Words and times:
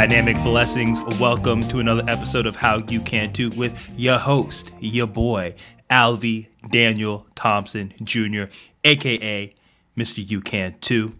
Dynamic 0.00 0.36
blessings. 0.36 1.02
Welcome 1.20 1.60
to 1.64 1.78
another 1.78 2.02
episode 2.08 2.46
of 2.46 2.56
How 2.56 2.78
You 2.88 3.02
Can 3.02 3.32
Do 3.32 3.50
with 3.50 3.92
your 3.98 4.16
host, 4.16 4.72
your 4.80 5.06
boy, 5.06 5.54
Alvy 5.90 6.46
Daniel 6.70 7.26
Thompson 7.34 7.92
Jr., 8.02 8.44
aka 8.82 9.52
Mr. 9.94 10.26
You 10.26 10.40
Can 10.40 10.76
Too. 10.80 11.16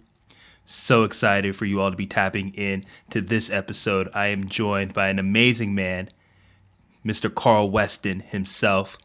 So 0.64 1.04
excited 1.04 1.54
for 1.54 1.66
you 1.66 1.78
all 1.78 1.90
to 1.90 1.96
be 1.96 2.06
tapping 2.06 2.54
in 2.54 2.86
to 3.10 3.20
this 3.20 3.50
episode. 3.50 4.08
I 4.14 4.28
am 4.28 4.48
joined 4.48 4.94
by 4.94 5.08
an 5.08 5.18
amazing 5.18 5.74
man, 5.74 6.08
Mr. 7.04 7.32
Carl 7.32 7.68
Weston 7.70 8.20
himself. 8.20 8.96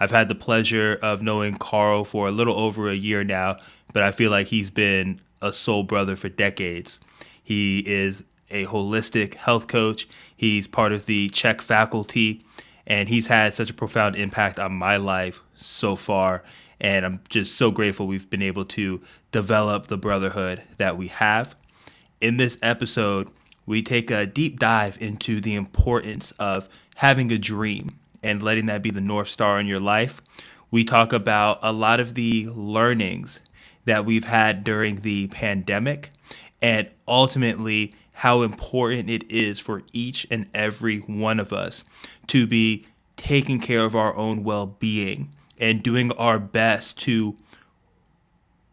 I've 0.00 0.10
had 0.10 0.28
the 0.28 0.34
pleasure 0.34 0.98
of 1.00 1.22
knowing 1.22 1.54
Carl 1.54 2.02
for 2.02 2.26
a 2.26 2.32
little 2.32 2.58
over 2.58 2.90
a 2.90 2.94
year 2.94 3.22
now, 3.22 3.58
but 3.92 4.02
I 4.02 4.10
feel 4.10 4.32
like 4.32 4.48
he's 4.48 4.70
been 4.70 5.20
a 5.40 5.52
soul 5.52 5.84
brother 5.84 6.16
for 6.16 6.28
decades. 6.28 6.98
He 7.40 7.78
is 7.86 8.24
a 8.50 8.66
holistic 8.66 9.34
health 9.34 9.66
coach. 9.66 10.08
He's 10.36 10.66
part 10.66 10.92
of 10.92 11.06
the 11.06 11.28
CHEK 11.30 11.62
faculty, 11.62 12.44
and 12.86 13.08
he's 13.08 13.28
had 13.28 13.54
such 13.54 13.70
a 13.70 13.74
profound 13.74 14.16
impact 14.16 14.58
on 14.58 14.72
my 14.72 14.96
life 14.96 15.40
so 15.56 15.96
far. 15.96 16.42
And 16.80 17.04
I'm 17.04 17.20
just 17.28 17.56
so 17.56 17.70
grateful 17.70 18.06
we've 18.06 18.30
been 18.30 18.42
able 18.42 18.64
to 18.66 19.00
develop 19.32 19.86
the 19.86 19.98
brotherhood 19.98 20.62
that 20.78 20.96
we 20.96 21.08
have. 21.08 21.54
In 22.20 22.36
this 22.36 22.58
episode, 22.62 23.28
we 23.66 23.82
take 23.82 24.10
a 24.10 24.26
deep 24.26 24.58
dive 24.58 25.00
into 25.00 25.40
the 25.40 25.54
importance 25.54 26.32
of 26.38 26.68
having 26.96 27.30
a 27.30 27.38
dream 27.38 27.98
and 28.22 28.42
letting 28.42 28.66
that 28.66 28.82
be 28.82 28.90
the 28.90 29.00
North 29.00 29.28
Star 29.28 29.60
in 29.60 29.66
your 29.66 29.80
life. 29.80 30.20
We 30.70 30.84
talk 30.84 31.12
about 31.12 31.58
a 31.62 31.72
lot 31.72 32.00
of 32.00 32.14
the 32.14 32.48
learnings 32.48 33.40
that 33.84 34.04
we've 34.04 34.24
had 34.24 34.64
during 34.64 34.96
the 34.96 35.28
pandemic 35.28 36.10
and 36.62 36.88
ultimately 37.08 37.94
how 38.20 38.42
important 38.42 39.08
it 39.08 39.30
is 39.30 39.58
for 39.58 39.82
each 39.94 40.26
and 40.30 40.46
every 40.52 40.98
one 40.98 41.40
of 41.40 41.54
us 41.54 41.82
to 42.26 42.46
be 42.46 42.84
taking 43.16 43.58
care 43.58 43.82
of 43.82 43.96
our 43.96 44.14
own 44.14 44.44
well 44.44 44.66
being 44.66 45.30
and 45.58 45.82
doing 45.82 46.12
our 46.12 46.38
best 46.38 46.98
to 46.98 47.34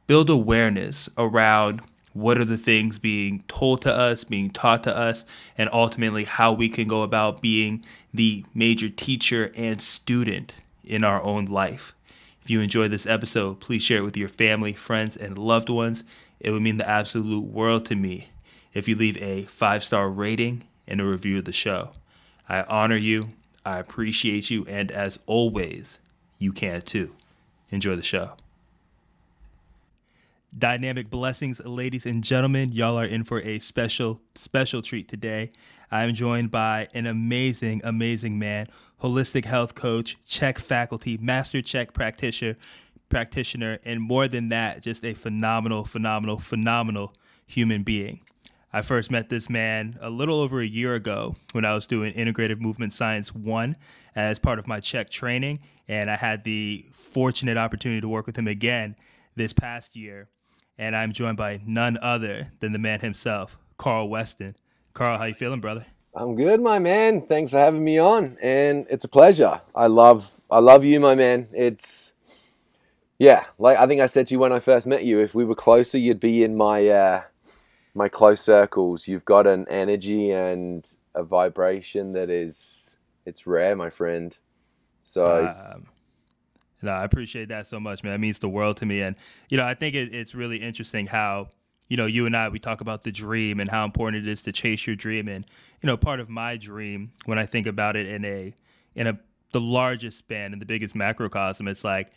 build 0.05 0.29
awareness 0.29 1.07
around 1.17 1.81
what 2.11 2.37
are 2.37 2.43
the 2.43 2.57
things 2.57 2.99
being 2.99 3.41
told 3.47 3.81
to 3.81 3.89
us, 3.89 4.25
being 4.25 4.49
taught 4.49 4.83
to 4.83 4.93
us, 4.93 5.23
and 5.57 5.69
ultimately 5.71 6.25
how 6.25 6.51
we 6.51 6.67
can 6.67 6.85
go 6.85 7.01
about 7.01 7.41
being 7.41 7.85
the 8.13 8.43
major 8.53 8.89
teacher 8.89 9.53
and 9.55 9.81
student 9.81 10.55
in 10.83 11.05
our 11.05 11.23
own 11.23 11.45
life. 11.45 11.95
If 12.41 12.49
you 12.49 12.59
enjoyed 12.59 12.91
this 12.91 13.07
episode, 13.07 13.61
please 13.61 13.81
share 13.81 13.99
it 13.99 14.03
with 14.03 14.17
your 14.17 14.27
family, 14.27 14.73
friends, 14.73 15.15
and 15.15 15.37
loved 15.37 15.69
ones. 15.69 16.03
It 16.41 16.51
would 16.51 16.61
mean 16.61 16.75
the 16.75 16.89
absolute 16.89 17.45
world 17.45 17.85
to 17.85 17.95
me 17.95 18.27
if 18.77 18.87
you 18.87 18.95
leave 18.95 19.17
a 19.17 19.41
five 19.45 19.83
star 19.83 20.07
rating 20.07 20.63
and 20.87 21.01
a 21.01 21.03
review 21.03 21.39
of 21.39 21.45
the 21.45 21.51
show. 21.51 21.89
I 22.47 22.61
honor 22.61 22.95
you, 22.95 23.31
I 23.65 23.79
appreciate 23.79 24.51
you, 24.51 24.65
and 24.69 24.91
as 24.91 25.17
always, 25.25 25.97
you 26.37 26.53
can 26.53 26.83
too. 26.83 27.15
Enjoy 27.71 27.95
the 27.95 28.03
show. 28.03 28.33
Dynamic 30.55 31.09
blessings, 31.09 31.59
ladies 31.65 32.05
and 32.05 32.23
gentlemen. 32.23 32.71
Y'all 32.71 32.97
are 32.97 33.05
in 33.05 33.23
for 33.23 33.41
a 33.41 33.57
special, 33.57 34.21
special 34.35 34.83
treat 34.83 35.07
today. 35.07 35.51
I'm 35.89 36.13
joined 36.13 36.51
by 36.51 36.87
an 36.93 37.07
amazing, 37.07 37.81
amazing 37.83 38.37
man, 38.37 38.67
holistic 39.01 39.45
health 39.45 39.73
coach, 39.73 40.17
CHEK 40.23 40.59
faculty, 40.59 41.17
master 41.17 41.63
CHEK 41.63 41.93
practitioner, 41.93 42.57
practitioner, 43.09 43.79
and 43.83 44.01
more 44.01 44.27
than 44.27 44.49
that, 44.49 44.83
just 44.83 45.03
a 45.03 45.15
phenomenal, 45.15 45.83
phenomenal, 45.83 46.37
phenomenal 46.37 47.15
human 47.47 47.81
being. 47.81 48.21
I 48.73 48.81
first 48.81 49.09
met 49.09 49.29
this 49.29 49.49
man 49.49 49.97
a 50.01 50.09
little 50.09 50.41
over 50.41 50.59
a 50.59 50.65
year 50.65 50.95
ago 50.95 51.35
when 51.53 51.63
I 51.63 51.73
was 51.73 51.87
doing 51.87 52.13
Integrative 52.13 52.59
Movement 52.59 52.91
Science 52.91 53.33
1 53.33 53.77
as 54.15 54.39
part 54.39 54.59
of 54.59 54.67
my 54.67 54.79
CHEK 54.79 55.09
training. 55.09 55.59
And 55.87 56.11
I 56.11 56.17
had 56.17 56.43
the 56.43 56.85
fortunate 56.91 57.57
opportunity 57.57 58.01
to 58.01 58.09
work 58.09 58.25
with 58.25 58.37
him 58.37 58.47
again 58.47 58.95
this 59.35 59.53
past 59.53 59.95
year. 59.95 60.27
And 60.77 60.95
I'm 60.95 61.13
joined 61.13 61.37
by 61.37 61.61
none 61.65 61.97
other 62.01 62.51
than 62.59 62.73
the 62.73 62.79
man 62.79 62.99
himself, 62.99 63.57
Carl 63.77 64.09
Weston. 64.09 64.55
Carl, 64.93 65.17
how 65.17 65.25
you 65.25 65.33
feeling, 65.33 65.61
brother? 65.61 65.85
I'm 66.13 66.35
good, 66.35 66.61
my 66.61 66.79
man. 66.79 67.21
Thanks 67.21 67.51
for 67.51 67.59
having 67.59 67.83
me 67.83 67.99
on, 67.99 68.37
and 68.41 68.87
it's 68.89 69.03
a 69.03 69.07
pleasure. 69.07 69.61
I 69.75 69.85
love, 69.85 70.41
I 70.49 70.57
love 70.59 70.83
you, 70.83 70.99
my 70.99 71.13
man. 71.13 71.47
It's, 71.53 72.13
yeah, 73.19 73.45
like 73.59 73.77
I 73.77 73.85
think 73.85 74.01
I 74.01 74.07
said 74.07 74.25
to 74.27 74.33
you 74.33 74.39
when 74.39 74.51
I 74.51 74.59
first 74.59 74.87
met 74.87 75.03
you. 75.03 75.19
If 75.19 75.35
we 75.35 75.45
were 75.45 75.53
closer, 75.53 75.99
you'd 75.99 76.19
be 76.19 76.43
in 76.43 76.55
my, 76.55 76.87
uh, 76.87 77.21
my 77.97 78.07
close 78.07 78.39
circles. 78.39 79.07
You've 79.07 79.25
got 79.25 79.47
an 79.47 79.65
energy 79.69 80.31
and 80.31 80.87
a 81.15 81.23
vibration 81.23 82.13
that 82.13 82.29
is 82.29 82.95
it's 83.25 83.47
rare, 83.47 83.75
my 83.75 83.89
friend. 83.89 84.37
So 85.01 85.47
um, 85.73 85.87
no, 86.81 86.91
I 86.91 87.03
appreciate 87.03 87.49
that 87.49 87.65
so 87.65 87.79
much, 87.79 88.03
man. 88.03 88.13
It 88.13 88.19
means 88.19 88.39
the 88.39 88.49
world 88.49 88.77
to 88.77 88.85
me. 88.85 89.01
And 89.01 89.15
you 89.49 89.57
know, 89.57 89.65
I 89.65 89.73
think 89.73 89.95
it, 89.95 90.13
it's 90.13 90.35
really 90.35 90.57
interesting 90.57 91.07
how 91.07 91.49
you 91.89 91.97
know 91.97 92.05
you 92.05 92.27
and 92.27 92.37
I 92.37 92.49
we 92.49 92.59
talk 92.59 92.81
about 92.81 93.03
the 93.03 93.11
dream 93.11 93.59
and 93.59 93.69
how 93.69 93.83
important 93.83 94.27
it 94.27 94.31
is 94.31 94.43
to 94.43 94.51
chase 94.51 94.85
your 94.85 94.95
dream. 94.95 95.27
And 95.27 95.45
you 95.81 95.87
know, 95.87 95.97
part 95.97 96.19
of 96.19 96.29
my 96.29 96.55
dream 96.55 97.11
when 97.25 97.39
I 97.39 97.47
think 97.47 97.65
about 97.65 97.95
it 97.95 98.07
in 98.07 98.23
a 98.23 98.53
in 98.95 99.07
a 99.07 99.19
the 99.51 99.61
largest 99.61 100.19
span 100.19 100.53
and 100.53 100.61
the 100.61 100.65
biggest 100.65 100.95
macrocosm, 100.95 101.67
it's 101.67 101.83
like 101.83 102.11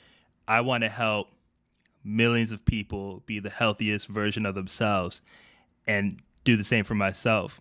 I 0.47 0.61
want 0.61 0.83
to 0.83 0.91
help 0.91 1.29
millions 2.05 2.53
of 2.53 2.65
people 2.65 3.23
be 3.25 3.39
the 3.39 3.51
healthiest 3.51 4.09
version 4.09 4.45
of 4.45 4.55
themselves 4.55 5.23
and 5.87 6.21
do 6.45 6.57
the 6.57 6.65
same 6.65 6.85
for 6.85 6.95
myself. 6.95 7.61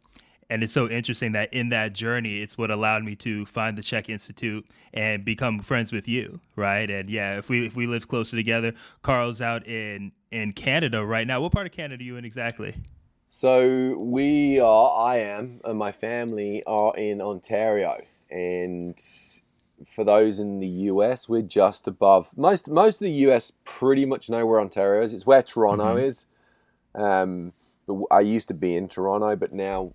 And 0.52 0.64
it's 0.64 0.74
so 0.74 0.90
interesting 0.90 1.34
that 1.34 1.54
in 1.54 1.70
that 1.70 1.94
journey, 1.94 2.42
it's 2.42 2.58
what 2.58 2.72
allowed 2.72 3.04
me 3.04 3.16
to 3.18 3.46
find 3.46 3.78
the 3.78 3.84
CHEK 3.84 4.10
Institute 4.10 4.66
and 4.94 5.24
become 5.24 5.60
friends 5.60 5.92
with 5.92 6.08
you, 6.08 6.40
right? 6.56 6.90
And 6.90 7.08
yeah, 7.08 7.38
if 7.38 7.50
we 7.50 7.68
if 7.68 7.76
we 7.76 7.86
live 7.86 8.08
closer 8.08 8.36
together, 8.36 8.74
Carl's 9.04 9.42
out 9.42 9.68
in 9.68 10.12
in 10.32 10.54
Canada 10.54 11.06
right 11.06 11.28
now. 11.28 11.40
What 11.42 11.52
part 11.52 11.68
of 11.68 11.72
Canada 11.72 12.02
are 12.02 12.06
you 12.06 12.18
in 12.18 12.26
exactly? 12.26 12.76
So 13.28 13.96
we 14.00 14.60
are. 14.60 15.00
I 15.00 15.18
am, 15.20 15.62
and 15.64 15.78
my 15.78 15.92
family 15.92 16.64
are 16.66 16.96
in 16.98 17.22
Ontario, 17.22 18.02
and 18.32 19.00
for 19.86 20.04
those 20.04 20.40
in 20.40 20.60
the 20.60 20.68
US, 20.68 21.30
we're 21.30 21.44
just 21.44 21.88
above 21.88 22.36
most. 22.36 22.68
Most 22.68 22.96
of 22.96 23.06
the 23.06 23.14
US 23.28 23.54
pretty 23.66 24.04
much 24.04 24.32
know 24.32 24.48
where 24.48 24.60
Ontario 24.60 25.04
is. 25.04 25.14
It's 25.14 25.28
where 25.28 25.44
Toronto 25.44 25.96
mm-hmm. 25.96 26.06
is. 26.06 26.26
Um, 26.96 27.54
I 28.12 28.22
used 28.22 28.48
to 28.50 28.54
be 28.54 28.76
in 28.76 28.88
Toronto, 28.88 29.36
but 29.36 29.54
now, 29.54 29.94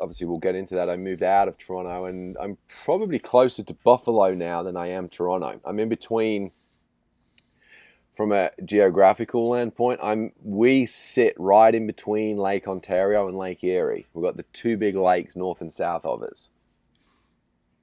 obviously, 0.00 0.26
we'll 0.26 0.38
get 0.38 0.54
into 0.54 0.74
that. 0.74 0.90
I 0.90 0.96
moved 0.96 1.22
out 1.22 1.48
of 1.48 1.58
Toronto, 1.58 2.04
and 2.06 2.36
I'm 2.40 2.58
probably 2.84 3.18
closer 3.18 3.62
to 3.62 3.74
Buffalo 3.74 4.34
now 4.34 4.62
than 4.62 4.76
I 4.76 4.88
am 4.88 5.08
Toronto. 5.08 5.60
I'm 5.64 5.78
in 5.80 5.88
between. 5.88 6.52
From 8.16 8.32
a 8.32 8.50
geographical 8.64 9.52
standpoint, 9.52 10.00
I'm 10.02 10.32
we 10.42 10.86
sit 10.86 11.34
right 11.36 11.74
in 11.74 11.86
between 11.86 12.38
Lake 12.38 12.66
Ontario 12.66 13.28
and 13.28 13.36
Lake 13.36 13.62
Erie. 13.62 14.06
We've 14.14 14.24
got 14.24 14.38
the 14.38 14.44
two 14.54 14.78
big 14.78 14.96
lakes 14.96 15.36
north 15.36 15.60
and 15.60 15.70
south 15.70 16.06
of 16.06 16.22
us. 16.22 16.48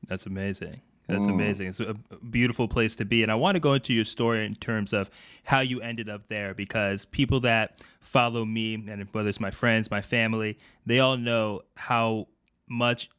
That's 0.07 0.25
amazing. 0.25 0.81
That's 1.07 1.25
mm. 1.25 1.33
amazing. 1.33 1.67
It's 1.67 1.79
a 1.79 1.95
beautiful 2.29 2.67
place 2.67 2.95
to 2.97 3.05
be. 3.05 3.23
And 3.23 3.31
I 3.31 3.35
want 3.35 3.55
to 3.55 3.59
go 3.59 3.73
into 3.73 3.93
your 3.93 4.05
story 4.05 4.45
in 4.45 4.55
terms 4.55 4.93
of 4.93 5.09
how 5.43 5.59
you 5.59 5.81
ended 5.81 6.09
up 6.09 6.27
there 6.29 6.53
because 6.53 7.05
people 7.05 7.41
that 7.41 7.81
follow 7.99 8.45
me, 8.45 8.75
and 8.75 9.07
whether 9.11 9.29
it's 9.29 9.39
my 9.39 9.51
friends, 9.51 9.91
my 9.91 10.01
family, 10.01 10.57
they 10.85 10.99
all 10.99 11.17
know 11.17 11.61
how 11.75 12.27
much 12.67 13.09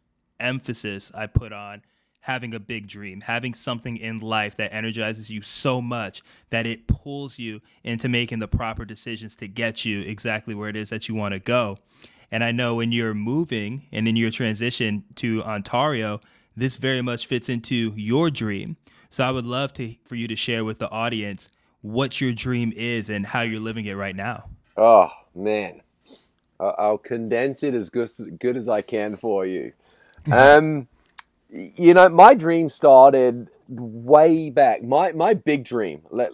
emphasis 0.41 1.13
I 1.15 1.27
put 1.27 1.53
on 1.53 1.83
having 2.25 2.55
a 2.55 2.59
big 2.59 2.87
dream, 2.87 3.21
having 3.21 3.53
something 3.53 3.99
in 3.99 4.19
life 4.19 4.57
that 4.57 4.73
energizes 4.73 5.29
you 5.29 5.43
so 5.43 5.83
much 5.83 6.23
that 6.49 6.65
it 6.65 6.87
pulls 6.87 7.39
you 7.39 7.61
into 7.83 8.09
making 8.09 8.39
the 8.39 8.49
proper 8.49 8.87
decisions 8.87 9.37
to 9.37 9.47
get 9.47 9.85
you 9.85 10.01
exactly 10.01 10.55
where 10.55 10.71
it 10.71 10.77
is 10.77 10.89
that 10.89 11.07
you 11.07 11.15
want 11.15 11.35
to 11.35 11.39
go. 11.39 11.77
And 12.31 12.43
I 12.43 12.51
know 12.51 12.77
when 12.77 12.93
you're 12.93 13.13
moving 13.13 13.83
and 13.93 14.09
in 14.09 14.17
your 14.17 14.31
transition 14.31 15.05
to 15.17 15.43
Ontario, 15.45 16.19
this 16.57 16.77
very 16.77 17.03
much 17.03 17.27
fits 17.27 17.49
into 17.49 17.93
your 17.97 18.31
dream. 18.31 18.77
So 19.11 19.25
I 19.25 19.31
would 19.31 19.45
love 19.45 19.73
to 19.75 19.95
for 20.05 20.15
you 20.15 20.29
to 20.29 20.37
share 20.37 20.65
with 20.65 20.79
the 20.79 20.91
audience 20.91 21.49
what 21.83 22.21
your 22.21 22.33
dream 22.33 22.73
is 22.75 23.11
and 23.11 23.27
how 23.27 23.43
you're 23.43 23.61
living 23.61 23.85
it 23.85 23.95
right 23.95 24.17
now. 24.17 24.49
Oh 24.77 25.11
man, 25.35 25.83
I'll 26.59 26.99
condense 26.99 27.63
it 27.63 27.75
as 27.75 27.91
good, 27.91 28.11
good 28.39 28.57
as 28.57 28.69
I 28.69 28.83
can 28.83 29.17
for 29.17 29.47
you. 29.47 29.73
Um, 30.33 30.89
you 31.51 31.93
know, 31.93 32.09
my 32.09 32.33
dream 32.33 32.71
started 32.71 33.49
way 33.69 34.49
back. 34.49 34.83
My 34.83 35.13
my 35.13 35.35
big 35.35 35.65
dream, 35.65 36.01
let 36.11 36.33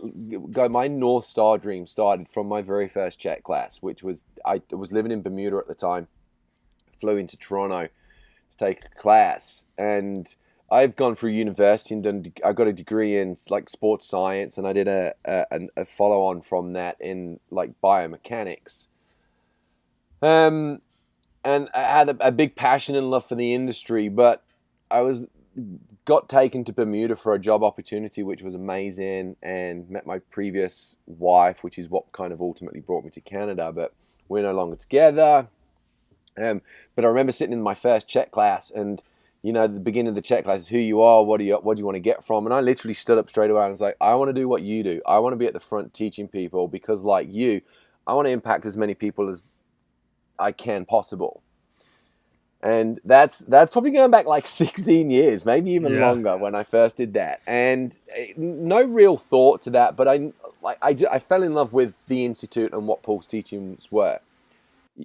go. 0.53 0.69
My 0.69 0.87
North 0.87 1.27
Star 1.27 1.59
dream 1.59 1.89
started 1.89 2.29
from 2.29 2.47
my 2.47 2.63
very 2.63 2.89
first 2.89 3.19
CHEK 3.19 3.43
class, 3.43 3.79
which 3.83 4.03
was 4.03 4.25
I 4.45 4.63
was 4.71 4.93
living 4.93 5.13
in 5.13 5.23
Bermuda 5.23 5.57
at 5.57 5.67
the 5.67 5.75
time. 5.75 6.07
Flew 7.01 7.17
into 7.17 7.37
Toronto 7.37 7.85
to 7.85 7.91
take 8.56 8.85
a 8.85 8.88
class. 9.00 9.67
And 9.79 10.35
I've 10.70 10.94
gone 10.94 11.17
through 11.17 11.31
university 11.31 11.94
and 11.94 12.05
done. 12.05 12.32
I 12.44 12.52
got 12.52 12.69
a 12.69 12.73
degree 12.73 13.19
in 13.19 13.37
like 13.49 13.69
sports 13.69 14.06
science, 14.06 14.56
and 14.56 14.67
I 14.67 14.73
did 14.73 14.87
a 14.87 15.14
a, 15.25 15.44
a 15.76 15.85
follow 15.85 16.23
on 16.25 16.43
from 16.43 16.75
that 16.75 16.97
in 17.00 17.41
like 17.50 17.73
biomechanics. 17.82 18.87
Um, 20.23 20.81
and 21.44 21.69
I 21.75 21.81
had 21.81 22.08
a, 22.11 22.29
a 22.29 22.31
big 22.31 22.55
passion 22.55 22.94
and 22.94 23.11
love 23.11 23.26
for 23.26 23.35
the 23.35 23.52
industry, 23.55 24.08
but 24.08 24.44
I 24.91 25.00
was 25.00 25.26
got 26.05 26.29
taken 26.29 26.64
to 26.64 26.73
Bermuda 26.73 27.17
for 27.17 27.35
a 27.35 27.38
job 27.38 27.64
opportunity, 27.64 28.23
which 28.23 28.43
was 28.43 28.55
amazing, 28.55 29.37
and 29.43 29.91
met 29.91 30.06
my 30.06 30.19
previous 30.19 30.97
wife, 31.06 31.64
which 31.64 31.79
is 31.79 31.88
what 31.88 32.12
kind 32.12 32.32
of 32.32 32.41
ultimately 32.41 32.81
brought 32.81 33.05
me 33.05 33.11
to 33.11 33.20
Canada. 33.20 33.73
But 33.73 33.93
we're 34.29 34.43
no 34.43 34.52
longer 34.52 34.76
together. 34.76 35.49
Um, 36.37 36.62
but 36.94 37.05
I 37.05 37.09
remember 37.09 37.32
sitting 37.32 37.53
in 37.53 37.62
my 37.62 37.75
first 37.75 38.09
CHEK 38.09 38.31
class, 38.31 38.71
and 38.71 39.03
you 39.43 39.53
know, 39.53 39.67
the 39.67 39.81
beginning 39.81 40.11
of 40.11 40.15
the 40.15 40.23
CHEK 40.23 40.44
class 40.44 40.61
is 40.61 40.69
who 40.69 40.79
you 40.79 41.00
are, 41.00 41.25
what 41.25 41.38
do 41.38 41.44
you, 41.44 41.56
what 41.56 41.77
do 41.77 41.81
you 41.81 41.87
want 41.87 41.97
to 41.97 42.00
get 42.00 42.25
from, 42.25 42.47
and 42.47 42.55
I 42.55 42.61
literally 42.61 42.94
stood 42.94 43.19
up 43.19 43.29
straight 43.29 43.50
away 43.50 43.62
and 43.62 43.71
was 43.71 43.81
like, 43.81 43.97
I 44.00 44.15
want 44.15 44.29
to 44.29 44.32
do 44.32 44.49
what 44.49 44.62
you 44.62 44.82
do. 44.82 45.00
I 45.06 45.19
want 45.19 45.32
to 45.32 45.37
be 45.37 45.47
at 45.47 45.53
the 45.53 45.61
front 45.61 45.94
teaching 45.94 46.29
people 46.29 46.69
because, 46.69 47.03
like 47.03 47.29
you, 47.31 47.61
I 48.06 48.15
want 48.15 48.27
to 48.27 48.32
impact 48.32 48.67
as 48.67 48.77
many 48.77 48.94
people 48.94 49.29
as 49.29 49.44
I 50.38 50.53
can 50.53 50.85
possible 50.85 51.43
and 52.62 53.00
that's 53.05 53.38
that's 53.41 53.71
probably 53.71 53.91
going 53.91 54.11
back 54.11 54.26
like 54.26 54.47
16 54.47 55.11
years 55.11 55.44
maybe 55.44 55.71
even 55.73 55.94
yeah. 55.94 56.06
longer 56.06 56.37
when 56.37 56.55
i 56.55 56.62
first 56.62 56.97
did 56.97 57.15
that 57.15 57.41
and 57.47 57.97
eh, 58.15 58.33
no 58.37 58.83
real 58.83 59.17
thought 59.17 59.62
to 59.62 59.71
that 59.71 59.97
but 59.97 60.09
i 60.09 60.33
like 60.62 60.79
I, 60.83 60.97
I 61.11 61.19
fell 61.19 61.43
in 61.43 61.55
love 61.55 61.73
with 61.73 61.94
the 62.09 62.25
institute 62.25 62.73
and 62.73 62.87
what 62.87 63.03
paul's 63.03 63.26
teachings 63.26 63.91
were 63.91 64.21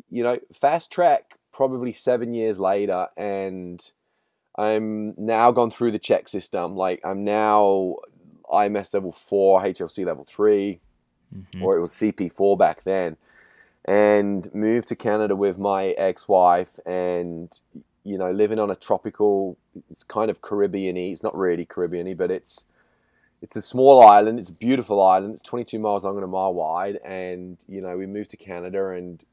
you 0.10 0.24
know 0.24 0.40
fast 0.54 0.92
track 0.92 1.36
probably 1.54 1.94
seven 1.94 2.34
years 2.34 2.60
later 2.60 3.08
and 3.18 3.92
i'm 4.58 5.14
now 5.18 5.52
gone 5.52 5.72
through 5.72 5.92
the 5.92 6.00
CHEK 6.00 6.28
system 6.28 6.76
like 6.76 7.00
i'm 7.04 7.24
now 7.24 7.96
ims 8.52 8.94
level 8.94 9.12
4 9.12 9.64
hlc 9.64 10.06
level 10.06 10.26
3 10.26 10.80
mm-hmm. 11.36 11.64
or 11.64 11.78
it 11.78 11.82
was 11.82 11.92
cp4 11.92 12.58
back 12.58 12.84
then 12.84 13.18
and 13.86 14.54
moved 14.54 14.88
to 14.88 14.96
Canada 14.96 15.36
with 15.36 15.60
my 15.60 15.90
ex-wife 15.90 16.80
and 16.86 17.62
you 18.04 18.18
know 18.18 18.31
living 18.31 18.60
on 18.60 18.72
a 18.72 18.76
tropical 18.76 19.58
it's 19.90 20.04
kind 20.04 20.31
of 20.31 20.42
Caribbean-y 20.42 21.12
it's 21.12 21.24
not 21.24 21.36
really 21.38 21.66
Caribbean-y 21.66 22.14
but 22.16 22.31
it's 22.31 22.66
it's 23.45 23.56
a 23.56 23.62
small 23.62 24.01
island 24.01 24.39
it's 24.39 24.50
a 24.50 24.53
beautiful 24.53 25.00
island 25.01 25.33
it's 25.33 25.42
22 25.44 25.77
miles 25.77 26.03
long 26.03 26.15
and 26.15 26.24
a 26.24 26.27
mile 26.27 26.53
wide 26.53 26.97
and 27.06 27.63
you 27.68 27.80
know 27.80 27.95
we 27.95 28.07
moved 28.07 28.31
to 28.31 28.38
Canada 28.38 28.89
and 28.89 29.24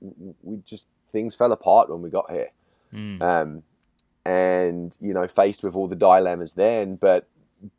we 0.42 0.58
just 0.66 0.86
things 1.12 1.34
fell 1.34 1.50
apart 1.50 1.88
when 1.88 2.02
we 2.02 2.10
got 2.10 2.30
here 2.30 2.50
mm. 2.92 3.22
um, 3.22 3.62
and 4.26 4.98
you 5.00 5.14
know 5.14 5.26
faced 5.26 5.62
with 5.62 5.74
all 5.74 5.88
the 5.88 5.96
dilemmas 5.96 6.52
then 6.52 6.94
but 6.96 7.26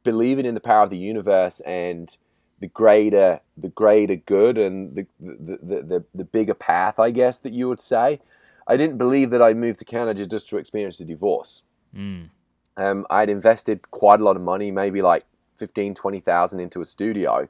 believing 0.04 0.46
in 0.46 0.56
the 0.56 0.60
power 0.60 0.82
of 0.82 0.90
the 0.90 0.98
universe 0.98 1.60
and 1.68 2.18
the 2.60 2.68
greater 2.68 3.40
the 3.58 3.68
greater 3.68 4.16
good 4.16 4.58
and 4.58 4.96
the, 4.96 5.06
the 5.20 5.60
the, 5.62 5.82
the, 5.82 6.06
the 6.16 6.24
bigger 6.24 6.54
path, 6.54 6.98
I 6.98 7.12
guess 7.12 7.38
that 7.40 7.54
you 7.54 7.68
would 7.70 7.82
say. 7.82 8.22
I 8.66 8.78
didn't 8.78 8.98
believe 8.98 9.30
that 9.32 9.42
I 9.42 9.54
moved 9.54 9.80
to 9.80 9.86
Canada 9.86 10.26
just 10.26 10.48
to 10.50 10.58
experience 10.58 10.98
a 11.02 11.06
divorce. 11.06 11.64
Mm. 11.94 12.30
Um, 12.78 13.06
I'd 13.10 13.30
invested 13.30 13.92
quite 13.92 14.22
a 14.22 14.24
lot 14.24 14.38
of 14.38 14.42
money, 14.42 14.72
maybe 14.72 15.02
like 15.02 15.26
15, 15.56 15.96
20,000 15.96 16.60
into 16.60 16.82
a 16.82 16.86
studio. 16.86 17.48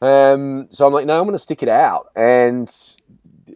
Um, 0.00 0.66
so 0.70 0.86
I'm 0.86 0.92
like, 0.92 1.06
no, 1.06 1.18
I'm 1.18 1.24
going 1.24 1.32
to 1.32 1.38
stick 1.38 1.62
it 1.62 1.68
out. 1.68 2.08
And 2.14 2.70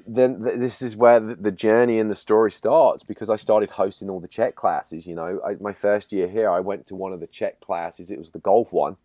then 0.07 0.43
th- 0.43 0.59
this 0.59 0.81
is 0.81 0.97
where 0.97 1.21
the, 1.21 1.35
the, 1.35 1.51
journey 1.51 1.99
and 1.99 2.11
the 2.11 2.15
story 2.15 2.51
starts 2.51 3.03
because 3.03 3.29
I 3.29 3.37
started 3.37 3.71
hosting 3.71 4.09
all 4.09 4.21
the 4.21 4.29
CHEK 4.29 4.55
classes. 4.55 5.07
You 5.07 5.15
know, 5.15 5.41
I, 5.47 5.57
my 5.61 5.75
first 5.75 6.13
year 6.13 6.29
here, 6.29 6.51
I 6.51 6.61
went 6.61 6.87
to 6.87 6.95
one 6.95 7.13
of 7.13 7.21
the 7.21 7.27
CHEK 7.27 7.61
classes. 7.61 8.11
It 8.11 8.19
was 8.19 8.31
the 8.31 8.39
golf 8.39 8.73
one 8.73 8.97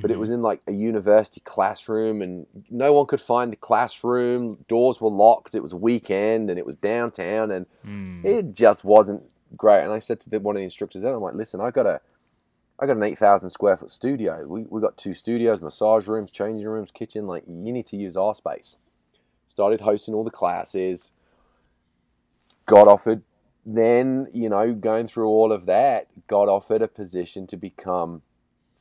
but 0.00 0.10
it 0.10 0.14
mm-hmm. 0.14 0.20
was 0.20 0.30
in 0.30 0.42
like 0.42 0.60
a 0.66 0.72
university 0.72 1.40
classroom 1.40 2.20
and 2.22 2.46
no 2.70 2.92
one 2.92 3.06
could 3.06 3.20
find 3.20 3.52
the 3.52 3.56
classroom 3.56 4.58
doors 4.68 5.00
were 5.00 5.10
locked 5.10 5.54
it 5.54 5.62
was 5.62 5.72
a 5.72 5.76
weekend 5.76 6.50
and 6.50 6.58
it 6.58 6.66
was 6.66 6.76
downtown 6.76 7.50
and 7.50 7.66
mm. 7.86 8.24
it 8.24 8.54
just 8.54 8.84
wasn't 8.84 9.22
great 9.56 9.82
and 9.82 9.92
i 9.92 9.98
said 9.98 10.20
to 10.20 10.28
the, 10.28 10.38
one 10.40 10.56
of 10.56 10.60
the 10.60 10.64
instructors 10.64 11.02
there 11.02 11.14
i'm 11.14 11.22
like 11.22 11.34
listen 11.34 11.60
I've 11.60 11.72
got 11.72 11.86
a 11.86 12.00
i 12.78 12.86
got 12.86 12.96
an 12.96 13.02
8000 13.02 13.48
square 13.50 13.76
foot 13.76 13.90
studio 13.90 14.44
we, 14.46 14.62
we 14.62 14.80
got 14.80 14.96
two 14.96 15.14
studios 15.14 15.60
massage 15.60 16.06
rooms 16.06 16.30
changing 16.30 16.66
rooms 16.66 16.90
kitchen 16.90 17.26
like 17.26 17.44
you 17.46 17.72
need 17.72 17.86
to 17.86 17.96
use 17.96 18.16
our 18.16 18.34
space 18.34 18.76
started 19.48 19.80
hosting 19.80 20.14
all 20.14 20.24
the 20.24 20.30
classes 20.30 21.12
got 22.66 22.88
offered 22.88 23.22
then 23.64 24.26
you 24.32 24.48
know 24.48 24.72
going 24.72 25.06
through 25.06 25.26
all 25.26 25.52
of 25.52 25.66
that 25.66 26.06
got 26.26 26.48
offered 26.48 26.82
a 26.82 26.88
position 26.88 27.46
to 27.46 27.56
become 27.56 28.22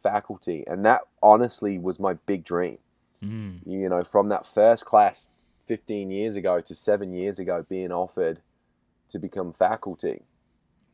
faculty, 0.05 0.63
and 0.67 0.85
that 0.85 1.01
honestly 1.23 1.79
was 1.79 1.99
my 1.99 2.13
big 2.13 2.43
dream. 2.43 2.77
Mm. 3.23 3.61
You 3.65 3.89
know, 3.89 4.03
from 4.03 4.29
that 4.29 4.45
first 4.45 4.85
class 4.85 5.31
15 5.65 6.11
years 6.11 6.35
ago 6.35 6.61
to 6.61 6.75
seven 6.75 7.11
years 7.11 7.39
ago, 7.39 7.65
being 7.67 7.91
offered 7.91 8.39
to 9.09 9.17
become 9.17 9.51
faculty. 9.51 10.21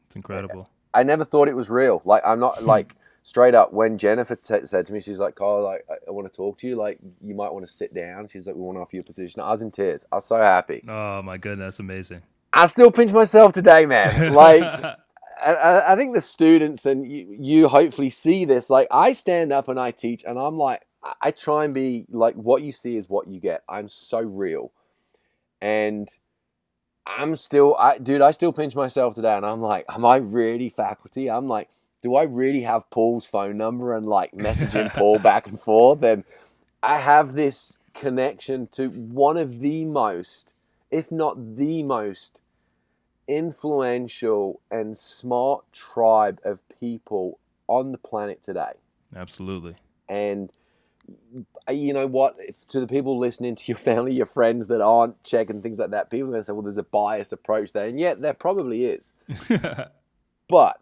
It's 0.07 0.15
incredible. 0.15 0.69
I, 0.93 1.03
never 1.03 1.23
thought 1.23 1.47
it 1.47 1.55
was 1.55 1.69
real. 1.69 2.01
Like 2.05 2.23
I'm 2.25 2.39
not 2.39 2.63
like 2.75 2.95
straight 3.23 3.55
up 3.55 3.73
when 3.73 3.97
Jennifer 3.97 4.35
t- 4.35 4.65
said 4.65 4.85
to 4.87 4.93
me, 4.93 4.99
she's 4.99 5.19
like, 5.19 5.35
Carl, 5.35 5.63
like 5.63 5.85
I, 5.89 5.95
I 6.07 6.11
want 6.11 6.31
to 6.31 6.35
talk 6.35 6.57
to 6.59 6.67
you. 6.67 6.75
Like 6.75 6.99
you 7.21 7.35
might 7.35 7.51
want 7.51 7.65
to 7.65 7.71
sit 7.71 7.93
down." 7.93 8.27
She's 8.27 8.47
like, 8.47 8.55
"We 8.55 8.61
want 8.61 8.77
to 8.77 8.81
offer 8.81 8.95
you 8.95 9.01
a 9.01 9.05
position." 9.05 9.41
I 9.41 9.51
was 9.51 9.61
in 9.61 9.71
tears. 9.71 10.05
I 10.11 10.15
was 10.15 10.25
so 10.25 10.37
happy. 10.37 10.83
Oh 10.87 11.21
my 11.21 11.37
goodness, 11.37 11.79
amazing. 11.79 12.21
I 12.53 12.65
still 12.65 12.91
pinch 12.91 13.11
myself 13.11 13.53
today, 13.53 13.85
man. 13.85 14.33
Like 14.41 14.63
I, 14.63 15.93
I 15.93 15.95
think 15.95 16.13
the 16.13 16.21
students 16.21 16.85
and 16.85 17.09
you, 17.09 17.35
you 17.39 17.67
hopefully 17.67 18.09
see 18.09 18.45
this. 18.45 18.69
Like 18.69 18.87
I 18.91 19.13
stand 19.13 19.51
up 19.51 19.67
and 19.67 19.79
I 19.79 19.91
teach, 19.91 20.23
and 20.23 20.37
I'm 20.37 20.57
like, 20.57 20.85
I 21.21 21.31
try 21.31 21.65
and 21.65 21.73
be 21.73 22.05
like, 22.09 22.35
what 22.35 22.61
you 22.61 22.71
see 22.71 22.95
is 22.95 23.09
what 23.09 23.27
you 23.27 23.39
get. 23.39 23.63
I'm 23.67 23.87
so 23.87 24.19
real, 24.19 24.71
and 25.61 26.07
I'm 27.05 27.35
still, 27.35 27.75
I 27.77 27.97
dude, 27.97 28.21
I 28.21 28.31
still 28.31 28.53
pinch 28.53 28.75
myself 28.75 29.15
today, 29.15 29.35
and 29.35 29.45
I'm 29.45 29.61
like, 29.61 29.85
am 29.89 30.05
I 30.05 30.17
really 30.17 30.69
faculty? 30.69 31.29
I'm 31.29 31.47
like, 31.47 31.69
do 32.01 32.15
I 32.15 32.23
really 32.23 32.61
have 32.61 32.89
Paul's 32.89 33.25
phone 33.25 33.57
number 33.57 33.95
and 33.95 34.07
like 34.07 34.31
messaging 34.33 34.89
Paul 34.95 35.19
back 35.19 35.47
and 35.47 35.59
forth? 35.59 36.03
And 36.03 36.23
I 36.81 36.97
have 36.97 37.33
this 37.33 37.77
connection 37.93 38.67
to 38.73 38.89
one 38.89 39.37
of 39.37 39.59
the 39.59 39.85
most, 39.85 40.53
if 40.89 41.11
not 41.11 41.57
the 41.57 41.83
most 41.83 42.41
influential 43.27 44.59
and 44.69 44.97
smart 44.97 45.63
tribe 45.71 46.39
of 46.43 46.61
people 46.79 47.39
on 47.67 47.91
the 47.91 47.97
planet 47.97 48.43
today. 48.43 48.73
Absolutely. 49.15 49.75
And 50.09 50.51
you 51.69 51.93
know 51.93 52.07
what? 52.07 52.35
If, 52.39 52.67
to 52.69 52.79
the 52.79 52.87
people 52.87 53.19
listening, 53.19 53.55
to 53.55 53.63
your 53.67 53.77
family, 53.77 54.13
your 54.13 54.25
friends 54.25 54.67
that 54.67 54.81
aren't 54.81 55.23
checking 55.23 55.61
things 55.61 55.79
like 55.79 55.91
that, 55.91 56.09
people 56.09 56.27
are 56.27 56.31
going 56.31 56.41
to 56.41 56.45
say, 56.45 56.53
well, 56.53 56.61
there's 56.61 56.77
a 56.77 56.83
biased 56.83 57.33
approach 57.33 57.73
there. 57.73 57.85
And 57.87 57.99
yet, 57.99 58.21
there 58.21 58.33
probably 58.33 58.85
is. 58.85 59.13
but 60.47 60.79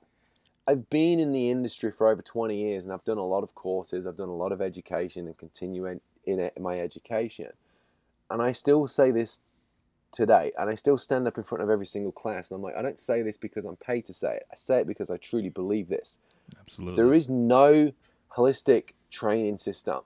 I've 0.68 0.90
been 0.90 1.20
in 1.20 1.32
the 1.32 1.50
industry 1.50 1.92
for 1.92 2.08
over 2.08 2.22
20 2.22 2.56
years 2.56 2.86
and 2.86 2.94
I've 2.94 3.04
done 3.04 3.18
a 3.18 3.26
lot 3.26 3.44
of 3.44 3.56
courses, 3.56 4.06
I've 4.06 4.18
done 4.18 4.30
a 4.30 4.36
lot 4.36 4.52
of 4.52 4.62
education 4.62 5.26
and 5.26 5.38
continue 5.38 5.86
in, 5.86 6.02
in 6.26 6.50
my 6.60 6.80
education. 6.80 7.50
And 8.30 8.42
I 8.42 8.52
still 8.52 8.88
say 8.88 9.12
this 9.12 9.42
today. 10.12 10.52
And 10.58 10.70
I 10.70 10.76
still 10.76 10.98
stand 10.98 11.28
up 11.28 11.38
in 11.38 11.44
front 11.44 11.64
of 11.64 11.70
every 11.70 11.86
single 11.86 12.12
class 12.12 12.52
and 12.52 12.58
I'm 12.58 12.64
like, 12.64 12.76
I 12.76 12.82
don't 12.82 13.00
say 13.00 13.22
this 13.22 13.38
because 13.38 13.66
I'm 13.66 13.78
paid 13.78 14.06
to 14.06 14.14
say 14.14 14.36
it. 14.36 14.48
I 14.52 14.56
say 14.56 14.82
it 14.82 14.88
because 14.88 15.10
I 15.10 15.18
truly 15.18 15.50
believe 15.50 15.90
this. 15.90 16.20
Absolutely. 16.60 16.96
There 16.96 17.14
is 17.14 17.30
no 17.30 17.92
holistic 18.36 18.92
training 19.10 19.58
system 19.58 20.02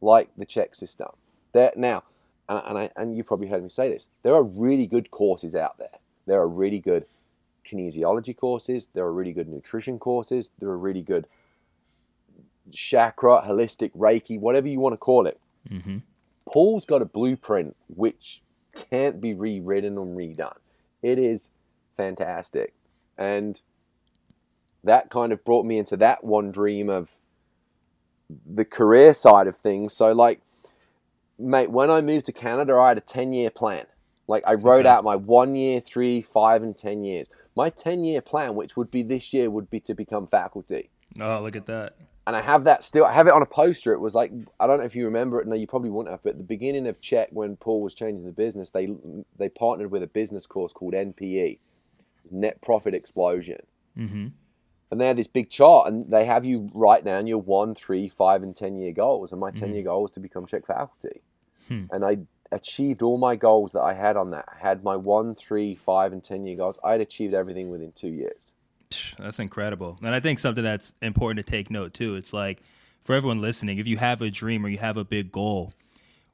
like 0.00 0.30
the 0.36 0.46
CHEK 0.46 0.74
system. 0.74 1.08
There 1.52 1.72
now, 1.76 2.04
and, 2.48 2.62
and 2.66 2.78
I 2.78 2.90
and 2.96 3.16
you 3.16 3.24
probably 3.24 3.48
heard 3.48 3.62
me 3.62 3.68
say 3.68 3.90
this. 3.90 4.08
There 4.22 4.34
are 4.34 4.44
really 4.44 4.86
good 4.86 5.10
courses 5.10 5.54
out 5.54 5.78
there. 5.78 5.98
There 6.26 6.40
are 6.40 6.48
really 6.48 6.78
good 6.78 7.06
kinesiology 7.64 8.36
courses. 8.36 8.88
There 8.94 9.04
are 9.04 9.12
really 9.12 9.32
good 9.32 9.48
nutrition 9.48 9.98
courses. 9.98 10.50
There 10.58 10.68
are 10.68 10.78
really 10.78 11.02
good 11.02 11.26
chakra, 12.70 13.42
holistic, 13.46 13.92
Reiki, 13.92 14.38
whatever 14.38 14.68
you 14.68 14.80
want 14.80 14.92
to 14.92 14.98
call 14.98 15.26
it. 15.26 15.40
Mm-hmm. 15.70 15.98
Paul's 16.46 16.84
got 16.84 17.02
a 17.02 17.06
blueprint 17.06 17.76
which 17.94 18.42
can't 18.90 19.20
be 19.20 19.34
rewritten 19.34 19.98
or 19.98 20.06
redone. 20.06 20.56
It 21.02 21.18
is 21.18 21.50
fantastic. 21.96 22.74
And 23.16 23.60
that 24.84 25.10
kind 25.10 25.32
of 25.32 25.44
brought 25.44 25.66
me 25.66 25.78
into 25.78 25.96
that 25.98 26.24
one 26.24 26.50
dream 26.50 26.88
of 26.88 27.10
the 28.46 28.64
career 28.64 29.14
side 29.14 29.46
of 29.46 29.56
things. 29.56 29.92
So, 29.92 30.12
like, 30.12 30.40
mate, 31.38 31.70
when 31.70 31.90
I 31.90 32.00
moved 32.00 32.26
to 32.26 32.32
Canada, 32.32 32.76
I 32.76 32.88
had 32.88 32.98
a 32.98 33.02
10 33.02 33.32
year 33.32 33.50
plan. 33.50 33.86
Like, 34.26 34.42
I 34.46 34.54
wrote 34.54 34.80
okay. 34.80 34.88
out 34.88 35.04
my 35.04 35.16
one 35.16 35.54
year, 35.54 35.80
three, 35.80 36.20
five, 36.20 36.62
and 36.62 36.76
10 36.76 37.04
years. 37.04 37.30
My 37.56 37.70
10 37.70 38.04
year 38.04 38.20
plan, 38.20 38.54
which 38.54 38.76
would 38.76 38.90
be 38.90 39.02
this 39.02 39.32
year, 39.32 39.50
would 39.50 39.70
be 39.70 39.80
to 39.80 39.94
become 39.94 40.26
faculty. 40.26 40.90
Oh, 41.20 41.40
look 41.40 41.56
at 41.56 41.66
that 41.66 41.96
and 42.28 42.36
I 42.36 42.42
have 42.42 42.64
that 42.64 42.82
still. 42.82 43.06
I 43.06 43.14
have 43.14 43.26
it 43.26 43.32
on 43.32 43.40
a 43.40 43.46
poster. 43.46 43.94
It 43.94 44.00
was 44.00 44.14
like 44.14 44.30
I 44.60 44.66
don't 44.66 44.80
know 44.80 44.84
if 44.84 44.94
you 44.94 45.06
remember 45.06 45.40
it. 45.40 45.48
No, 45.48 45.54
you 45.54 45.66
probably 45.66 45.88
wouldn't 45.88 46.12
have. 46.12 46.22
But 46.22 46.32
at 46.32 46.36
the 46.36 46.44
beginning 46.44 46.86
of 46.86 47.00
CHEK, 47.00 47.28
when 47.30 47.56
Paul 47.56 47.80
was 47.80 47.94
changing 47.94 48.26
the 48.26 48.32
business, 48.32 48.68
they 48.68 48.86
they 49.38 49.48
partnered 49.48 49.90
with 49.90 50.02
a 50.02 50.06
business 50.06 50.44
course 50.44 50.74
called 50.74 50.92
NPE, 50.92 51.58
Net 52.30 52.60
Profit 52.60 52.92
Explosion, 52.92 53.62
mm-hmm. 53.96 54.26
And 54.90 55.00
they 55.00 55.06
had 55.06 55.18
this 55.18 55.28
big 55.28 55.50
chart, 55.50 55.88
and 55.88 56.10
they 56.10 56.24
have 56.24 56.44
you 56.44 56.70
write 56.72 57.04
down 57.04 57.26
your 57.26 57.38
one, 57.38 57.74
three, 57.74 58.08
five, 58.08 58.42
and 58.42 58.54
ten 58.54 58.76
year 58.76 58.92
goals. 58.92 59.32
And 59.32 59.40
my 59.40 59.50
ten 59.50 59.72
year 59.74 59.82
mm-hmm. 59.82 59.90
goal 59.90 60.02
was 60.02 60.10
to 60.12 60.20
become 60.20 60.46
CHEK 60.46 60.66
faculty, 60.66 61.22
hmm. 61.68 61.84
and 61.90 62.04
I 62.04 62.18
achieved 62.50 63.02
all 63.02 63.18
my 63.18 63.36
goals 63.36 63.72
that 63.72 63.82
I 63.82 63.94
had 63.94 64.16
on 64.16 64.30
that. 64.30 64.46
I 64.48 64.58
had 64.58 64.82
my 64.82 64.96
one, 64.96 65.34
three, 65.34 65.74
five, 65.74 66.12
and 66.12 66.22
ten 66.22 66.46
year 66.46 66.56
goals. 66.56 66.78
I 66.82 66.92
had 66.92 67.00
achieved 67.00 67.34
everything 67.34 67.70
within 67.70 67.92
two 67.92 68.08
years. 68.08 68.54
That's 69.18 69.38
incredible. 69.38 69.98
And 70.02 70.14
I 70.14 70.20
think 70.20 70.38
something 70.38 70.64
that's 70.64 70.92
important 71.02 71.44
to 71.44 71.50
take 71.50 71.70
note 71.70 71.94
too. 71.94 72.16
It's 72.16 72.32
like 72.32 72.62
for 73.02 73.14
everyone 73.14 73.40
listening, 73.40 73.78
if 73.78 73.86
you 73.86 73.98
have 73.98 74.22
a 74.22 74.30
dream 74.30 74.64
or 74.64 74.68
you 74.68 74.78
have 74.78 74.96
a 74.96 75.04
big 75.04 75.30
goal, 75.30 75.72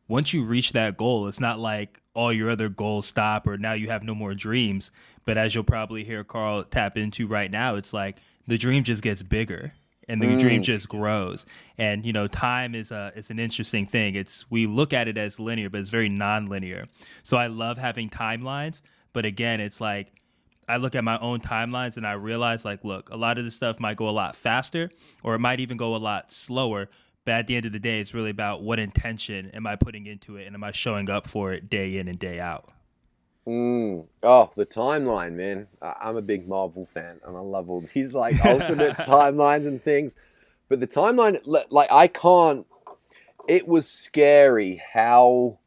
once 0.06 0.32
you 0.32 0.44
reach 0.44 0.73
that 0.73 0.96
goal, 0.96 1.26
it's 1.26 1.40
not 1.40 1.58
like 1.58 2.00
all 2.14 2.32
your 2.32 2.50
other 2.50 2.68
goals 2.68 3.06
stop 3.06 3.46
or 3.46 3.56
now 3.56 3.73
you 3.73 3.88
have 3.88 4.04
no 4.04 4.14
more 4.14 4.34
dreams. 4.34 4.92
But 5.25 5.37
as 5.37 5.54
you'll 5.54 5.64
probably 5.64 6.04
hear 6.04 6.23
Carl 6.23 6.62
tap 6.64 6.96
into 6.96 7.26
right 7.26 7.50
now, 7.50 7.76
it's 7.76 7.92
like 7.92 8.18
the 8.46 8.58
dream 8.58 8.84
just 8.84 9.02
gets 9.02 9.22
bigger 9.22 9.72
and 10.08 10.22
the 10.22 10.26
mm. 10.26 10.38
dream 10.38 10.62
just 10.62 10.88
grows. 10.88 11.46
And 11.78 12.04
you 12.04 12.12
know, 12.12 12.26
time 12.26 12.74
is 12.74 12.90
a 12.90 13.12
is 13.16 13.30
an 13.30 13.38
interesting 13.38 13.86
thing. 13.86 14.14
It's 14.14 14.50
we 14.50 14.66
look 14.66 14.92
at 14.92 15.08
it 15.08 15.16
as 15.16 15.40
linear, 15.40 15.70
but 15.70 15.80
it's 15.80 15.90
very 15.90 16.08
non-linear. 16.08 16.86
So 17.22 17.36
I 17.36 17.46
love 17.46 17.78
having 17.78 18.10
timelines, 18.10 18.80
but 19.12 19.24
again, 19.24 19.60
it's 19.60 19.80
like 19.80 20.20
I 20.68 20.76
look 20.78 20.94
at 20.94 21.04
my 21.04 21.18
own 21.18 21.40
timelines 21.40 21.96
and 21.96 22.06
I 22.06 22.12
realize 22.12 22.64
like, 22.64 22.84
look, 22.84 23.10
a 23.10 23.16
lot 23.16 23.38
of 23.38 23.44
this 23.44 23.54
stuff 23.54 23.80
might 23.80 23.96
go 23.96 24.08
a 24.08 24.10
lot 24.10 24.34
faster 24.36 24.90
or 25.22 25.34
it 25.34 25.40
might 25.40 25.60
even 25.60 25.76
go 25.76 25.94
a 25.94 25.98
lot 25.98 26.32
slower. 26.32 26.88
But 27.24 27.32
at 27.32 27.46
the 27.46 27.56
end 27.56 27.64
of 27.64 27.72
the 27.72 27.78
day, 27.78 28.00
it's 28.00 28.12
really 28.12 28.30
about 28.30 28.62
what 28.62 28.78
intention 28.78 29.50
am 29.54 29.66
I 29.66 29.76
putting 29.76 30.06
into 30.06 30.36
it 30.36 30.46
and 30.46 30.54
am 30.54 30.62
I 30.62 30.72
showing 30.72 31.08
up 31.08 31.26
for 31.26 31.52
it 31.52 31.70
day 31.70 31.96
in 31.96 32.08
and 32.08 32.18
day 32.18 32.38
out. 32.38 32.70
Mm. 33.46 34.06
Oh, 34.22 34.50
the 34.56 34.66
timeline, 34.66 35.32
man. 35.32 35.66
I'm 35.82 36.16
a 36.16 36.22
big 36.22 36.48
Marvel 36.48 36.86
fan 36.86 37.20
and 37.26 37.36
I 37.36 37.40
love 37.40 37.68
all 37.68 37.82
these 37.94 38.14
like 38.14 38.34
alternate 38.44 38.96
timelines 38.96 39.66
and 39.66 39.82
things. 39.82 40.16
But 40.68 40.80
the 40.80 40.86
timeline, 40.86 41.40
like, 41.70 41.92
I 41.92 42.06
can't. 42.06 42.66
It 43.46 43.68
was 43.68 43.86
scary 43.86 44.82
how 44.92 45.58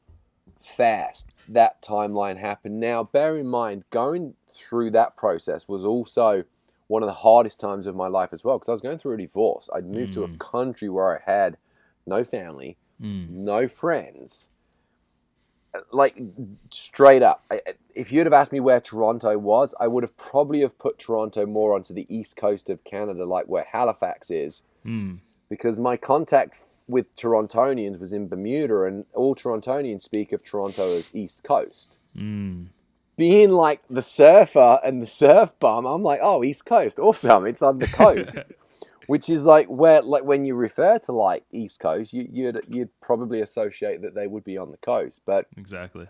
fast 0.60 1.29
that 1.48 1.81
timeline 1.84 2.38
happened. 2.38 2.79
Now, 2.79 3.03
bear 3.03 3.38
in 3.38 3.48
mind, 3.48 3.84
going 3.91 4.34
through 4.50 4.91
that 4.91 5.15
process 5.15 5.67
was 5.67 5.86
also 5.86 6.43
one 6.88 7.03
of 7.03 7.07
the 7.07 7.13
hardest 7.13 7.60
times 7.60 7.86
of 7.86 7.96
my 7.96 8.07
life 8.07 8.29
as 8.31 8.43
well 8.43 8.57
because 8.57 8.69
I 8.69 8.72
was 8.72 8.81
going 8.81 8.98
through 8.98 9.13
a 9.13 9.17
divorce. 9.17 9.69
I'd 9.74 9.86
moved 9.86 10.12
mm. 10.12 10.15
to 10.15 10.24
a 10.24 10.29
mm. 10.29 10.39
country 10.39 10.89
where 10.89 11.17
I 11.17 11.31
had 11.31 11.57
no 12.07 12.24
family, 12.24 12.77
mm. 13.00 13.29
no 13.29 13.67
friends 13.67 14.50
like 15.91 16.17
straight 16.69 17.24
up, 17.24 17.43
if 17.93 18.12
you'd 18.12 18.25
have 18.25 18.34
asked 18.34 18.51
me 18.51 18.60
where 18.60 18.79
Toronto 18.79 19.38
was, 19.38 19.74
I 19.79 19.88
would 19.88 20.03
have 20.03 20.15
probably 20.17 20.62
have 20.62 20.77
put 20.77 21.00
Toronto 21.00 21.46
more 21.46 21.74
onto 21.74 21.93
the 21.93 22.05
east 22.10 22.36
coast 22.36 22.69
of 22.69 22.84
Canada, 22.84 23.25
like 23.25 23.46
where 23.46 23.65
Halifax 23.72 24.31
is, 24.31 24.63
mm. 24.86 25.19
because 25.50 25.79
my 25.79 25.98
contact 25.98 26.57
with 26.88 27.13
Torontonians 27.15 28.00
was 28.00 28.13
in 28.13 28.27
Bermuda, 28.27 28.84
and 28.84 29.05
all 29.13 29.36
Torontonians 29.36 30.01
speak 30.01 30.31
of 30.31 30.43
Toronto 30.43 30.98
as 30.98 31.10
East 31.13 31.43
Coast. 31.43 32.00
Mm. 32.15 32.67
Being 33.17 33.51
like 33.51 33.81
the 33.89 34.01
surfer 34.01 34.79
and 34.84 35.01
the 35.01 35.07
surf 35.07 35.51
bum, 35.60 35.86
I'm 35.86 36.03
like, 36.03 36.19
oh, 36.22 36.43
East 36.43 36.65
Coast, 36.65 37.00
awesome! 37.00 37.46
It's 37.46 37.62
on 37.62 37.79
the 37.79 37.88
coast. 37.88 38.38
which 39.08 39.30
is 39.30 39.46
like 39.46 39.68
where 39.68 40.02
like 40.02 40.24
when 40.24 40.46
you 40.46 40.56
refer 40.56 41.00
to 41.00 41.12
like 41.12 41.44
east 41.52 41.80
coast 41.80 42.14
you, 42.14 42.28
you'd 42.32 42.64
you'd 42.68 42.90
probably 43.02 43.42
associate 43.42 44.02
that 44.02 44.14
they 44.14 44.28
would 44.28 44.44
be 44.44 44.58
on 44.58 44.72
the 44.72 44.78
coast 44.78 45.22
but 45.26 45.48
exactly. 45.58 46.08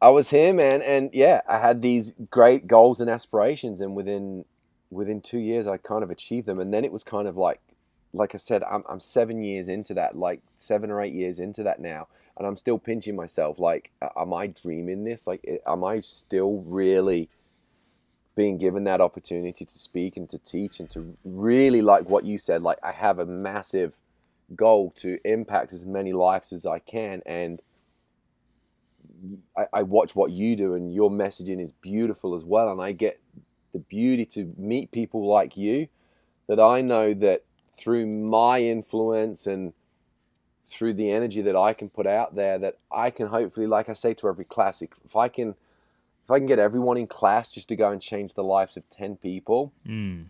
I 0.00 0.08
was 0.08 0.30
here 0.30 0.52
man 0.52 0.82
and 0.82 1.10
yeah 1.12 1.40
i 1.48 1.58
had 1.58 1.82
these 1.82 2.12
great 2.30 2.66
goals 2.66 3.00
and 3.00 3.10
aspirations 3.10 3.80
and 3.80 3.94
within 3.94 4.44
within 4.90 5.20
two 5.20 5.38
years 5.38 5.66
i 5.66 5.78
kind 5.78 6.04
of 6.04 6.10
achieved 6.10 6.46
them 6.46 6.60
and 6.60 6.72
then 6.72 6.84
it 6.84 6.92
was 6.92 7.02
kind 7.02 7.26
of 7.26 7.36
like 7.36 7.60
like 8.12 8.34
i 8.34 8.38
said 8.38 8.62
i'm, 8.64 8.84
I'm 8.88 9.00
seven 9.00 9.42
years 9.42 9.68
into 9.68 9.94
that 9.94 10.16
like 10.16 10.40
seven 10.56 10.90
or 10.90 11.00
eight 11.00 11.14
years 11.14 11.40
into 11.40 11.62
that 11.62 11.80
now 11.80 12.08
and 12.36 12.46
i'm 12.46 12.56
still 12.56 12.78
pinching 12.78 13.16
myself 13.16 13.58
like 13.58 13.90
am 14.16 14.32
i 14.32 14.46
dreaming 14.48 15.04
this? 15.04 15.26
Like 15.26 15.62
am 15.66 15.84
i 15.84 16.00
still 16.00 16.62
really 16.66 17.28
being 18.36 18.58
given 18.58 18.84
that 18.84 19.00
opportunity 19.00 19.64
to 19.64 19.78
speak 19.78 20.16
and 20.16 20.28
to 20.28 20.38
teach 20.38 20.80
and 20.80 20.90
to 20.90 21.16
really 21.24 21.82
like 21.82 22.08
what 22.08 22.24
you 22.24 22.36
said 22.36 22.62
like 22.62 22.78
i 22.82 22.90
have 22.90 23.18
a 23.18 23.26
massive 23.26 23.96
goal 24.54 24.92
to 24.96 25.18
impact 25.24 25.72
as 25.72 25.86
many 25.86 26.12
lives 26.12 26.52
as 26.52 26.66
i 26.66 26.78
can. 26.78 27.22
And 27.26 27.60
I, 29.56 29.66
I, 29.72 29.82
watch 29.82 30.14
what 30.14 30.32
you 30.32 30.54
do 30.54 30.74
and 30.74 30.92
your 30.92 31.10
messaging 31.10 31.58
is 31.58 31.72
beautiful 31.72 32.34
as 32.34 32.44
well. 32.44 32.70
And 32.70 32.80
i 32.80 32.92
get 32.92 33.20
the 33.72 33.78
beauty 33.78 34.24
to 34.24 34.52
meet 34.56 34.90
people 34.92 35.26
like 35.26 35.56
you 35.56 35.88
that 36.46 36.60
i 36.60 36.80
know 36.80 37.12
that 37.12 37.42
through 37.76 38.06
my 38.06 38.60
influence 38.60 39.46
and 39.46 39.72
through 40.64 40.94
the 40.94 41.10
energy 41.10 41.42
that 41.42 41.56
i 41.56 41.72
can 41.72 41.88
put 41.88 42.06
out 42.06 42.36
there 42.36 42.56
that 42.56 42.78
i 42.92 43.10
can 43.10 43.26
hopefully 43.26 43.66
like 43.66 43.88
i 43.88 43.92
say 43.92 44.14
to 44.14 44.28
every 44.28 44.44
classic 44.44 44.92
if 45.04 45.16
i 45.16 45.28
can 45.28 45.56
if 46.24 46.30
I 46.30 46.38
can 46.38 46.46
get 46.46 46.58
everyone 46.58 46.96
in 46.96 47.06
class 47.06 47.50
just 47.50 47.68
to 47.68 47.76
go 47.76 47.90
and 47.90 48.00
change 48.00 48.32
the 48.32 48.42
lives 48.42 48.76
of 48.78 48.88
10 48.88 49.16
people, 49.16 49.74
mm. 49.86 50.24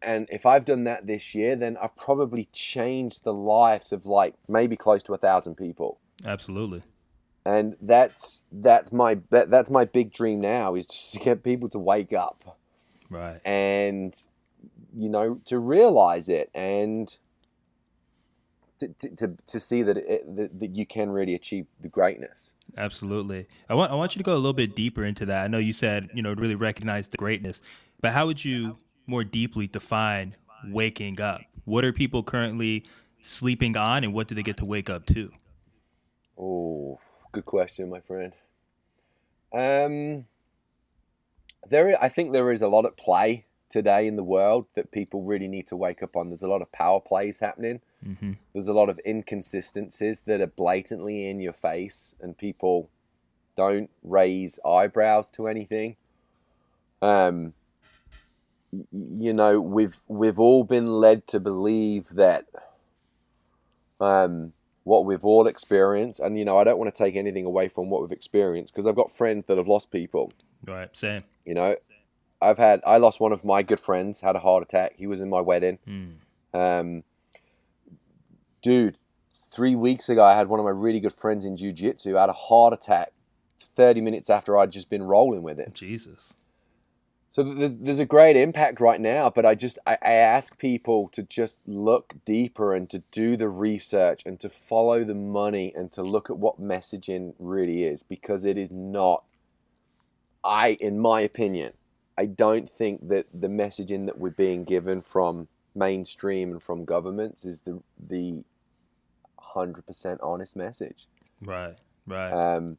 and 0.00 0.26
if 0.30 0.46
I've 0.46 0.64
done 0.64 0.84
that 0.84 1.06
this 1.06 1.34
year, 1.34 1.56
then 1.56 1.76
I've 1.82 1.94
probably 1.94 2.48
changed 2.52 3.22
the 3.22 3.34
lives 3.34 3.92
of 3.92 4.06
like 4.06 4.34
maybe 4.48 4.76
close 4.76 5.02
to 5.04 5.14
a 5.14 5.18
thousand 5.18 5.56
people. 5.56 5.98
Absolutely. 6.26 6.82
And 7.44 7.76
that's 7.82 8.42
that's 8.50 8.92
my 8.92 9.18
that, 9.30 9.50
that's 9.50 9.70
my 9.70 9.84
big 9.84 10.12
dream 10.12 10.40
now 10.40 10.74
is 10.74 10.86
just 10.86 11.12
to 11.14 11.18
get 11.18 11.42
people 11.42 11.68
to 11.70 11.78
wake 11.78 12.12
up, 12.12 12.58
right? 13.10 13.40
And 13.46 14.14
you 14.96 15.08
know 15.08 15.40
to 15.44 15.58
realize 15.58 16.28
it 16.28 16.50
and 16.54 17.16
to, 18.78 19.16
to, 19.16 19.36
to 19.46 19.60
see 19.60 19.82
that, 19.82 19.96
it, 19.96 20.36
that, 20.36 20.60
that 20.60 20.76
you 20.76 20.86
can 20.86 21.10
really 21.10 21.34
achieve 21.34 21.66
the 21.80 21.88
greatness. 21.88 22.54
Absolutely. 22.76 23.46
I 23.68 23.74
want 23.74 23.90
I 23.90 23.94
want 23.94 24.14
you 24.14 24.20
to 24.20 24.24
go 24.24 24.34
a 24.34 24.36
little 24.36 24.52
bit 24.52 24.76
deeper 24.76 25.04
into 25.04 25.26
that. 25.26 25.44
I 25.44 25.48
know 25.48 25.58
you 25.58 25.72
said 25.72 26.08
you 26.14 26.22
know 26.22 26.34
really 26.34 26.54
recognize 26.54 27.08
the 27.08 27.16
greatness, 27.16 27.60
but 28.00 28.12
how 28.12 28.26
would 28.26 28.44
you 28.44 28.76
more 29.06 29.24
deeply 29.24 29.66
define 29.66 30.34
waking 30.66 31.20
up? 31.20 31.40
What 31.64 31.84
are 31.84 31.92
people 31.92 32.22
currently 32.22 32.84
sleeping 33.22 33.76
on, 33.76 34.04
and 34.04 34.12
what 34.12 34.28
do 34.28 34.34
they 34.34 34.42
get 34.42 34.56
to 34.58 34.64
wake 34.64 34.90
up 34.90 35.06
to? 35.06 35.30
Oh, 36.38 37.00
good 37.32 37.46
question, 37.46 37.90
my 37.90 38.00
friend. 38.00 38.32
Um, 39.52 40.26
there, 41.68 42.02
I 42.02 42.08
think 42.08 42.32
there 42.32 42.52
is 42.52 42.62
a 42.62 42.68
lot 42.68 42.84
at 42.84 42.96
play 42.96 43.46
today 43.68 44.06
in 44.06 44.16
the 44.16 44.24
world 44.24 44.66
that 44.74 44.90
people 44.92 45.22
really 45.22 45.48
need 45.48 45.66
to 45.68 45.76
wake 45.76 46.02
up 46.02 46.16
on. 46.16 46.28
There's 46.28 46.42
a 46.42 46.48
lot 46.48 46.62
of 46.62 46.70
power 46.72 47.00
plays 47.00 47.38
happening. 47.38 47.80
Mm-hmm. 48.06 48.32
There's 48.52 48.68
a 48.68 48.72
lot 48.72 48.88
of 48.88 49.00
inconsistencies 49.04 50.22
that 50.22 50.40
are 50.40 50.46
blatantly 50.46 51.28
in 51.28 51.40
your 51.40 51.52
face, 51.52 52.14
and 52.20 52.36
people 52.36 52.90
don't 53.56 53.90
raise 54.02 54.60
eyebrows 54.64 55.30
to 55.30 55.48
anything. 55.48 55.96
Um, 57.02 57.54
you 58.90 59.32
know, 59.32 59.60
we've 59.60 60.00
we've 60.06 60.38
all 60.38 60.64
been 60.64 60.86
led 60.86 61.26
to 61.28 61.40
believe 61.40 62.10
that 62.10 62.46
um, 64.00 64.52
what 64.84 65.04
we've 65.04 65.24
all 65.24 65.46
experienced, 65.46 66.20
and 66.20 66.38
you 66.38 66.44
know, 66.44 66.58
I 66.58 66.64
don't 66.64 66.78
want 66.78 66.94
to 66.94 67.04
take 67.04 67.16
anything 67.16 67.44
away 67.44 67.68
from 67.68 67.90
what 67.90 68.02
we've 68.02 68.12
experienced 68.12 68.72
because 68.72 68.86
I've 68.86 68.96
got 68.96 69.10
friends 69.10 69.46
that 69.46 69.58
have 69.58 69.68
lost 69.68 69.90
people. 69.90 70.32
Right, 70.64 70.88
same. 70.96 71.22
You 71.44 71.54
know, 71.54 71.76
I've 72.40 72.58
had 72.58 72.80
I 72.86 72.98
lost 72.98 73.20
one 73.20 73.32
of 73.32 73.44
my 73.44 73.62
good 73.62 73.80
friends, 73.80 74.20
had 74.20 74.36
a 74.36 74.40
heart 74.40 74.62
attack. 74.62 74.94
He 74.96 75.06
was 75.06 75.20
in 75.20 75.28
my 75.28 75.40
wedding. 75.40 75.78
Mm. 75.86 76.14
Um, 76.54 77.04
dude, 78.62 78.96
three 79.32 79.74
weeks 79.74 80.08
ago, 80.08 80.24
I 80.24 80.34
had 80.34 80.48
one 80.48 80.60
of 80.60 80.64
my 80.64 80.70
really 80.70 81.00
good 81.00 81.12
friends 81.12 81.44
in 81.44 81.56
jiu-jitsu 81.56 82.14
had 82.14 82.28
a 82.28 82.34
heart 82.34 82.72
attack 82.72 83.12
30 83.58 84.00
minutes 84.00 84.30
after 84.30 84.56
I'd 84.56 84.70
just 84.70 84.90
been 84.90 85.02
rolling 85.02 85.42
with 85.42 85.58
him. 85.58 85.72
Jesus. 85.74 86.34
So 87.30 87.42
there's, 87.42 87.76
there's 87.76 88.00
a 88.00 88.06
great 88.06 88.36
impact 88.36 88.80
right 88.80 89.00
now, 89.00 89.30
but 89.30 89.46
I 89.46 89.54
just 89.54 89.78
I, 89.86 89.98
I 90.02 90.12
ask 90.12 90.58
people 90.58 91.08
to 91.12 91.22
just 91.22 91.60
look 91.66 92.14
deeper 92.24 92.74
and 92.74 92.88
to 92.90 93.02
do 93.12 93.36
the 93.36 93.48
research 93.48 94.22
and 94.26 94.40
to 94.40 94.48
follow 94.48 95.04
the 95.04 95.14
money 95.14 95.72
and 95.74 95.92
to 95.92 96.02
look 96.02 96.30
at 96.30 96.38
what 96.38 96.60
messaging 96.60 97.34
really 97.38 97.84
is 97.84 98.02
because 98.02 98.44
it 98.44 98.58
is 98.58 98.70
not 98.70 99.24
I 100.42 100.78
in 100.80 100.98
my 100.98 101.20
opinion 101.20 101.74
I 102.16 102.26
don't 102.26 102.68
think 102.68 103.08
that 103.08 103.26
the 103.32 103.46
messaging 103.46 104.06
that 104.06 104.18
we're 104.18 104.30
being 104.30 104.64
given 104.64 105.02
from 105.02 105.46
mainstream 105.78 106.52
and 106.52 106.62
from 106.62 106.84
governments 106.84 107.44
is 107.44 107.60
the 107.62 107.80
the 108.08 108.44
hundred 109.38 109.86
percent 109.86 110.20
honest 110.22 110.56
message. 110.56 111.06
Right, 111.40 111.76
right. 112.06 112.30
Um, 112.32 112.78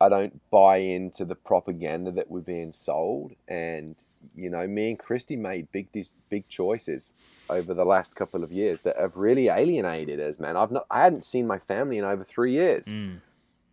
I 0.00 0.08
don't 0.10 0.40
buy 0.50 0.76
into 0.78 1.24
the 1.24 1.34
propaganda 1.34 2.10
that 2.12 2.30
we're 2.30 2.40
being 2.40 2.72
sold, 2.72 3.32
and 3.48 3.96
you 4.34 4.50
know, 4.50 4.66
me 4.66 4.90
and 4.90 4.98
Christy 4.98 5.36
made 5.36 5.72
big 5.72 5.88
big 6.28 6.48
choices 6.48 7.14
over 7.48 7.72
the 7.72 7.84
last 7.84 8.14
couple 8.14 8.44
of 8.44 8.52
years 8.52 8.82
that 8.82 8.96
have 8.98 9.16
really 9.16 9.48
alienated 9.48 10.20
us. 10.20 10.38
Man, 10.38 10.56
I've 10.56 10.70
not 10.70 10.86
I 10.90 11.02
hadn't 11.02 11.24
seen 11.24 11.46
my 11.46 11.58
family 11.58 11.96
in 11.98 12.04
over 12.04 12.24
three 12.24 12.52
years 12.52 12.86
mm. 12.86 13.20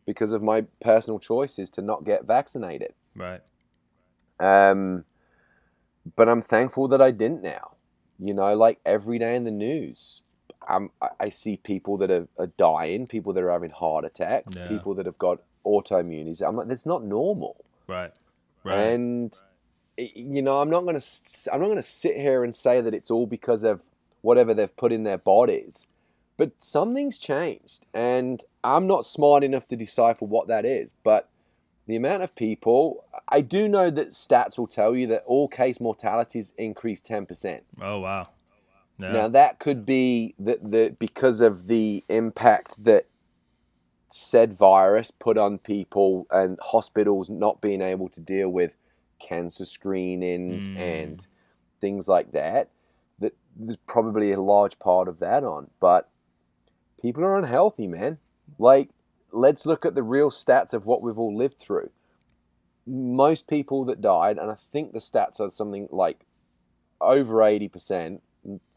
because 0.06 0.32
of 0.32 0.42
my 0.42 0.62
personal 0.80 1.20
choices 1.20 1.70
to 1.72 1.82
not 1.82 2.06
get 2.06 2.26
vaccinated. 2.26 2.94
Right. 3.16 3.42
Um, 4.40 5.04
but 6.16 6.30
I'm 6.30 6.42
thankful 6.42 6.88
that 6.90 7.02
I 7.02 7.12
didn't 7.12 7.44
now. 7.44 7.73
You 8.26 8.34
know, 8.34 8.54
like 8.56 8.80
every 8.86 9.20
day 9.20 9.36
in 9.36 9.44
the 9.44 9.52
news, 9.52 10.22
um, 10.68 10.92
I, 11.02 11.30
see 11.30 11.58
people 11.58 11.98
that 11.98 12.10
are, 12.10 12.28
are 12.38 12.48
dying, 12.58 13.06
people 13.08 13.34
that 13.34 13.44
are 13.44 13.52
having 13.52 13.72
heart 13.72 14.06
attacks, 14.06 14.56
Yeah. 14.56 14.68
people 14.68 14.94
that 14.96 15.06
have 15.06 15.18
got 15.18 15.42
autoimmunities. 15.66 16.42
I'm 16.48 16.56
like, 16.56 16.68
that's 16.68 16.86
not 16.86 17.04
normal. 17.04 17.58
Right. 17.88 18.12
Right. 18.64 18.78
And 18.80 19.38
y- 19.98 20.12
you 20.16 20.42
know, 20.42 20.60
I'm 20.62 20.70
not 20.70 20.86
to 21.00 21.06
I'm 21.52 21.60
not 21.60 21.68
going 21.68 21.78
to 21.78 21.82
sit 21.84 22.16
here 22.16 22.44
and 22.44 22.56
say 22.56 22.82
that 22.82 22.94
it's 22.94 23.12
all 23.12 23.28
because 23.28 23.64
of 23.64 23.82
whatever 24.22 24.54
they've 24.54 24.76
put 24.76 24.94
in 24.94 25.04
their 25.04 25.18
bodies. 25.18 25.88
But 26.38 26.52
something's 26.60 27.20
changed, 27.20 27.86
and 27.94 28.44
I'm 28.64 28.88
not 28.88 29.06
smart 29.06 29.44
enough 29.44 29.68
to 29.68 29.76
decipher 29.76 30.26
what 30.26 30.48
that 30.48 30.66
is. 30.66 30.96
But 31.04 31.30
the 31.88 31.96
amount 31.96 32.24
of 32.24 32.34
people, 32.36 33.04
I 33.28 33.42
do 33.42 33.68
know 33.68 33.90
that 33.90 34.10
stats 34.10 34.58
will 34.58 34.68
tell 34.68 34.96
you 34.96 35.08
that 35.08 35.24
all 35.26 35.48
case 35.48 35.80
mortalities 35.80 36.54
increased 36.58 37.06
10%. 37.08 37.62
oh 37.82 38.00
wow. 38.00 38.28
Yeah. 39.00 39.12
Now 39.12 39.28
that 39.30 39.60
could 39.60 39.86
be 39.86 40.36
the, 40.40 40.60
the 40.62 40.96
because 41.00 41.42
of 41.42 41.68
the 41.68 42.04
impact 42.10 42.84
that 42.84 43.08
said 44.10 44.54
virus 44.54 45.10
put 45.12 45.38
on 45.38 45.58
people 45.58 46.28
and 46.30 46.58
hospitals 46.62 47.30
not 47.30 47.60
being 47.60 47.82
able 47.82 48.08
to 48.10 48.22
deal 48.22 48.48
with 48.50 48.72
cancer 49.20 49.66
screenings 49.66 50.68
Mm. 50.68 50.78
and 50.78 51.28
things 51.82 52.08
like 52.08 52.32
that. 52.34 52.70
That 53.20 53.34
there's 53.56 53.76
probably 53.78 54.32
a 54.32 54.40
large 54.42 54.78
part 54.80 55.08
of 55.08 55.20
that 55.20 55.44
on, 55.44 55.70
but 55.80 56.10
people 57.02 57.24
are 57.24 57.36
unhealthy, 57.38 57.88
man. 57.88 58.20
Like, 58.60 58.90
let's 59.34 59.66
look 59.66 59.86
at 59.86 59.96
the 59.96 60.04
real 60.04 60.30
stats 60.30 60.74
of 60.74 60.86
what 60.86 61.02
we've 61.02 61.20
all 61.20 61.36
lived 61.36 61.60
through. 61.60 61.90
Most 62.86 63.48
people 63.48 63.84
that 63.86 64.00
died, 64.00 64.38
and 64.38 64.52
I 64.52 64.56
think 64.56 64.94
the 64.94 65.00
stats 65.00 65.40
are 65.40 65.50
something 65.50 65.88
like 65.92 66.26
over 67.02 67.36
80%, 67.42 68.22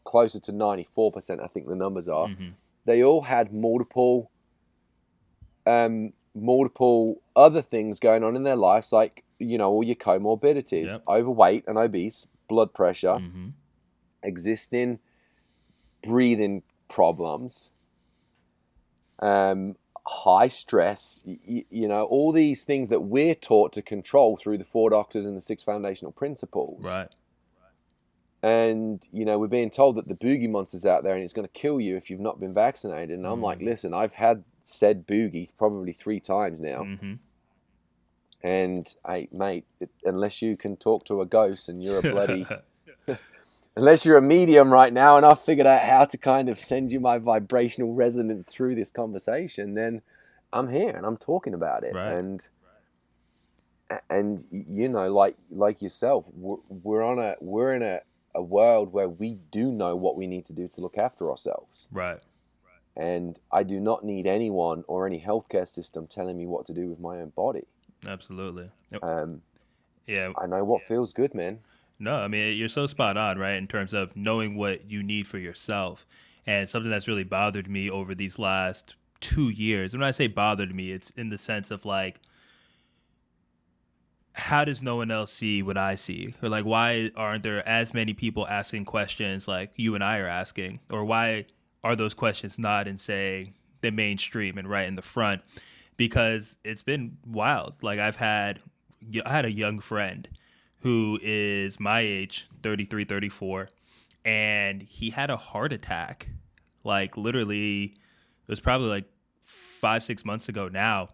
closer 0.03 0.39
to 0.39 0.51
94%, 0.51 1.41
I 1.41 1.47
think 1.47 1.67
the 1.67 1.75
numbers 1.75 2.07
are. 2.07 2.27
Mhm. 2.27 2.53
They 2.85 3.03
all 3.03 3.21
had 3.21 3.53
multiple, 3.53 4.31
um, 5.65 6.13
multiple 6.33 7.21
other 7.35 7.61
things 7.61 7.99
going 7.99 8.23
on 8.23 8.35
in 8.35 8.43
their 8.43 8.55
lives, 8.55 8.91
like, 8.91 9.23
you 9.39 9.57
know, 9.57 9.69
all 9.69 9.83
your 9.83 9.95
comorbidities, 9.95 10.87
Yep. 10.87 11.03
overweight 11.07 11.67
and 11.67 11.77
obese, 11.77 12.25
blood 12.47 12.73
pressure, 12.73 13.19
Mhm. 13.19 13.53
existing 14.23 14.99
breathing 16.01 16.63
problems, 16.87 17.71
um, 19.19 19.75
high 20.07 20.47
stress, 20.47 21.21
y- 21.25 21.65
you 21.69 21.87
know, 21.87 22.03
all 22.05 22.31
these 22.31 22.63
things 22.63 22.87
that 22.89 23.01
we're 23.01 23.35
taught 23.35 23.73
to 23.73 23.81
control 23.81 24.37
through 24.37 24.57
the 24.57 24.63
four 24.63 24.89
doctors 24.89 25.25
and 25.25 25.35
the 25.35 25.41
six 25.41 25.63
foundational 25.63 26.11
principles. 26.11 26.83
Right. 26.83 27.09
And, 28.43 29.05
you 29.11 29.25
know, 29.25 29.39
we're 29.39 29.47
being 29.47 29.71
told 29.71 29.95
that 29.97 30.07
the 30.07 30.13
boogie 30.13 30.49
monster's 30.49 30.85
out 30.85 31.03
there 31.03 31.15
and 31.15 31.23
it's 31.23 31.33
going 31.33 31.47
to 31.47 31.51
kill 31.53 31.81
you 31.81 31.97
if 31.97 32.09
you've 32.09 32.19
not 32.19 32.39
been 32.39 32.53
vaccinated. 32.53 33.17
And 33.17 33.25
I'm 33.27 33.41
like, 33.41 33.59
Mm. 33.59 33.65
listen, 33.65 33.93
I've 33.93 34.15
had 34.15 34.43
said 34.63 35.07
boogie 35.07 35.49
probably 35.57 35.91
three 35.91 36.19
times 36.19 36.59
now. 36.61 36.83
hmm 36.83 37.13
And, 38.43 38.93
hey, 39.07 39.27
mate, 39.31 39.65
it, 39.79 39.89
unless 40.05 40.41
you 40.41 40.55
can 40.55 40.77
talk 40.77 41.03
to 41.05 41.19
a 41.21 41.25
ghost 41.25 41.67
and 41.67 41.83
you're 41.83 41.97
a 41.97 42.03
bloody 42.03 42.45
unless 43.77 44.05
you're 44.05 44.17
a 44.17 44.21
medium 44.21 44.71
right 44.71 44.91
now 44.91 45.17
and 45.17 45.25
I've 45.25 45.39
figured 45.39 45.67
out 45.67 45.81
how 45.81 46.05
to 46.05 46.17
kind 46.17 46.49
of 46.49 46.59
send 46.59 46.91
you 46.91 46.99
my 46.99 47.19
vibrational 47.19 47.93
resonance 47.93 48.43
through 48.43 48.75
this 48.75 48.91
conversation, 48.91 49.75
then 49.75 50.01
I'm 50.51 50.69
here 50.69 50.89
and 50.89 51.05
I'm 51.05 51.17
talking 51.17 51.53
about 51.53 51.83
it. 51.83 51.93
Right. 51.93 52.13
And 52.13 52.45
and 54.09 54.43
you 54.51 54.89
know, 54.89 55.13
like 55.13 55.35
like 55.49 55.81
yourself, 55.81 56.25
we're, 56.33 56.57
we're 56.67 57.03
on 57.03 57.19
a 57.19 57.35
we're 57.39 57.73
in 57.73 57.83
a, 57.83 58.01
a 58.35 58.41
world 58.41 58.91
where 58.91 59.07
we 59.07 59.37
do 59.51 59.71
know 59.71 59.95
what 59.95 60.17
we 60.17 60.27
need 60.27 60.45
to 60.47 60.53
do 60.53 60.67
to 60.67 60.81
look 60.81 60.97
after 60.97 61.29
ourselves. 61.29 61.87
right. 61.91 62.19
And 62.97 63.39
I 63.51 63.61
do 63.61 63.79
not 63.79 64.03
need 64.03 64.25
anyone 64.25 64.83
or 64.87 65.05
any 65.05 65.21
healthcare 65.21 65.67
system 65.67 66.07
telling 66.07 66.35
me 66.35 66.47
what 66.47 66.65
to 66.65 66.73
do 66.73 66.89
with 66.89 66.99
my 66.99 67.19
own 67.19 67.29
body. 67.29 67.67
Absolutely. 68.07 68.71
Yep. 68.91 69.03
Um, 69.03 69.41
Yeah. 70.07 70.31
I 70.35 70.47
know 70.47 70.63
what 70.63 70.81
feels 70.81 71.13
good, 71.13 71.35
man. 71.35 71.59
No, 71.99 72.15
I 72.15 72.27
mean 72.27 72.55
you're 72.57 72.69
so 72.69 72.85
spot 72.87 73.17
on, 73.17 73.37
right? 73.37 73.55
In 73.55 73.67
terms 73.67 73.93
of 73.93 74.15
knowing 74.15 74.55
what 74.55 74.89
you 74.89 75.01
need 75.03 75.27
for 75.27 75.37
yourself, 75.37 76.05
and 76.45 76.69
something 76.69 76.91
that's 76.91 77.07
really 77.07 77.23
bothered 77.23 77.69
me 77.69 77.89
over 77.89 78.15
these 78.15 78.39
last 78.39 78.95
two 79.19 79.49
years. 79.49 79.93
And 79.93 80.01
when 80.01 80.07
I 80.07 80.11
say 80.11 80.27
bothered 80.27 80.73
me, 80.73 80.91
it's 80.91 81.09
in 81.11 81.29
the 81.29 81.37
sense 81.37 81.71
of 81.71 81.85
like, 81.85 82.21
how 84.33 84.63
does 84.63 84.83
no 84.83 84.95
one 84.97 85.09
else 85.09 85.33
see 85.33 85.63
what 85.63 85.77
I 85.77 85.95
see, 85.95 86.35
or 86.43 86.49
like 86.49 86.63
why 86.63 87.09
aren't 87.15 87.43
there 87.43 87.67
as 87.67 87.93
many 87.93 88.13
people 88.13 88.47
asking 88.47 88.85
questions 88.85 89.47
like 89.47 89.71
you 89.75 89.95
and 89.95 90.03
I 90.03 90.19
are 90.19 90.27
asking, 90.27 90.79
or 90.91 91.03
why 91.03 91.45
are 91.83 91.95
those 91.95 92.13
questions 92.13 92.59
not 92.59 92.87
in 92.87 92.97
say 92.97 93.53
the 93.81 93.91
mainstream 93.91 94.57
and 94.57 94.69
right 94.69 94.87
in 94.87 94.95
the 94.95 95.01
front? 95.01 95.41
Because 95.97 96.57
it's 96.63 96.83
been 96.83 97.17
wild. 97.25 97.81
Like 97.81 97.99
I've 97.99 98.17
had, 98.17 98.59
I 99.25 99.31
had 99.31 99.45
a 99.45 99.51
young 99.51 99.79
friend 99.79 100.29
who 100.81 101.19
is 101.21 101.79
my 101.79 102.01
age 102.01 102.47
33 102.63 103.05
34 103.05 103.69
and 104.25 104.81
he 104.81 105.09
had 105.09 105.29
a 105.29 105.37
heart 105.37 105.73
attack 105.73 106.29
like 106.83 107.17
literally 107.17 107.83
it 107.83 108.51
was 108.51 108.59
probably 108.59 108.87
like 108.87 109.05
five 109.45 110.03
six 110.03 110.25
months 110.25 110.49
ago 110.49 110.69
now. 110.69 111.09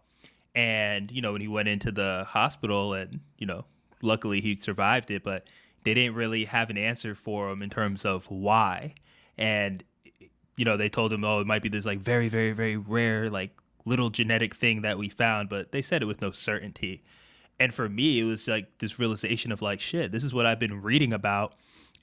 And 0.56 1.12
you 1.12 1.22
know 1.22 1.32
when 1.34 1.42
he 1.42 1.48
went 1.48 1.68
into 1.68 1.92
the 1.92 2.26
hospital 2.28 2.94
and 2.94 3.20
you 3.38 3.48
know 3.48 3.66
luckily 4.02 4.40
he 4.40 4.56
survived 4.56 5.10
it 5.10 5.24
but 5.24 5.48
they 5.84 5.94
didn't 5.94 6.16
really 6.16 6.46
have 6.46 6.70
an 6.70 6.78
answer 6.78 7.16
for 7.16 7.50
him 7.50 7.62
in 7.62 7.70
terms 7.70 8.06
of 8.06 8.26
why. 8.30 8.94
And 9.38 9.84
you 10.56 10.64
know 10.64 10.78
they 10.78 10.90
told 10.90 11.12
him 11.12 11.24
oh 11.24 11.40
it 11.40 11.48
might 11.48 11.64
be 11.64 11.70
this 11.70 11.86
like 11.86 12.00
very 12.00 12.30
very 12.30 12.52
very 12.52 12.78
rare 12.78 13.30
like 13.30 13.52
little 13.86 14.12
genetic 14.12 14.56
thing 14.56 14.84
that 14.84 14.98
we 14.98 15.10
found 15.10 15.50
but 15.50 15.74
they 15.74 15.82
said 15.82 16.02
it 16.02 16.06
with 16.06 16.22
no 16.22 16.32
certainty 16.32 17.04
and 17.60 17.74
for 17.74 17.88
me, 17.90 18.20
it 18.20 18.24
was 18.24 18.48
like 18.48 18.78
this 18.80 19.00
realization 19.00 19.52
of 19.52 19.62
like, 19.62 19.80
shit, 19.80 20.12
this 20.12 20.24
is 20.24 20.34
what 20.34 20.46
I've 20.46 20.60
been 20.60 20.82
reading 20.82 21.14
about 21.14 21.54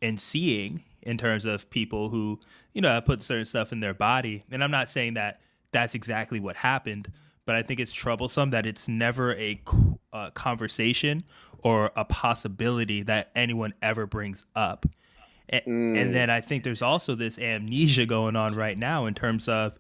and 0.00 0.20
seeing 0.20 0.82
in 1.02 1.16
terms 1.18 1.44
of 1.44 1.68
people 1.70 2.08
who, 2.10 2.38
you 2.72 2.80
know, 2.80 3.00
put 3.00 3.22
certain 3.22 3.44
stuff 3.44 3.72
in 3.72 3.80
their 3.80 3.94
body. 3.94 4.44
And 4.50 4.62
I'm 4.62 4.70
not 4.70 4.88
saying 4.90 5.14
that 5.14 5.40
that's 5.72 5.94
exactly 5.94 6.40
what 6.40 6.56
happened, 6.56 7.10
but 7.46 7.54
I 7.56 7.62
think 7.62 7.80
it's 7.80 7.92
troublesome 7.92 8.50
that 8.50 8.66
it's 8.66 8.86
never 8.88 9.34
a 9.36 9.60
uh, 10.12 10.30
conversation 10.30 11.24
or 11.58 11.90
a 11.96 12.04
possibility 12.04 13.02
that 13.02 13.30
anyone 13.34 13.74
ever 13.82 14.06
brings 14.06 14.44
up. 14.54 14.86
A- 15.52 15.66
And 15.96 16.14
then 16.14 16.30
I 16.30 16.40
think 16.40 16.64
there's 16.64 16.82
also 16.82 17.14
this 17.14 17.38
amnesia 17.38 18.06
going 18.06 18.36
on 18.36 18.54
right 18.54 18.78
now 18.78 19.06
in 19.06 19.14
terms 19.14 19.48
of, 19.48 19.76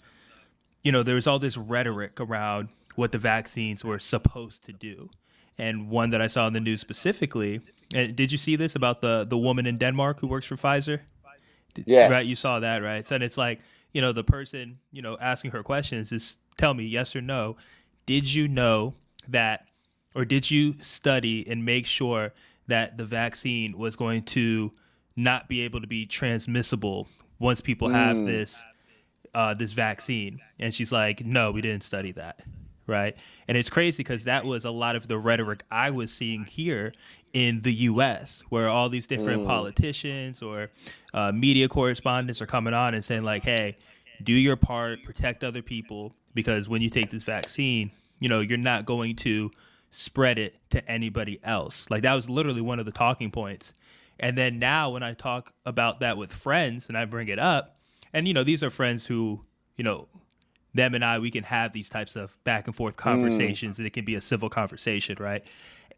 you 0.82 0.90
know, 0.92 1.02
there 1.02 1.14
was 1.14 1.26
all 1.26 1.38
this 1.38 1.56
rhetoric 1.56 2.20
around 2.20 2.68
what 2.96 3.12
the 3.12 3.18
vaccines 3.18 3.84
were 3.84 3.98
supposed 3.98 4.64
to 4.64 4.72
do. 4.72 5.10
And 5.60 5.90
one 5.90 6.10
that 6.10 6.22
I 6.22 6.26
saw 6.26 6.46
in 6.46 6.54
the 6.54 6.60
news 6.60 6.80
specifically, 6.80 7.60
and 7.94 8.16
did 8.16 8.32
you 8.32 8.38
see 8.38 8.56
this 8.56 8.74
about 8.74 9.02
the 9.02 9.26
the 9.28 9.36
woman 9.36 9.66
in 9.66 9.76
Denmark 9.76 10.20
who 10.20 10.26
works 10.26 10.46
for 10.46 10.56
Pfizer? 10.56 11.00
Yes. 11.84 12.10
Right, 12.10 12.24
you 12.24 12.34
saw 12.34 12.60
that, 12.60 12.82
right? 12.82 13.06
So 13.06 13.14
and 13.14 13.22
it's 13.22 13.36
like, 13.36 13.60
you 13.92 14.00
know, 14.00 14.12
the 14.12 14.24
person, 14.24 14.78
you 14.90 15.02
know, 15.02 15.18
asking 15.20 15.50
her 15.50 15.62
questions 15.62 16.12
is 16.12 16.38
tell 16.56 16.72
me 16.72 16.84
yes 16.84 17.14
or 17.14 17.20
no. 17.20 17.56
Did 18.06 18.34
you 18.34 18.48
know 18.48 18.94
that 19.28 19.66
or 20.14 20.24
did 20.24 20.50
you 20.50 20.76
study 20.80 21.46
and 21.46 21.64
make 21.64 21.86
sure 21.86 22.32
that 22.66 22.96
the 22.96 23.04
vaccine 23.04 23.76
was 23.76 23.96
going 23.96 24.22
to 24.22 24.72
not 25.14 25.46
be 25.48 25.60
able 25.60 25.80
to 25.80 25.86
be 25.86 26.06
transmissible 26.06 27.06
once 27.38 27.60
people 27.60 27.88
have 27.90 28.24
this 28.24 28.64
uh, 29.34 29.52
this 29.52 29.74
vaccine? 29.74 30.40
And 30.58 30.72
she's 30.74 30.90
like, 30.90 31.24
no, 31.24 31.50
we 31.50 31.60
didn't 31.60 31.82
study 31.82 32.12
that. 32.12 32.40
Right. 32.90 33.16
And 33.46 33.56
it's 33.56 33.70
crazy 33.70 34.02
because 34.02 34.24
that 34.24 34.44
was 34.44 34.64
a 34.64 34.70
lot 34.72 34.96
of 34.96 35.06
the 35.06 35.16
rhetoric 35.16 35.62
I 35.70 35.90
was 35.90 36.12
seeing 36.12 36.44
here 36.44 36.92
in 37.32 37.62
the 37.62 37.72
US, 37.72 38.42
where 38.48 38.68
all 38.68 38.88
these 38.88 39.06
different 39.06 39.46
politicians 39.46 40.42
or 40.42 40.70
uh, 41.14 41.30
media 41.30 41.68
correspondents 41.68 42.42
are 42.42 42.46
coming 42.46 42.74
on 42.74 42.94
and 42.94 43.04
saying, 43.04 43.22
like, 43.22 43.44
hey, 43.44 43.76
do 44.24 44.32
your 44.32 44.56
part, 44.56 45.04
protect 45.04 45.44
other 45.44 45.62
people, 45.62 46.12
because 46.34 46.68
when 46.68 46.82
you 46.82 46.90
take 46.90 47.10
this 47.10 47.22
vaccine, 47.22 47.92
you 48.18 48.28
know, 48.28 48.40
you're 48.40 48.58
not 48.58 48.86
going 48.86 49.14
to 49.16 49.52
spread 49.90 50.40
it 50.40 50.56
to 50.70 50.90
anybody 50.90 51.38
else. 51.44 51.88
Like, 51.90 52.02
that 52.02 52.14
was 52.14 52.28
literally 52.28 52.60
one 52.60 52.80
of 52.80 52.86
the 52.86 52.92
talking 52.92 53.30
points. 53.30 53.72
And 54.18 54.36
then 54.36 54.58
now 54.58 54.90
when 54.90 55.04
I 55.04 55.14
talk 55.14 55.52
about 55.64 56.00
that 56.00 56.16
with 56.16 56.32
friends 56.32 56.88
and 56.88 56.98
I 56.98 57.04
bring 57.04 57.28
it 57.28 57.38
up, 57.38 57.78
and 58.12 58.26
you 58.26 58.34
know, 58.34 58.42
these 58.42 58.64
are 58.64 58.70
friends 58.70 59.06
who, 59.06 59.42
you 59.76 59.84
know, 59.84 60.08
them 60.74 60.94
and 60.94 61.04
I, 61.04 61.18
we 61.18 61.30
can 61.30 61.44
have 61.44 61.72
these 61.72 61.88
types 61.88 62.16
of 62.16 62.36
back 62.44 62.66
and 62.66 62.76
forth 62.76 62.96
conversations 62.96 63.78
and 63.78 63.86
it 63.86 63.92
can 63.92 64.04
be 64.04 64.14
a 64.14 64.20
civil 64.20 64.48
conversation, 64.48 65.16
right? 65.20 65.44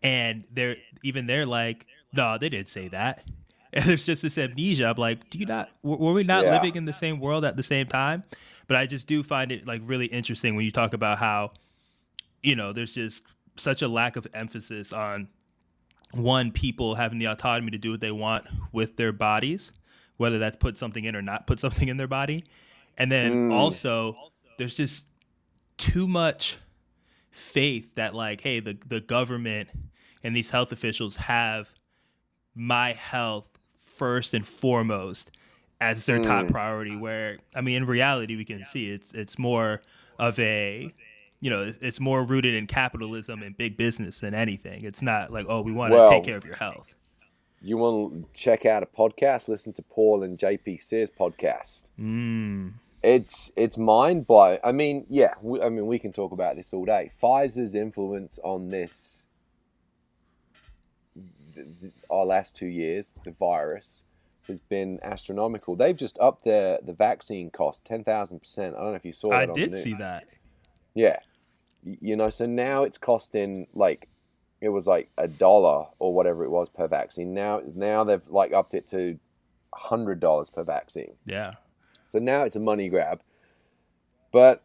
And 0.02 0.44
they're 0.52 0.76
even 1.02 1.26
they're 1.26 1.46
like, 1.46 1.86
no, 2.12 2.38
they 2.38 2.48
didn't 2.48 2.68
say 2.68 2.88
that. 2.88 3.24
And 3.74 3.84
there's 3.86 4.04
just 4.04 4.20
this 4.20 4.36
amnesia. 4.36 4.86
I'm 4.90 4.96
like, 4.96 5.30
do 5.30 5.38
you 5.38 5.46
not, 5.46 5.70
were 5.82 5.96
were 5.96 6.12
we 6.12 6.24
not 6.24 6.44
Yeah. 6.44 6.50
living 6.50 6.74
in 6.76 6.84
the 6.84 6.92
same 6.92 7.18
world 7.20 7.42
at 7.42 7.56
the 7.56 7.62
same 7.62 7.86
time? 7.86 8.22
But 8.66 8.76
I 8.76 8.84
just 8.84 9.06
do 9.06 9.22
find 9.22 9.50
it 9.50 9.66
like 9.66 9.80
really 9.84 10.04
interesting 10.06 10.56
when 10.56 10.66
you 10.66 10.70
talk 10.70 10.92
about 10.92 11.16
how, 11.16 11.52
you 12.42 12.54
know, 12.54 12.74
there's 12.74 12.92
just 12.92 13.22
such 13.56 13.80
a 13.80 13.88
lack 13.88 14.16
of 14.16 14.26
emphasis 14.34 14.92
on 14.92 15.28
one 16.12 16.50
people 16.52 16.96
having 16.96 17.18
the 17.18 17.26
autonomy 17.26 17.70
to 17.70 17.78
do 17.78 17.92
what 17.92 18.00
they 18.00 18.12
want 18.12 18.44
with 18.72 18.96
their 18.96 19.12
bodies 19.12 19.72
whether 20.18 20.38
that's 20.38 20.56
put 20.56 20.76
something 20.76 21.04
in 21.04 21.16
or 21.16 21.22
not 21.22 21.46
put 21.46 21.58
something 21.58 21.88
in 21.88 21.96
their 21.96 22.06
body 22.08 22.44
And 22.98 23.10
then 23.10 23.38
Mm. 23.38 23.50
also, 23.50 24.31
there's 24.62 24.74
just 24.76 25.06
too 25.76 26.06
much 26.06 26.58
faith 27.32 27.96
that 27.96 28.14
like, 28.14 28.40
hey, 28.42 28.60
the 28.60 28.78
the 28.86 29.00
government 29.00 29.68
and 30.22 30.36
these 30.36 30.50
health 30.50 30.70
officials 30.70 31.16
have 31.16 31.72
my 32.54 32.92
health 32.92 33.48
first 33.76 34.34
and 34.34 34.46
foremost 34.46 35.32
as 35.80 36.06
their 36.06 36.22
top 36.22 36.46
priority. 36.46 36.94
Where 36.94 37.38
I 37.56 37.60
mean, 37.60 37.74
in 37.78 37.86
reality, 37.86 38.36
we 38.36 38.44
can 38.44 38.64
see 38.64 38.86
it's 38.86 39.12
it's 39.14 39.36
more 39.36 39.82
of 40.20 40.38
a 40.38 40.92
you 41.40 41.50
know, 41.50 41.62
it's- 41.62 41.78
it's 41.82 41.98
more 41.98 42.22
rooted 42.22 42.54
in 42.54 42.68
capitalism 42.68 43.42
and 43.42 43.56
big 43.56 43.76
business 43.76 44.20
than 44.20 44.32
anything. 44.32 44.84
It's 44.84 45.02
not 45.02 45.32
like, 45.32 45.46
oh, 45.48 45.60
we 45.62 45.72
want 45.72 45.90
to 45.92 45.96
Well, 45.98 46.08
take 46.08 46.22
care 46.22 46.36
of 46.36 46.44
your 46.44 46.54
health. 46.54 46.94
You 47.60 47.78
want 47.78 48.32
to 48.32 48.40
check 48.40 48.64
out 48.64 48.84
a 48.84 48.86
podcast? 48.86 49.48
Listen 49.48 49.72
to 49.72 49.82
Paul 49.82 50.22
and 50.22 50.38
JP 50.38 50.80
Sears 50.80 51.10
podcast. 51.10 51.88
Mm. 51.98 52.74
It's 53.02 53.50
it's 53.56 53.76
mind 53.76 54.26
blowing. 54.26 54.58
I 54.62 54.72
mean, 54.72 55.06
yeah. 55.08 55.34
We, 55.40 55.60
I 55.60 55.68
mean, 55.68 55.86
we 55.86 55.98
can 55.98 56.12
talk 56.12 56.32
about 56.32 56.56
this 56.56 56.72
all 56.72 56.84
day. 56.84 57.10
Pfizer's 57.20 57.74
influence 57.74 58.38
on 58.44 58.68
this, 58.68 59.26
th- 61.54 61.66
th- 61.80 61.92
our 62.08 62.24
last 62.24 62.54
two 62.54 62.68
years, 62.68 63.12
the 63.24 63.32
virus, 63.32 64.04
has 64.46 64.60
been 64.60 65.00
astronomical. 65.02 65.74
They've 65.74 65.96
just 65.96 66.16
upped 66.20 66.44
their 66.44 66.78
the 66.84 66.92
vaccine 66.92 67.50
cost 67.50 67.84
ten 67.84 68.04
thousand 68.04 68.40
percent. 68.40 68.76
I 68.76 68.80
don't 68.80 68.90
know 68.90 68.96
if 68.96 69.04
you 69.04 69.12
saw 69.12 69.30
that. 69.30 69.36
I 69.36 69.42
on 69.42 69.48
the 69.48 69.54
did 69.54 69.74
see 69.74 69.94
that. 69.94 70.26
Yeah. 70.94 71.18
You 71.82 72.14
know, 72.14 72.30
so 72.30 72.46
now 72.46 72.84
it's 72.84 72.98
costing 72.98 73.66
like 73.74 74.08
it 74.60 74.68
was 74.68 74.86
like 74.86 75.10
a 75.18 75.26
dollar 75.26 75.86
or 75.98 76.14
whatever 76.14 76.44
it 76.44 76.50
was 76.50 76.68
per 76.68 76.86
vaccine. 76.86 77.34
Now 77.34 77.62
now 77.74 78.04
they've 78.04 78.26
like 78.28 78.52
upped 78.52 78.74
it 78.74 78.86
to 78.88 79.18
hundred 79.74 80.20
dollars 80.20 80.50
per 80.50 80.62
vaccine. 80.62 81.14
Yeah. 81.26 81.54
So 82.12 82.18
now 82.18 82.42
it's 82.42 82.56
a 82.56 82.60
money 82.60 82.90
grab. 82.90 83.22
But 84.34 84.62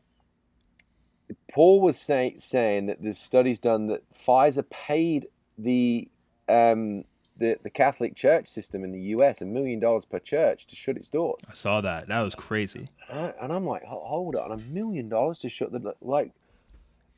Paul 1.50 1.80
was 1.80 1.98
say, 1.98 2.36
saying 2.38 2.88
that 2.88 3.02
there's 3.02 3.18
studies 3.18 3.58
done 3.58 3.88
that 3.88 4.04
Pfizer 4.14 4.70
paid 4.70 5.28
the 5.58 6.10
um, 6.50 7.06
the 7.38 7.58
the 7.64 7.70
Catholic 7.70 8.18
Church 8.18 8.48
system 8.50 8.84
in 8.84 8.92
the 8.92 9.00
U.S. 9.16 9.42
a 9.42 9.46
million 9.46 9.80
dollars 9.80 10.04
per 10.04 10.20
church 10.20 10.68
to 10.68 10.76
shut 10.76 10.98
its 10.98 11.10
doors. 11.10 11.42
I 11.50 11.54
saw 11.54 11.80
that. 11.80 12.10
That 12.10 12.22
was 12.22 12.36
crazy. 12.36 12.90
And 13.10 13.20
I- 13.20 13.34
and 13.42 13.54
I'm 13.54 13.66
like, 13.66 13.84
hold 13.86 14.36
on, 14.36 14.52
a 14.52 14.58
million 14.58 15.08
dollars 15.08 15.40
to 15.40 15.50
shut 15.50 15.72
the 15.72 15.96
like. 16.02 16.34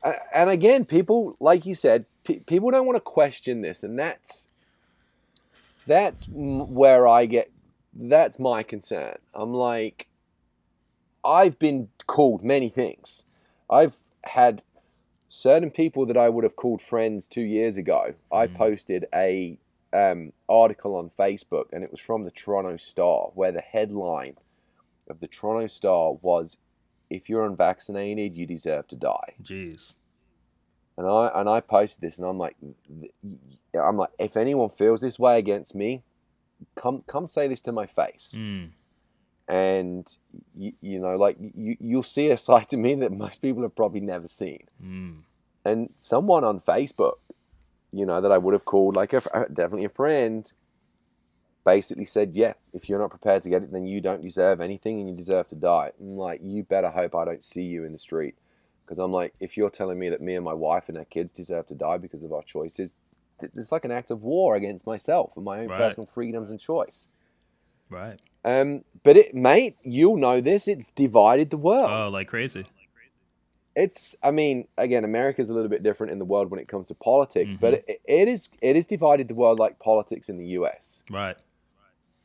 a- 0.04 0.14
And 0.32 0.48
again, 0.48 0.84
people, 0.84 1.36
like 1.40 1.66
you 1.66 1.74
said, 1.74 2.06
pe- 2.22 2.38
people 2.38 2.70
don't 2.70 2.86
want 2.86 2.96
to 2.98 3.00
question 3.00 3.62
this, 3.62 3.82
and 3.82 3.98
that's 3.98 4.46
that's 5.88 6.26
where 6.30 7.08
I 7.08 7.26
get. 7.26 7.50
That's 7.92 8.38
my 8.38 8.62
concern. 8.62 9.16
I'm 9.34 9.52
like, 9.52 10.06
I've 11.24 11.58
been 11.58 11.88
called 12.06 12.42
many 12.42 12.68
things. 12.68 13.24
I've 13.68 13.96
had 14.24 14.62
certain 15.28 15.70
people 15.70 16.06
that 16.06 16.16
I 16.16 16.28
would 16.28 16.44
have 16.44 16.56
called 16.56 16.80
friends 16.82 17.28
two 17.28 17.42
years 17.42 17.76
ago. 17.76 18.14
I 18.32 18.46
Mm. 18.48 18.54
posted 18.54 19.06
a 19.14 19.58
um, 19.92 20.32
article 20.48 20.94
on 20.94 21.10
Facebook, 21.10 21.64
and 21.72 21.82
it 21.82 21.90
was 21.90 21.98
from 22.00 22.22
the 22.22 22.30
Toronto 22.30 22.76
Star, 22.76 23.30
where 23.34 23.50
the 23.50 23.60
headline 23.60 24.36
of 25.08 25.18
the 25.18 25.26
Toronto 25.26 25.66
Star 25.66 26.12
was, 26.22 26.58
"If 27.10 27.28
you're 27.28 27.44
unvaccinated, 27.44 28.36
you 28.36 28.46
deserve 28.46 28.86
to 28.88 28.96
die." 28.96 29.34
Jeez. 29.42 29.94
And 30.96 31.08
I 31.08 31.26
and 31.34 31.48
I 31.48 31.60
posted 31.60 32.02
this, 32.02 32.18
and 32.18 32.26
I'm 32.28 32.38
like, 32.38 32.56
I'm 33.74 33.96
like, 33.96 34.10
if 34.20 34.36
anyone 34.36 34.68
feels 34.68 35.00
this 35.00 35.18
way 35.18 35.38
against 35.38 35.74
me, 35.74 36.04
come 36.76 37.02
come 37.08 37.26
say 37.26 37.48
this 37.48 37.60
to 37.62 37.72
my 37.72 37.86
face. 37.86 38.34
Mm. 38.38 38.70
And 39.50 40.06
you, 40.56 40.72
you 40.80 41.00
know, 41.00 41.16
like 41.16 41.36
you 41.40 41.76
you'll 41.80 42.04
see 42.04 42.30
a 42.30 42.38
side 42.48 42.68
to 42.68 42.76
me 42.76 42.94
that 42.94 43.10
most 43.10 43.42
people 43.42 43.62
have 43.62 43.74
probably 43.74 44.00
never 44.00 44.28
seen. 44.28 44.64
Mm. 44.82 45.22
And 45.64 45.90
someone 45.98 46.44
on 46.44 46.60
Facebook, 46.60 47.14
you 47.92 48.06
know, 48.06 48.20
that 48.20 48.30
I 48.30 48.38
would 48.38 48.54
have 48.54 48.64
called 48.64 48.94
like 48.94 49.12
a, 49.12 49.20
definitely 49.52 49.84
a 49.86 49.88
friend, 49.88 50.50
basically 51.64 52.04
said, 52.04 52.30
"Yeah, 52.34 52.54
if 52.72 52.88
you're 52.88 53.00
not 53.00 53.10
prepared 53.10 53.42
to 53.42 53.50
get 53.50 53.64
it, 53.64 53.72
then 53.72 53.86
you 53.86 54.00
don't 54.00 54.22
deserve 54.22 54.60
anything, 54.60 55.00
and 55.00 55.10
you 55.10 55.16
deserve 55.16 55.48
to 55.48 55.56
die." 55.56 55.90
I'm 56.00 56.16
like, 56.16 56.40
you 56.44 56.62
better 56.62 56.90
hope 56.90 57.16
I 57.16 57.24
don't 57.24 57.42
see 57.44 57.64
you 57.64 57.84
in 57.84 57.90
the 57.92 57.98
street, 57.98 58.36
because 58.84 59.00
I'm 59.00 59.12
like, 59.12 59.34
if 59.40 59.56
you're 59.56 59.70
telling 59.70 59.98
me 59.98 60.08
that 60.10 60.20
me 60.20 60.36
and 60.36 60.44
my 60.44 60.54
wife 60.54 60.88
and 60.88 60.96
our 60.96 61.04
kids 61.06 61.32
deserve 61.32 61.66
to 61.66 61.74
die 61.74 61.98
because 61.98 62.22
of 62.22 62.32
our 62.32 62.42
choices, 62.44 62.90
it's 63.40 63.72
like 63.72 63.84
an 63.84 63.90
act 63.90 64.10
of 64.10 64.22
war 64.22 64.54
against 64.54 64.86
myself 64.86 65.32
and 65.34 65.44
my 65.44 65.60
own 65.60 65.68
Right. 65.68 65.78
personal 65.78 66.06
freedoms 66.06 66.50
and 66.50 66.60
choice. 66.60 67.08
Right. 67.90 68.18
Um, 68.44 68.84
but 69.02 69.16
it, 69.16 69.34
mate, 69.34 69.76
you'll 69.82 70.16
know 70.16 70.40
this. 70.40 70.66
It's 70.68 70.90
divided 70.90 71.50
the 71.50 71.56
world. 71.58 71.90
Oh, 71.90 72.08
like 72.08 72.28
crazy. 72.28 72.64
it's 73.76 74.16
i 74.22 74.30
mean 74.32 74.66
again 74.76 75.04
america's 75.04 75.48
a 75.48 75.54
little 75.54 75.68
bit 75.68 75.80
different 75.82 76.12
in 76.12 76.18
the 76.18 76.24
world 76.24 76.50
when 76.50 76.58
it 76.58 76.66
comes 76.66 76.88
to 76.88 76.94
politics 76.94 77.54
Mhm. 77.54 77.60
but 77.60 77.74
it, 77.74 78.00
it 78.04 78.26
is 78.28 78.48
it 78.60 78.74
is 78.74 78.84
divided 78.86 79.28
the 79.28 79.34
world 79.34 79.60
like 79.60 79.78
politics 79.78 80.28
in 80.28 80.38
the 80.38 80.44
us 80.46 81.04
Right. 81.08 81.36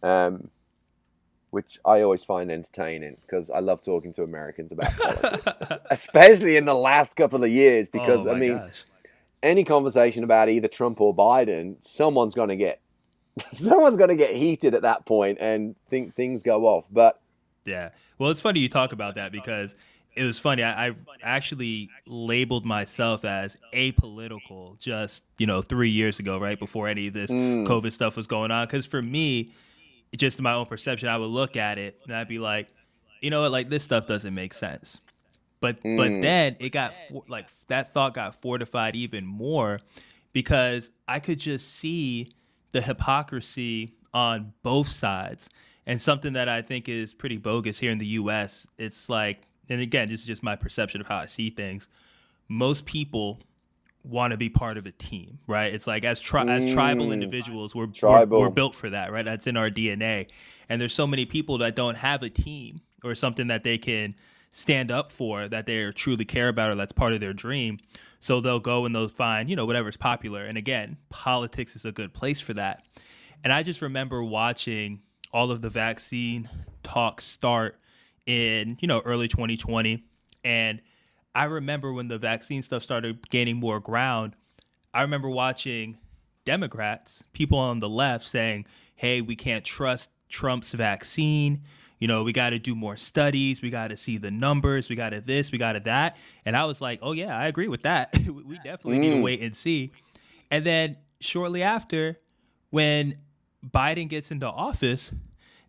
um, 0.01 0.49
which 1.51 1.77
i 1.85 2.01
always 2.01 2.23
find 2.23 2.51
entertaining 2.51 3.17
because 3.21 3.51
i 3.51 3.59
love 3.59 3.83
talking 3.83 4.11
to 4.13 4.23
americans 4.23 4.71
about 4.71 4.91
politics 4.97 5.71
especially 5.91 6.57
in 6.57 6.65
the 6.65 6.73
last 6.73 7.15
couple 7.15 7.43
of 7.43 7.49
years 7.51 7.89
because 7.89 8.25
oh, 8.25 8.31
i 8.31 8.35
mean 8.35 8.57
gosh. 8.57 8.83
any 9.43 9.63
conversation 9.63 10.23
about 10.23 10.49
either 10.49 10.67
trump 10.67 10.99
or 10.99 11.15
biden 11.15 11.75
someone's 11.79 12.33
going 12.33 12.49
to 12.49 12.55
get 12.57 12.81
someone's 13.53 13.97
going 13.97 14.09
to 14.09 14.15
get 14.15 14.35
heated 14.35 14.73
at 14.73 14.81
that 14.83 15.05
point 15.05 15.37
and 15.41 15.75
think 15.89 16.15
things 16.15 16.41
go 16.43 16.65
off 16.67 16.85
but 16.91 17.19
Yeah. 17.65 17.89
Well, 18.17 18.29
it's 18.31 18.41
funny 18.41 18.59
you 18.61 18.69
talk 18.69 18.91
about 18.93 19.15
that 19.15 19.31
because 19.31 19.75
it 20.15 20.23
was 20.23 20.39
funny. 20.39 20.63
I, 20.63 20.87
I 20.89 20.95
actually 21.21 21.89
labeled 22.05 22.65
myself 22.65 23.25
as 23.25 23.57
apolitical 23.73 24.79
just, 24.79 25.23
you 25.37 25.45
know, 25.45 25.61
three 25.61 25.89
years 25.89 26.19
ago, 26.19 26.37
right 26.37 26.57
before 26.57 26.87
any 26.87 27.07
of 27.07 27.13
this 27.13 27.33
Mm. 27.33 27.65
COVID 27.65 27.91
stuff 27.91 28.15
was 28.15 28.25
going 28.27 28.51
on. 28.51 28.65
Because 28.67 28.85
for 28.85 29.01
me, 29.01 29.49
just 30.15 30.41
my 30.41 30.53
own 30.53 30.65
perception, 30.67 31.09
I 31.09 31.17
would 31.17 31.29
look 31.29 31.57
at 31.57 31.77
it 31.77 31.99
and 32.07 32.15
I'd 32.15 32.29
be 32.29 32.39
like, 32.39 32.69
you 33.21 33.29
know 33.29 33.41
what, 33.41 33.51
like 33.51 33.69
this 33.69 33.83
stuff 33.83 34.05
doesn't 34.07 34.33
make 34.33 34.53
sense. 34.53 35.01
But 35.59 35.81
but 35.83 36.11
Mm. 36.13 36.21
then 36.21 36.55
it 36.59 36.69
got 36.69 36.93
like 37.27 37.47
that 37.67 37.91
thought 37.91 38.13
got 38.13 38.35
fortified 38.41 38.95
even 38.95 39.25
more 39.25 39.81
because 40.31 40.91
I 41.07 41.19
could 41.19 41.39
just 41.39 41.73
see 41.75 42.29
the 42.75 42.81
hypocrisy 42.81 43.93
on 44.13 44.51
both 44.61 44.89
sides. 44.91 45.49
And 45.87 46.01
something 46.01 46.33
that 46.33 46.49
I 46.49 46.61
think 46.61 46.89
is 46.89 47.13
pretty 47.13 47.37
bogus 47.37 47.79
here 47.79 47.89
in 47.91 47.97
the 47.97 48.05
US, 48.19 48.67
it's 48.77 49.07
like, 49.07 49.47
and 49.69 49.79
again, 49.79 50.09
this 50.09 50.19
is 50.19 50.25
just 50.25 50.43
my 50.43 50.57
perception 50.57 50.99
of 50.99 51.07
how 51.07 51.15
I 51.17 51.25
see 51.25 51.49
things. 51.49 51.87
Most 52.49 52.85
people 52.85 53.39
want 54.03 54.31
to 54.31 54.37
be 54.37 54.49
part 54.49 54.77
of 54.77 54.85
a 54.85 54.91
team, 54.91 55.39
right? 55.47 55.73
It's 55.73 55.87
like 55.87 56.03
as 56.03 56.19
tri- 56.19 56.45
as 56.45 56.71
tribal 56.73 57.07
Mm. 57.07 57.13
individuals, 57.13 57.73
we're, 57.73 57.87
we're 58.11 58.25
we're 58.41 58.49
built 58.55 58.75
for 58.75 58.89
that, 58.89 59.11
right? 59.11 59.23
That's 59.25 59.47
in 59.47 59.55
our 59.55 59.69
DNA. 59.69 60.27
And 60.67 60.81
there's 60.81 60.93
so 60.93 61.07
many 61.07 61.25
people 61.25 61.57
that 61.59 61.75
don't 61.75 61.95
have 61.97 62.23
a 62.23 62.29
team 62.29 62.81
or 63.05 63.15
something 63.15 63.47
that 63.47 63.63
they 63.63 63.77
can 63.77 64.15
stand 64.51 64.91
up 64.91 65.11
for 65.13 65.47
that 65.47 65.65
they 65.65 65.89
truly 65.91 66.25
care 66.25 66.49
about 66.49 66.71
or 66.71 66.75
that's 66.75 66.93
part 66.93 67.13
of 67.13 67.19
their 67.21 67.33
dream. 67.33 67.79
So 68.25 68.41
they'll 68.41 68.59
go 68.59 68.85
and 68.85 68.95
they'll 68.95 69.07
find, 69.07 69.51
you 69.51 69.55
know, 69.55 69.67
whatever's 69.67 69.97
popular. 69.97 70.45
And 70.45 70.57
again, 70.57 70.97
politics 71.09 71.75
is 71.75 71.85
a 71.85 71.91
good 71.91 72.11
place 72.11 72.41
for 72.41 72.55
that. 72.55 72.83
And 73.43 73.53
I 73.53 73.61
just 73.61 73.83
remember 73.83 74.23
watching 74.23 75.03
all 75.31 75.51
of 75.51 75.61
the 75.61 75.69
vaccine 75.69 76.49
talks 76.81 77.23
start 77.23 77.79
in, 78.25 78.79
you 78.81 78.87
know, 78.87 79.03
early 79.05 79.27
2020. 79.27 80.03
And 80.43 80.81
I 81.35 81.43
remember 81.43 81.93
when 81.93 82.07
the 82.07 82.17
vaccine 82.17 82.63
stuff 82.63 82.81
started 82.81 83.29
gaining 83.29 83.57
more 83.57 83.79
ground, 83.79 84.35
I 84.91 85.03
remember 85.03 85.29
watching 85.29 85.99
Democrats, 86.45 87.23
people 87.33 87.59
on 87.59 87.77
the 87.77 87.89
left 87.89 88.25
saying, 88.25 88.65
hey, 88.95 89.21
we 89.21 89.35
can't 89.35 89.63
trust 89.63 90.09
Trump's 90.29 90.71
vaccine. 90.71 91.61
You 91.99 92.07
know, 92.07 92.23
we 92.23 92.33
got 92.33 92.49
to 92.49 92.59
do 92.59 92.75
more 92.75 92.97
studies. 92.97 93.61
We 93.61 93.69
got 93.69 93.87
to 93.89 93.97
see 93.97 94.17
the 94.17 94.31
numbers. 94.31 94.89
We 94.89 94.95
got 94.95 95.09
to 95.11 95.21
this, 95.21 95.51
we 95.51 95.57
got 95.57 95.73
to 95.73 95.79
that. 95.81 96.17
And 96.45 96.55
I 96.57 96.65
was 96.65 96.81
like, 96.81 96.99
oh, 97.01 97.13
yeah, 97.13 97.37
I 97.37 97.47
agree 97.47 97.67
with 97.69 97.83
that. 97.83 98.17
we 98.27 98.55
definitely 98.57 98.99
need 98.99 99.11
to 99.11 99.15
Mm. 99.17 99.23
wait 99.23 99.41
and 99.41 99.55
see. 99.55 99.91
And 100.51 100.65
then 100.65 100.97
shortly 101.21 101.63
after, 101.63 102.19
when 102.69 103.15
Biden 103.65 104.09
gets 104.09 104.31
into 104.31 104.45
office, 104.47 105.13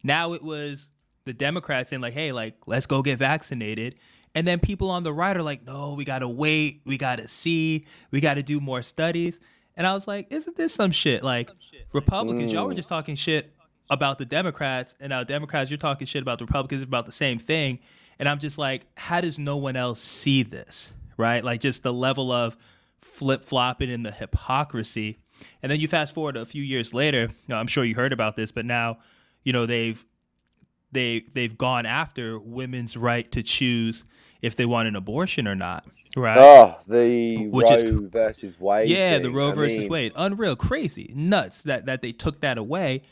now 0.02 0.32
it 0.32 0.42
was 0.42 0.88
the 1.24 1.32
Democrats 1.32 1.90
saying, 1.90 2.02
like, 2.02 2.12
hey, 2.12 2.32
like, 2.32 2.54
let's 2.66 2.86
go 2.86 3.02
get 3.02 3.18
vaccinated. 3.18 3.94
And 4.34 4.46
then 4.46 4.58
people 4.60 4.90
on 4.90 5.02
the 5.02 5.12
right 5.12 5.36
are 5.36 5.42
like, 5.42 5.64
no, 5.64 5.94
we 5.94 6.04
got 6.04 6.18
to 6.18 6.28
wait. 6.28 6.82
We 6.84 6.98
got 6.98 7.16
to 7.16 7.26
see. 7.28 7.86
We 8.10 8.20
got 8.20 8.34
to 8.34 8.42
do 8.42 8.60
more 8.60 8.82
studies. 8.82 9.40
And 9.76 9.86
I 9.86 9.94
was 9.94 10.06
like, 10.06 10.26
isn't 10.30 10.56
this 10.56 10.74
some 10.74 10.90
shit? 10.90 11.22
Like, 11.22 11.50
Republicans, 11.92 12.52
y'all 12.52 12.66
were 12.66 12.74
just 12.74 12.88
talking 12.88 13.14
shit 13.14 13.52
about 13.90 14.18
the 14.18 14.25
Democrats, 14.25 14.94
and 15.01 15.11
now 15.11 15.22
Democrats, 15.25 15.70
you're 15.70 15.79
talking 15.79 16.07
shit 16.07 16.22
about 16.22 16.38
the 16.38 16.44
Republicans 16.44 16.83
about 16.83 17.07
the 17.07 17.12
same 17.12 17.38
thing. 17.38 17.79
And 18.18 18.29
I'm 18.29 18.38
just 18.38 18.57
like, 18.59 18.87
how 18.96 19.20
does 19.20 19.38
no 19.38 19.57
one 19.59 19.77
else 19.77 20.01
see 20.01 20.42
this? 20.42 20.92
Right? 21.16 21.44
Like, 21.44 21.61
just 21.61 21.83
the 21.83 21.92
level 21.92 22.33
of 22.33 22.57
flip 23.01 23.44
flopping 23.44 23.90
and 23.90 24.05
the 24.05 24.11
hypocrisy. 24.12 25.18
And 25.62 25.70
then 25.70 25.81
you 25.81 25.88
fast 25.88 26.14
forward 26.14 26.37
a 26.37 26.44
few 26.46 26.62
years 26.62 26.94
later, 26.94 27.29
know, 27.49 27.57
I'm 27.57 27.66
sure 27.66 27.85
you 27.85 27.94
heard 27.94 28.12
about 28.12 28.37
this, 28.37 28.53
but 28.53 28.64
now, 28.64 28.99
you 29.44 29.53
know, 29.53 29.66
they've 29.66 30.03
they 30.92 31.25
they've 31.35 31.57
gone 31.59 31.85
after 31.85 32.38
women's 32.38 32.96
right 32.96 33.31
to 33.33 33.42
choose 33.42 34.05
if 34.40 34.57
they 34.57 34.64
want 34.64 34.88
an 34.88 34.96
abortion 34.96 35.46
or 35.46 35.55
not. 35.55 35.85
Right. 36.16 36.38
Oh, 36.38 36.77
the 36.88 37.49
Which 37.49 37.68
Roe 37.68 37.77
is- 37.77 38.01
versus 38.11 38.59
Wade. 38.59 38.88
Yeah, 38.88 39.14
thing. 39.14 39.22
the 39.25 39.31
Roe 39.31 39.51
I 39.51 39.55
versus 39.55 39.79
mean, 39.81 39.88
Wade. 39.90 40.12
Unreal, 40.16 40.57
crazy, 40.57 41.12
nuts 41.14 41.62
that 41.62 41.85
that 41.87 42.01
they 42.01 42.12
took 42.12 42.40
that 42.40 42.57
away. 42.57 43.03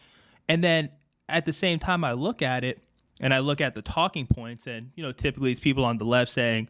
And 0.48 0.62
then 0.62 0.90
at 1.28 1.44
the 1.46 1.52
same 1.52 1.78
time 1.78 2.04
I 2.04 2.12
look 2.12 2.42
at 2.42 2.64
it 2.64 2.82
and 3.20 3.32
I 3.32 3.38
look 3.38 3.60
at 3.60 3.74
the 3.74 3.82
talking 3.82 4.26
points 4.26 4.66
and 4.66 4.90
you 4.94 5.02
know, 5.02 5.12
typically 5.12 5.50
it's 5.50 5.60
people 5.60 5.84
on 5.84 5.98
the 5.98 6.04
left 6.04 6.30
saying 6.30 6.68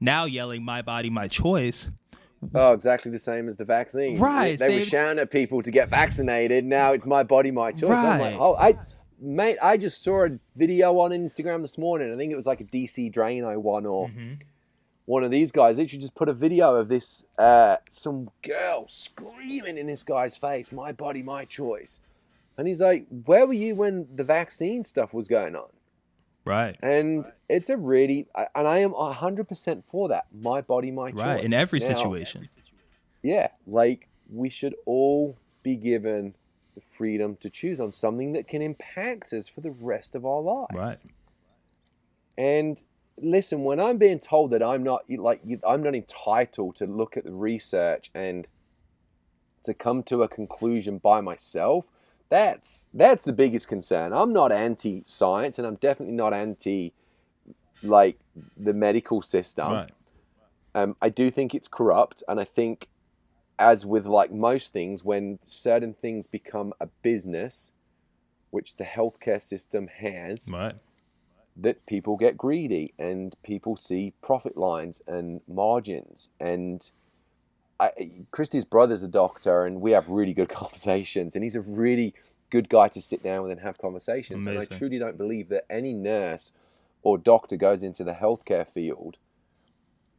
now 0.00 0.24
yelling 0.24 0.64
my 0.64 0.82
body 0.82 1.10
my 1.10 1.28
choice. 1.28 1.88
Oh, 2.54 2.72
exactly 2.72 3.10
the 3.10 3.18
same 3.18 3.48
as 3.48 3.56
the 3.56 3.64
vaccine. 3.64 4.18
Right, 4.18 4.58
They, 4.58 4.66
they 4.68 4.78
were 4.80 4.84
shouting 4.84 5.18
at 5.18 5.30
people 5.30 5.62
to 5.62 5.70
get 5.70 5.88
vaccinated. 5.88 6.64
Now 6.66 6.92
it's 6.92 7.06
my 7.06 7.22
body, 7.22 7.50
my 7.50 7.72
choice. 7.72 7.84
I'm 7.90 8.20
like, 8.20 8.32
Right. 8.32 8.36
oh, 8.38 8.54
I, 8.56 8.76
mate, 9.18 9.56
I 9.62 9.78
just 9.78 10.02
saw 10.02 10.26
a 10.26 10.38
video 10.54 10.98
on 11.00 11.10
Instagram 11.12 11.62
this 11.62 11.78
morning. 11.78 12.12
I 12.12 12.16
think 12.18 12.30
it 12.30 12.36
was 12.36 12.46
like 12.46 12.60
a 12.60 12.64
DC 12.64 13.10
Draino 13.14 13.56
one 13.56 13.86
or 13.86 14.08
Mm-hmm. 14.08 14.34
one 15.06 15.24
of 15.24 15.30
these 15.30 15.52
guys. 15.52 15.78
Literally 15.78 16.02
just 16.02 16.14
put 16.14 16.28
a 16.28 16.34
video 16.34 16.74
of 16.74 16.88
this, 16.88 17.24
uh, 17.38 17.76
some 17.88 18.28
girl 18.42 18.84
screaming 18.88 19.78
in 19.78 19.86
this 19.86 20.02
guy's 20.02 20.36
face, 20.36 20.70
my 20.70 20.92
body, 20.92 21.22
my 21.22 21.46
choice. 21.46 21.98
And 22.56 22.68
he's 22.68 22.80
like, 22.80 23.06
where 23.24 23.46
were 23.46 23.52
you 23.52 23.74
when 23.74 24.06
the 24.14 24.24
vaccine 24.24 24.84
stuff 24.84 25.12
was 25.12 25.26
going 25.28 25.56
on? 25.56 25.68
Right. 26.44 26.76
And 26.82 27.26
it's 27.48 27.70
a 27.70 27.76
really, 27.76 28.28
and 28.54 28.68
I 28.68 28.78
am 28.78 28.92
100% 28.92 29.84
for 29.84 30.08
that. 30.08 30.26
My 30.32 30.60
body, 30.60 30.90
my 30.90 31.10
choice. 31.10 31.20
Right. 31.20 31.44
In 31.44 31.54
every 31.54 31.80
Now, 31.80 31.86
situation. 31.86 32.48
yeah, 33.22 33.48
like 33.66 34.08
we 34.30 34.48
should 34.48 34.74
all 34.86 35.36
be 35.62 35.76
given 35.76 36.34
the 36.74 36.80
freedom 36.80 37.36
to 37.40 37.48
choose 37.48 37.80
on 37.80 37.92
something 37.92 38.32
that 38.32 38.46
can 38.46 38.60
impact 38.60 39.32
us 39.32 39.48
for 39.48 39.60
the 39.62 39.70
rest 39.70 40.14
of 40.14 40.26
our 40.26 40.40
lives. 40.40 40.74
Right. 40.74 41.04
And 42.36 42.82
listen, 43.16 43.64
when 43.64 43.80
I'm 43.80 43.96
being 43.96 44.18
told 44.18 44.50
that 44.50 44.62
I'm 44.62 44.82
not 44.82 45.04
like 45.08 45.40
I'm 45.66 45.82
not 45.82 45.94
entitled 45.94 46.76
to 46.76 46.86
look 46.86 47.16
at 47.16 47.24
the 47.24 47.32
research 47.32 48.10
and 48.14 48.46
to 49.62 49.72
come 49.72 50.02
to 50.04 50.22
a 50.22 50.28
conclusion 50.28 50.98
by 50.98 51.20
myself, 51.20 51.86
that's 52.34 52.86
that's 52.92 53.22
the 53.22 53.32
biggest 53.32 53.68
concern. 53.68 54.12
I'm 54.12 54.32
not 54.32 54.50
anti-science, 54.50 55.58
and 55.58 55.66
I'm 55.66 55.76
definitely 55.76 56.16
not 56.16 56.34
anti 56.34 56.92
like 57.82 58.18
the 58.56 58.72
medical 58.72 59.22
system. 59.22 59.70
Right. 59.70 59.90
Um, 60.74 60.96
I 61.00 61.10
do 61.10 61.30
think 61.30 61.54
it's 61.54 61.68
corrupt, 61.68 62.24
and 62.26 62.40
I 62.40 62.44
think, 62.44 62.88
as 63.58 63.86
with 63.86 64.04
like 64.06 64.32
most 64.32 64.72
things, 64.72 65.04
when 65.04 65.38
certain 65.46 65.94
things 65.94 66.26
become 66.26 66.72
a 66.80 66.88
business, 67.02 67.70
which 68.50 68.76
the 68.76 68.84
healthcare 68.84 69.40
system 69.40 69.86
has, 69.86 70.50
Right. 70.52 70.74
that 71.56 71.86
people 71.86 72.16
get 72.16 72.36
greedy 72.36 72.94
and 72.98 73.36
people 73.44 73.76
see 73.76 74.12
profit 74.22 74.56
lines 74.56 75.00
and 75.06 75.40
margins. 75.46 76.30
And 76.40 76.90
I, 77.80 77.90
Christy's 78.30 78.64
brother's 78.64 79.02
a 79.02 79.08
doctor, 79.08 79.64
and 79.64 79.80
we 79.80 79.92
have 79.92 80.08
really 80.08 80.32
good 80.34 80.48
conversations, 80.60 81.34
and 81.34 81.42
he's 81.42 81.56
a 81.56 81.60
really 81.60 82.14
good 82.50 82.68
guy 82.68 82.88
to 82.88 83.00
sit 83.00 83.22
down 83.22 83.42
with 83.42 83.52
and 83.52 83.60
have 83.60 83.78
conversations. 83.78 84.46
And 84.46 84.58
I 84.58 84.64
truly 84.64 84.98
don't 84.98 85.18
believe 85.18 85.48
that 85.48 85.64
any 85.68 85.92
nurse 85.92 86.52
or 87.02 87.18
doctor 87.18 87.56
goes 87.56 87.82
into 87.82 88.04
the 88.04 88.12
healthcare 88.12 88.66
field 88.66 89.16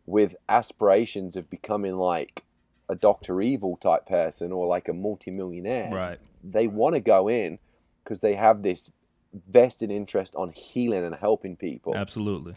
with 0.05 0.35
aspirations 0.49 1.35
of 1.35 1.49
becoming 1.49 1.95
like 1.95 2.43
a 2.89 2.95
Doctor 2.95 3.41
Evil 3.41 3.77
type 3.77 4.05
person 4.05 4.51
or 4.51 4.67
like 4.67 4.87
a 4.87 4.93
multimillionaire 4.93 5.89
Right. 5.91 6.19
they 6.43 6.67
want 6.67 6.93
to 6.93 6.99
go 6.99 7.27
in 7.27 7.57
because 8.03 8.19
they 8.19 8.35
have 8.35 8.61
this 8.61 8.91
vested 9.49 9.89
interest 9.89 10.35
on 10.35 10.51
healing 10.51 11.03
and 11.03 11.15
helping 11.15 11.55
people, 11.55 11.95
Absolutely. 11.95 12.55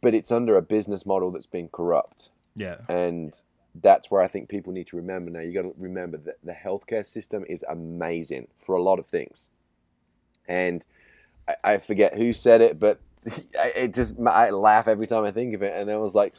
but 0.00 0.14
it's 0.14 0.32
under 0.32 0.56
a 0.56 0.62
business 0.62 1.06
model 1.06 1.30
that's 1.30 1.46
been 1.46 1.68
corrupt. 1.68 2.30
Yeah. 2.56 2.78
And 2.88 3.40
that's 3.74 4.10
where 4.10 4.20
I 4.22 4.28
think 4.28 4.48
people 4.48 4.72
need 4.72 4.88
to 4.88 4.96
remember 4.96 5.30
now. 5.30 5.40
You 5.40 5.52
got 5.52 5.62
to 5.62 5.74
remember 5.78 6.16
that 6.18 6.38
the 6.42 6.52
healthcare 6.52 7.06
system 7.06 7.44
is 7.48 7.64
amazing 7.68 8.48
for 8.56 8.74
a 8.74 8.82
lot 8.82 8.98
of 8.98 9.06
things. 9.06 9.48
And 10.48 10.84
I, 11.48 11.56
I 11.64 11.78
forget 11.78 12.16
who 12.16 12.32
said 12.32 12.60
it, 12.60 12.78
but 12.80 13.00
it 13.54 13.94
just, 13.94 14.14
I 14.26 14.50
laugh 14.50 14.88
every 14.88 15.06
time 15.06 15.24
I 15.24 15.30
think 15.30 15.54
of 15.54 15.62
it. 15.62 15.74
And 15.76 15.88
it 15.88 15.96
was 15.96 16.14
like, 16.14 16.34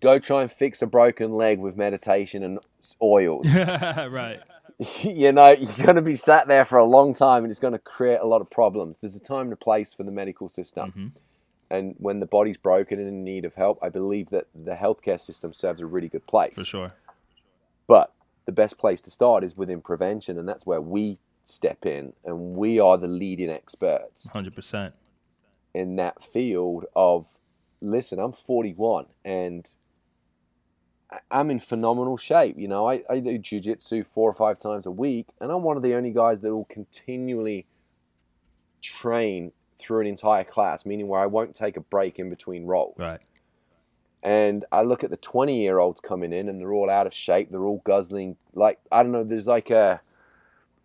go 0.00 0.18
try 0.18 0.42
and 0.42 0.52
fix 0.52 0.82
a 0.82 0.86
broken 0.86 1.32
leg 1.32 1.58
with 1.58 1.76
meditation 1.76 2.42
and 2.42 2.58
oils. 3.02 3.46
right. 3.56 4.40
you 5.02 5.32
know, 5.32 5.50
you're 5.50 5.84
going 5.86 5.96
to 5.96 6.02
be 6.02 6.14
sat 6.14 6.46
there 6.46 6.64
for 6.64 6.78
a 6.78 6.84
long 6.84 7.12
time 7.12 7.42
and 7.42 7.50
it's 7.50 7.60
going 7.60 7.72
to 7.72 7.78
create 7.78 8.20
a 8.20 8.26
lot 8.26 8.40
of 8.40 8.48
problems. 8.48 8.98
There's 9.00 9.16
a 9.16 9.20
time 9.20 9.46
and 9.46 9.52
a 9.52 9.56
place 9.56 9.92
for 9.92 10.04
the 10.04 10.12
medical 10.12 10.48
system. 10.48 10.92
Mhm. 10.96 11.20
And 11.70 11.94
when 11.98 12.20
the 12.20 12.26
body's 12.26 12.56
broken 12.56 12.98
and 12.98 13.08
in 13.08 13.24
need 13.24 13.44
of 13.44 13.54
help, 13.54 13.78
I 13.82 13.88
believe 13.90 14.30
that 14.30 14.46
the 14.54 14.74
healthcare 14.74 15.20
system 15.20 15.52
serves 15.52 15.80
a 15.80 15.86
really 15.86 16.08
good 16.08 16.26
place. 16.26 16.54
For 16.54 16.64
sure. 16.64 16.94
But 17.86 18.14
the 18.46 18.52
best 18.52 18.78
place 18.78 19.00
to 19.02 19.10
start 19.10 19.44
is 19.44 19.56
within 19.56 19.82
prevention. 19.82 20.38
And 20.38 20.48
that's 20.48 20.64
where 20.64 20.80
we 20.80 21.18
step 21.48 21.86
in 21.86 22.12
and 22.24 22.38
we 22.56 22.78
are 22.78 22.98
the 22.98 23.08
leading 23.08 23.50
experts 23.50 24.30
100%. 24.34 24.92
in 25.72 25.96
that 25.96 26.22
field 26.22 26.84
of 26.94 27.38
listen 27.80 28.18
i'm 28.18 28.32
41 28.32 29.06
and 29.24 29.72
i'm 31.30 31.50
in 31.50 31.58
phenomenal 31.58 32.18
shape 32.18 32.56
you 32.58 32.68
know 32.68 32.86
i, 32.86 33.02
I 33.08 33.20
do 33.20 33.38
jiu-jitsu 33.38 34.04
four 34.04 34.28
or 34.28 34.34
five 34.34 34.58
times 34.58 34.84
a 34.84 34.90
week 34.90 35.28
and 35.40 35.50
i'm 35.50 35.62
one 35.62 35.78
of 35.78 35.82
the 35.82 35.94
only 35.94 36.10
guys 36.10 36.40
that 36.40 36.54
will 36.54 36.66
continually 36.66 37.66
train 38.82 39.52
through 39.78 40.00
an 40.00 40.06
entire 40.06 40.44
class 40.44 40.84
meaning 40.86 41.08
where 41.08 41.20
i 41.20 41.26
won't 41.26 41.54
take 41.54 41.76
a 41.76 41.80
break 41.80 42.18
in 42.18 42.28
between 42.30 42.66
rolls 42.66 42.96
Right. 42.98 43.20
and 44.22 44.64
i 44.72 44.82
look 44.82 45.04
at 45.04 45.10
the 45.10 45.16
20 45.18 45.60
year 45.60 45.78
olds 45.78 46.00
coming 46.00 46.32
in 46.32 46.48
and 46.48 46.60
they're 46.60 46.72
all 46.72 46.90
out 46.90 47.06
of 47.06 47.14
shape 47.14 47.50
they're 47.50 47.64
all 47.64 47.82
guzzling 47.84 48.36
like 48.54 48.78
i 48.92 49.02
don't 49.02 49.12
know 49.12 49.24
there's 49.24 49.46
like 49.46 49.70
a 49.70 50.00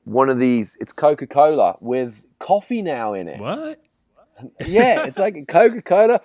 one 0.06 0.30
of 0.30 0.38
these 0.40 0.78
it's 0.80 0.94
coca-cola 0.94 1.78
with 1.80 2.26
coffee 2.40 2.82
now 2.82 3.14
in 3.14 3.28
it 3.28 3.40
What? 3.40 3.80
yeah, 4.68 5.04
it's 5.06 5.20
like 5.20 5.48
Coca 5.48 5.82
Cola 5.82 6.20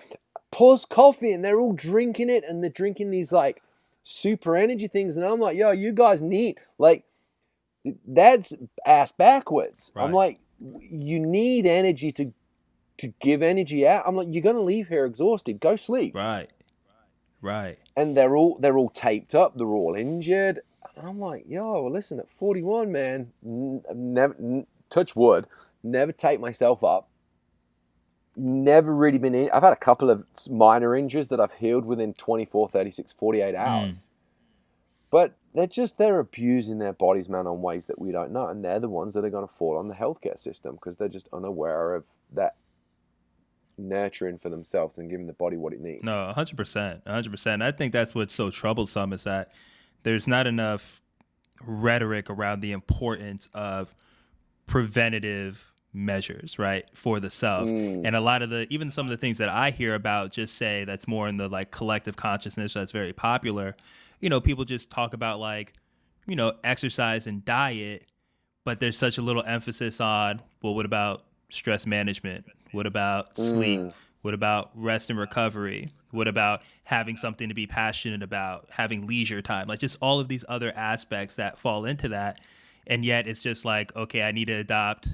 plus 0.51 0.85
coffee, 0.87 1.31
and 1.33 1.45
they're 1.45 1.61
all 1.61 1.75
drinking 1.75 2.31
it, 2.31 2.43
and 2.49 2.63
they're 2.63 2.71
drinking 2.71 3.11
these 3.11 3.31
like 3.33 3.63
super 4.03 4.57
energy 4.57 4.89
things, 4.89 5.17
and 5.19 5.27
I'm 5.27 5.39
like, 5.39 5.57
yo, 5.59 5.71
you 5.73 5.93
guys 5.93 6.23
need 6.23 6.57
like 6.79 7.05
that's 8.07 8.55
ass 8.87 9.13
backwards. 9.13 9.93
I'm 9.95 10.13
like, 10.13 10.41
you 10.91 11.21
need 11.21 11.67
energy 11.67 12.11
to 12.13 12.33
to 12.99 13.09
give 13.21 13.43
energy 13.43 13.87
out. 13.87 14.05
I'm 14.07 14.17
like, 14.17 14.29
you're 14.31 14.43
gonna 14.43 14.61
leave 14.61 14.89
here 14.89 15.05
exhausted. 15.05 15.61
Go 15.61 15.77
sleep. 15.77 16.15
Right. 16.15 16.51
Right. 17.41 17.79
And 17.97 18.17
they're 18.17 18.37
all 18.37 18.59
they're 18.61 18.77
all 18.77 18.91
taped 18.91 19.35
up. 19.35 19.57
They're 19.57 19.67
all 19.67 19.95
injured. 19.95 20.61
I'm 21.03 21.21
like, 21.21 21.45
yo, 21.49 21.83
well, 21.83 21.93
listen, 21.93 22.19
at 22.19 22.31
41, 22.31 22.91
man, 22.91 23.33
never 23.43 24.35
n- 24.35 24.67
touch 24.91 25.15
wood, 25.15 25.47
never 25.83 26.13
take 26.13 26.41
myself 26.41 26.83
up. 26.83 27.09
Never 28.37 28.95
really 28.95 29.19
been 29.19 29.35
in. 29.35 29.51
I've 29.51 29.63
had 29.63 29.73
a 29.73 29.77
couple 29.77 30.11
of 30.11 30.25
minor 30.51 30.95
injuries 30.95 31.29
that 31.29 31.41
I've 31.41 31.55
healed 31.55 31.85
within 31.85 32.15
24, 32.15 32.69
36, 32.69 33.13
48 33.13 33.51
hmm. 33.55 33.61
hours. 33.61 34.11
But 35.11 35.37
they're 35.55 35.67
just, 35.67 35.99
they're 35.99 36.21
abusing 36.21 36.79
their 36.79 36.93
bodies, 36.93 37.29
man, 37.29 37.47
on 37.47 37.63
ways 37.63 37.87
that 37.87 37.99
we 37.99 38.13
don't 38.13 38.31
know. 38.31 38.47
And 38.47 38.65
they're 38.65 38.81
the 38.81 38.89
ones 38.89 39.15
that 39.15 39.25
are 39.25 39.31
going 39.31 39.47
to 39.47 39.53
fall 39.53 39.79
on 39.79 39.89
the 39.89 39.95
healthcare 39.95 40.39
system 40.39 40.75
because 40.75 40.97
they're 40.97 41.09
just 41.09 41.29
unaware 41.33 41.95
of 41.95 42.05
that 42.33 42.57
nurturing 43.79 44.39
for 44.39 44.49
themselves 44.49 44.99
and 44.99 45.09
giving 45.09 45.27
the 45.27 45.33
body 45.33 45.57
what 45.57 45.73
it 45.73 45.81
needs. 45.81 46.05
No, 46.05 46.33
hundred 46.33 46.57
percent, 46.57 47.03
hundred 47.07 47.31
percent. 47.31 47.63
I 47.63 47.73
think 47.73 47.93
that's 47.93 48.15
what's 48.15 48.35
so 48.35 48.51
troublesome 48.51 49.13
is 49.13 49.25
that 49.25 49.53
there's 50.03 50.29
not 50.29 50.47
enough 50.47 51.03
rhetoric 51.65 52.31
around 52.31 52.61
the 52.61 52.73
importance 52.73 53.49
of 53.55 53.95
preventative 54.67 55.73
measures, 55.93 56.59
right, 56.59 56.85
for 56.95 57.19
the 57.21 57.31
self. 57.31 57.69
Mm. 57.69 58.07
And 58.07 58.15
a 58.15 58.21
lot 58.21 58.43
of 58.43 58.51
the 58.51 58.67
even 58.71 58.91
some 58.91 59.07
of 59.07 59.11
the 59.11 59.17
things 59.17 59.39
that 59.39 59.49
I 59.49 59.71
hear 59.71 59.95
about 59.95 60.33
just 60.33 60.57
say 60.57 60.85
that's 60.85 61.09
more 61.09 61.29
in 61.29 61.37
the 61.37 61.49
like 61.49 61.71
collective 61.71 62.17
consciousness 62.17 62.75
that's 62.75 62.93
very 62.93 63.13
popular. 63.13 63.77
You 64.21 64.29
know, 64.29 64.41
people 64.41 64.65
just 64.65 64.91
talk 64.91 65.15
about 65.15 65.41
like, 65.41 65.73
you 66.27 66.37
know, 66.37 66.55
exercise 66.63 67.27
and 67.27 67.45
diet, 67.45 68.05
but 68.65 68.81
there's 68.81 68.99
such 68.99 69.19
a 69.19 69.23
little 69.23 69.43
emphasis 69.45 70.01
on, 70.01 70.43
well, 70.63 70.75
what 70.75 70.85
about 70.87 71.25
stress 71.51 71.87
management? 71.87 72.45
What 72.73 72.87
about 72.87 73.37
sleep? 73.37 73.81
Mm. 73.81 73.93
What 74.23 74.35
about 74.35 74.71
rest 74.75 75.11
and 75.11 75.19
recovery? 75.19 75.93
What 76.11 76.29
about 76.29 76.63
having 76.85 77.17
something 77.17 77.49
to 77.49 77.55
be 77.55 77.67
passionate 77.67 78.23
about, 78.23 78.67
having 78.71 79.07
leisure 79.07 79.43
time? 79.43 79.69
Like 79.69 79.79
just 79.79 79.97
all 80.01 80.21
of 80.21 80.29
these 80.29 80.45
other 80.49 80.73
aspects 80.75 81.37
that 81.37 81.59
fall 81.59 81.85
into 81.85 82.09
that. 82.09 82.41
And 82.87 83.05
yet 83.05 83.29
it's 83.29 83.41
just 83.41 83.65
like, 83.65 83.95
okay, 83.95 84.23
I 84.23 84.33
need 84.33 84.47
to 84.47 84.55
adopt 84.55 85.09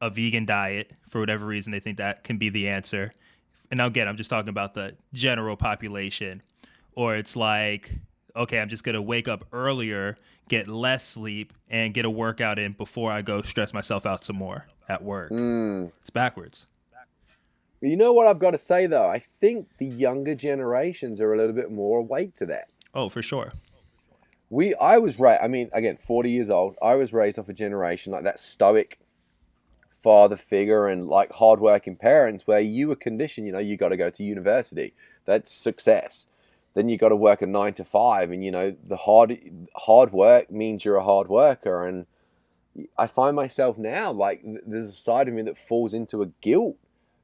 a 0.00 0.08
vegan 0.08 0.46
diet 0.46 0.92
for 1.08 1.20
whatever 1.20 1.44
reason 1.44 1.72
they 1.72 1.80
think 1.80 1.98
that 1.98 2.24
can 2.24 2.38
be 2.38 2.48
the 2.48 2.68
answer. 2.68 3.12
And 3.70 3.78
now 3.78 3.86
again, 3.86 4.08
I'm 4.08 4.16
just 4.16 4.30
talking 4.30 4.48
about 4.48 4.74
the 4.74 4.96
general 5.12 5.56
population. 5.56 6.42
Or 6.94 7.16
it's 7.16 7.36
like, 7.36 7.90
okay, 8.34 8.60
I'm 8.60 8.68
just 8.68 8.84
gonna 8.84 9.02
wake 9.02 9.28
up 9.28 9.44
earlier, 9.52 10.16
get 10.48 10.68
less 10.68 11.06
sleep, 11.06 11.52
and 11.68 11.92
get 11.92 12.04
a 12.04 12.10
workout 12.10 12.58
in 12.58 12.72
before 12.72 13.12
I 13.12 13.22
go 13.22 13.42
stress 13.42 13.74
myself 13.74 14.06
out 14.06 14.24
some 14.24 14.36
more 14.36 14.66
at 14.88 15.02
work. 15.02 15.30
Mm. 15.30 15.92
It's 16.00 16.10
backwards. 16.10 16.66
You 17.80 17.96
know 17.96 18.12
what 18.12 18.26
I've 18.26 18.38
got 18.38 18.50
to 18.50 18.58
say 18.58 18.86
though? 18.86 19.08
I 19.08 19.20
think 19.40 19.68
the 19.78 19.86
younger 19.86 20.34
generations 20.34 21.20
are 21.20 21.32
a 21.32 21.38
little 21.38 21.54
bit 21.54 21.70
more 21.70 21.98
awake 21.98 22.34
to 22.36 22.46
that. 22.46 22.68
Oh, 22.94 23.08
for 23.08 23.22
sure. 23.22 23.52
We, 24.50 24.74
I 24.74 24.98
was 24.98 25.18
raised. 25.18 25.42
I 25.42 25.48
mean, 25.48 25.70
again, 25.72 25.96
forty 25.96 26.30
years 26.30 26.50
old. 26.50 26.76
I 26.82 26.94
was 26.96 27.12
raised 27.12 27.38
off 27.38 27.48
a 27.48 27.54
generation 27.54 28.12
like 28.12 28.24
that 28.24 28.40
stoic 28.40 28.98
father 29.88 30.36
figure 30.36 30.88
and 30.88 31.08
like 31.08 31.32
hardworking 31.32 31.96
parents, 31.96 32.46
where 32.46 32.60
you 32.60 32.88
were 32.88 32.96
conditioned. 32.96 33.46
You 33.46 33.52
know, 33.52 33.60
you 33.60 33.76
got 33.76 33.90
to 33.90 33.96
go 33.96 34.10
to 34.10 34.24
university. 34.24 34.92
That's 35.24 35.52
success. 35.52 36.26
Then 36.74 36.88
you 36.88 36.98
got 36.98 37.08
to 37.08 37.16
work 37.16 37.42
a 37.42 37.46
nine 37.46 37.74
to 37.74 37.84
five, 37.84 38.30
and 38.30 38.44
you 38.44 38.50
know 38.50 38.76
the 38.86 38.96
hard 38.96 39.38
hard 39.74 40.12
work 40.12 40.50
means 40.50 40.84
you're 40.84 40.96
a 40.96 41.04
hard 41.04 41.28
worker. 41.28 41.86
And 41.86 42.06
I 42.98 43.06
find 43.06 43.34
myself 43.34 43.78
now 43.78 44.10
like 44.12 44.42
there's 44.66 44.88
a 44.88 44.92
side 44.92 45.28
of 45.28 45.34
me 45.34 45.42
that 45.42 45.56
falls 45.56 45.94
into 45.94 46.22
a 46.22 46.26
guilt 46.40 46.76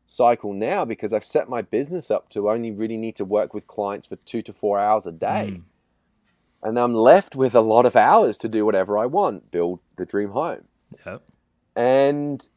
cycle 0.06 0.52
now 0.52 0.84
because 0.84 1.12
I've 1.12 1.24
set 1.24 1.48
my 1.48 1.62
business 1.62 2.10
up 2.10 2.28
to 2.30 2.48
only 2.48 2.70
really 2.70 2.96
need 2.96 3.16
to 3.16 3.24
work 3.24 3.52
with 3.52 3.66
clients 3.66 4.06
for 4.06 4.16
two 4.16 4.40
to 4.42 4.52
four 4.52 4.78
hours 4.78 5.06
a 5.06 5.12
day. 5.12 5.48
Mm. 5.50 5.62
And 6.62 6.78
I'm 6.78 6.94
left 6.94 7.36
with 7.36 7.54
a 7.54 7.60
lot 7.60 7.86
of 7.86 7.96
hours 7.96 8.38
to 8.38 8.48
do 8.48 8.64
whatever 8.64 8.96
I 8.96 9.06
want, 9.06 9.50
build 9.50 9.80
the 9.96 10.06
dream 10.06 10.30
home. 10.30 10.64
Yep. 11.04 11.22
And 11.74 12.48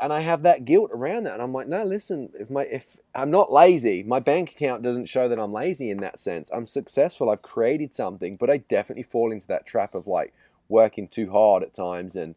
and 0.00 0.12
I 0.12 0.20
have 0.20 0.42
that 0.42 0.64
guilt 0.64 0.90
around 0.92 1.24
that. 1.24 1.34
And 1.34 1.42
I'm 1.42 1.52
like, 1.52 1.68
no, 1.68 1.84
listen, 1.84 2.30
if 2.38 2.50
my 2.50 2.62
if 2.64 2.98
I'm 3.14 3.30
not 3.30 3.52
lazy, 3.52 4.02
my 4.02 4.20
bank 4.20 4.52
account 4.52 4.82
doesn't 4.82 5.06
show 5.06 5.28
that 5.28 5.38
I'm 5.38 5.52
lazy 5.52 5.90
in 5.90 5.98
that 5.98 6.18
sense. 6.18 6.50
I'm 6.52 6.66
successful. 6.66 7.30
I've 7.30 7.42
created 7.42 7.94
something, 7.94 8.36
but 8.36 8.50
I 8.50 8.58
definitely 8.58 9.04
fall 9.04 9.32
into 9.32 9.46
that 9.48 9.66
trap 9.66 9.94
of 9.94 10.06
like 10.06 10.34
working 10.68 11.08
too 11.08 11.30
hard 11.30 11.62
at 11.62 11.74
times 11.74 12.16
and 12.16 12.34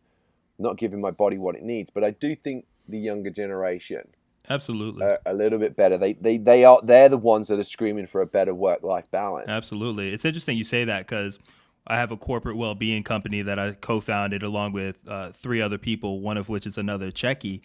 not 0.57 0.77
giving 0.77 1.01
my 1.01 1.11
body 1.11 1.37
what 1.37 1.55
it 1.55 1.63
needs. 1.63 1.89
But 1.89 2.03
I 2.03 2.11
do 2.11 2.35
think 2.35 2.65
the 2.91 2.99
younger 2.99 3.29
generation. 3.29 4.07
Absolutely. 4.49 5.05
a 5.25 5.33
little 5.33 5.59
bit 5.59 5.75
better. 5.75 5.97
They, 5.97 6.13
they 6.13 6.37
they 6.37 6.65
are 6.65 6.79
they're 6.83 7.09
the 7.09 7.17
ones 7.17 7.47
that 7.47 7.59
are 7.59 7.63
screaming 7.63 8.07
for 8.07 8.21
a 8.21 8.25
better 8.25 8.53
work 8.55 8.81
life 8.83 9.09
balance. 9.11 9.47
Absolutely. 9.47 10.13
It's 10.13 10.25
interesting 10.25 10.57
you 10.57 10.63
say 10.63 10.83
that 10.85 10.99
because 10.99 11.39
I 11.87 11.97
have 11.97 12.11
a 12.11 12.17
corporate 12.17 12.57
well 12.57 12.75
being 12.75 13.03
company 13.03 13.41
that 13.43 13.59
I 13.59 13.73
co 13.73 13.99
founded 13.99 14.43
along 14.43 14.73
with 14.73 14.97
uh, 15.07 15.29
three 15.29 15.61
other 15.61 15.77
people, 15.77 16.21
one 16.21 16.37
of 16.37 16.49
which 16.49 16.65
is 16.65 16.77
another 16.77 17.11
CHEKie. 17.11 17.61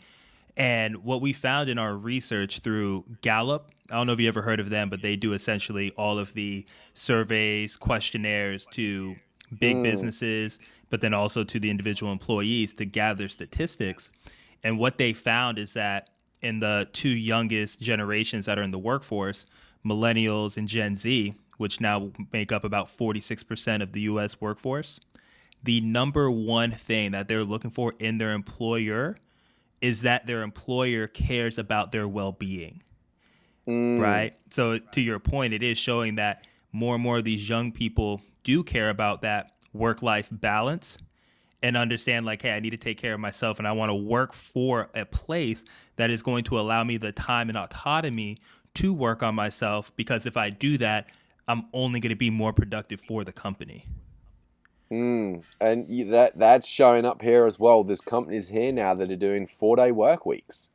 And 0.56 1.04
what 1.04 1.20
we 1.20 1.32
found 1.32 1.68
in 1.68 1.78
our 1.78 1.94
research 1.94 2.60
through 2.60 3.04
Gallup, 3.20 3.70
I 3.90 3.96
don't 3.96 4.06
know 4.06 4.14
if 4.14 4.20
you 4.20 4.28
ever 4.28 4.42
heard 4.42 4.58
of 4.58 4.70
them, 4.70 4.88
but 4.88 5.02
they 5.02 5.14
do 5.16 5.34
essentially 5.34 5.92
all 5.98 6.18
of 6.18 6.32
the 6.32 6.64
surveys, 6.94 7.76
questionnaires 7.76 8.66
to 8.72 9.16
big 9.58 9.76
mm. 9.76 9.82
businesses, 9.82 10.58
but 10.88 11.02
then 11.02 11.12
also 11.12 11.44
to 11.44 11.60
the 11.60 11.68
individual 11.70 12.10
employees 12.10 12.72
to 12.74 12.86
gather 12.86 13.28
statistics. 13.28 14.10
And 14.64 14.78
what 14.78 14.98
they 14.98 15.12
found 15.12 15.58
is 15.58 15.74
that 15.74 16.10
in 16.42 16.58
the 16.58 16.88
two 16.92 17.08
youngest 17.08 17.80
generations 17.80 18.46
that 18.46 18.58
are 18.58 18.62
in 18.62 18.70
the 18.70 18.78
workforce, 18.78 19.46
millennials 19.84 20.56
and 20.56 20.68
Gen 20.68 20.96
Z, 20.96 21.34
which 21.58 21.80
now 21.80 22.10
make 22.32 22.52
up 22.52 22.64
about 22.64 22.88
46% 22.88 23.82
of 23.82 23.92
the 23.92 24.02
US 24.02 24.40
workforce, 24.40 25.00
the 25.62 25.80
number 25.80 26.30
one 26.30 26.70
thing 26.70 27.12
that 27.12 27.28
they're 27.28 27.44
looking 27.44 27.70
for 27.70 27.94
in 27.98 28.18
their 28.18 28.32
employer 28.32 29.16
is 29.80 30.02
that 30.02 30.26
their 30.26 30.42
employer 30.42 31.06
cares 31.06 31.58
about 31.58 31.92
their 31.92 32.08
well 32.08 32.32
being. 32.32 32.82
Mm. 33.66 34.00
Right? 34.00 34.36
So, 34.50 34.78
to 34.78 35.00
your 35.00 35.18
point, 35.18 35.52
it 35.52 35.62
is 35.62 35.76
showing 35.76 36.16
that 36.16 36.46
more 36.72 36.94
and 36.94 37.02
more 37.02 37.18
of 37.18 37.24
these 37.24 37.48
young 37.48 37.72
people 37.72 38.22
do 38.44 38.62
care 38.62 38.90
about 38.90 39.22
that 39.22 39.52
work 39.72 40.02
life 40.02 40.28
balance 40.30 40.98
and 41.62 41.76
understand 41.76 42.26
like 42.26 42.42
hey 42.42 42.52
i 42.52 42.60
need 42.60 42.70
to 42.70 42.76
take 42.76 42.98
care 42.98 43.14
of 43.14 43.20
myself 43.20 43.58
and 43.58 43.66
i 43.66 43.72
want 43.72 43.90
to 43.90 43.94
work 43.94 44.32
for 44.32 44.88
a 44.94 45.04
place 45.04 45.64
that 45.96 46.10
is 46.10 46.22
going 46.22 46.44
to 46.44 46.58
allow 46.58 46.84
me 46.84 46.96
the 46.96 47.12
time 47.12 47.48
and 47.48 47.56
autonomy 47.56 48.36
to 48.74 48.92
work 48.92 49.22
on 49.22 49.34
myself 49.34 49.94
because 49.96 50.26
if 50.26 50.36
i 50.36 50.50
do 50.50 50.76
that 50.78 51.08
i'm 51.48 51.66
only 51.72 52.00
going 52.00 52.10
to 52.10 52.16
be 52.16 52.30
more 52.30 52.52
productive 52.52 53.00
for 53.00 53.24
the 53.24 53.32
company. 53.32 53.86
Mm, 54.90 55.42
and 55.60 56.12
that 56.12 56.38
that's 56.38 56.66
showing 56.66 57.04
up 57.04 57.20
here 57.20 57.46
as 57.46 57.58
well. 57.58 57.82
There's 57.82 58.00
companies 58.00 58.48
here 58.48 58.72
now 58.72 58.94
that 58.94 59.10
are 59.10 59.16
doing 59.16 59.46
four 59.46 59.76
day 59.76 59.90
work 59.90 60.24
weeks. 60.24 60.70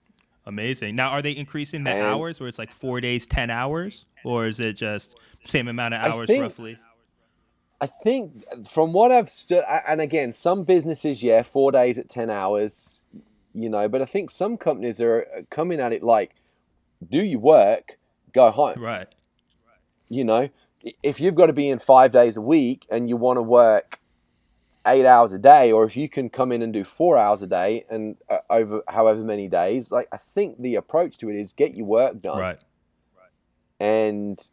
Amazing. 0.46 0.96
Now 0.96 1.10
are 1.12 1.22
they 1.22 1.32
increasing 1.32 1.84
the 1.84 1.92
and 1.92 2.02
hours 2.02 2.40
where 2.40 2.50
it's 2.50 2.60
like 2.60 2.72
four 2.72 3.00
days 3.00 3.26
10 3.26 3.50
hours? 3.50 4.06
Or 4.26 4.48
is 4.48 4.60
it 4.60 4.74
just 4.74 5.16
same 5.48 5.68
amount 5.68 5.94
of 5.94 6.02
hours 6.02 6.28
think, 6.28 6.42
roughly 6.42 6.78
I 7.82 7.88
think 7.88 8.44
from 8.68 8.94
what 8.94 9.12
I've 9.12 9.30
stood, 9.30 9.64
and 9.88 10.00
again, 10.00 10.32
some 10.32 10.64
businesses, 10.64 11.24
yeah, 11.24 11.42
four 11.42 11.72
days 11.72 11.98
at 11.98 12.10
10 12.10 12.30
hours, 12.30 13.04
you 13.56 13.70
know, 13.70 13.90
but 13.90 14.04
I 14.04 14.06
think 14.06 14.30
some 14.30 14.56
companies 14.56 15.02
are 15.02 15.26
coming 15.50 15.80
at 15.80 15.92
it 15.92 16.04
like, 16.04 16.36
do 17.10 17.24
you 17.24 17.40
work, 17.40 17.98
go 18.34 18.52
home. 18.52 18.80
Right. 18.80 19.08
You 20.10 20.24
know, 20.24 20.50
if 21.02 21.20
you've 21.20 21.34
got 21.34 21.48
to 21.48 21.54
be 21.54 21.70
in 21.70 21.80
five 21.80 22.12
days 22.12 22.38
a 22.38 22.42
week 22.42 22.86
and 22.92 23.10
you 23.10 23.18
want 23.18 23.38
to 23.38 23.42
work 23.42 24.00
eight 24.86 25.06
hours 25.06 25.34
a 25.34 25.40
day, 25.40 25.72
or 25.72 25.86
if 25.86 25.98
you 25.98 26.08
can 26.08 26.30
come 26.30 26.52
in 26.52 26.62
and 26.62 26.72
do 26.72 26.84
four 26.84 27.18
hours 27.18 27.42
a 27.42 27.48
day 27.48 27.86
and 27.90 28.16
uh, 28.30 28.38
over 28.50 28.84
however 28.88 29.22
many 29.22 29.48
days, 29.48 29.92
like 29.92 30.08
I 30.12 30.18
think 30.18 30.62
the 30.62 30.76
approach 30.76 31.18
to 31.20 31.30
it 31.30 31.36
is 31.36 31.54
get 31.54 31.76
your 31.76 31.86
work 31.86 32.22
done. 32.22 32.40
Right. 32.40 32.64
Right. 33.18 33.30
And 33.80 34.50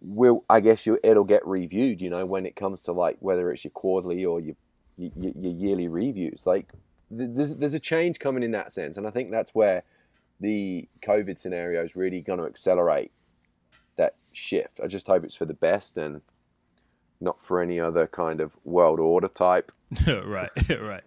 will 0.00 0.44
I 0.48 0.60
guess 0.60 0.86
you 0.86 0.98
it'll 1.02 1.24
get 1.24 1.46
reviewed. 1.46 2.00
You 2.00 2.10
know, 2.10 2.26
when 2.26 2.46
it 2.46 2.56
comes 2.56 2.82
to 2.82 2.92
like 2.92 3.16
whether 3.20 3.50
it's 3.50 3.64
your 3.64 3.70
quarterly 3.72 4.24
or 4.24 4.40
your 4.40 4.56
your, 4.96 5.10
your 5.16 5.52
yearly 5.52 5.88
reviews, 5.88 6.46
like 6.46 6.72
there's 7.10 7.54
there's 7.54 7.74
a 7.74 7.80
change 7.80 8.18
coming 8.18 8.42
in 8.42 8.52
that 8.52 8.72
sense, 8.72 8.96
and 8.96 9.06
I 9.06 9.10
think 9.10 9.30
that's 9.30 9.54
where 9.54 9.82
the 10.40 10.88
COVID 11.02 11.38
scenario 11.38 11.84
is 11.84 11.96
really 11.96 12.20
going 12.20 12.38
to 12.38 12.46
accelerate 12.46 13.12
that 13.96 14.14
shift. 14.32 14.80
I 14.82 14.86
just 14.86 15.06
hope 15.06 15.24
it's 15.24 15.36
for 15.36 15.44
the 15.44 15.54
best 15.54 15.98
and 15.98 16.22
not 17.20 17.40
for 17.42 17.60
any 17.60 17.78
other 17.78 18.06
kind 18.06 18.40
of 18.40 18.56
world 18.64 18.98
order 18.98 19.28
type 19.28 19.72
right 20.06 20.50
right 20.80 21.02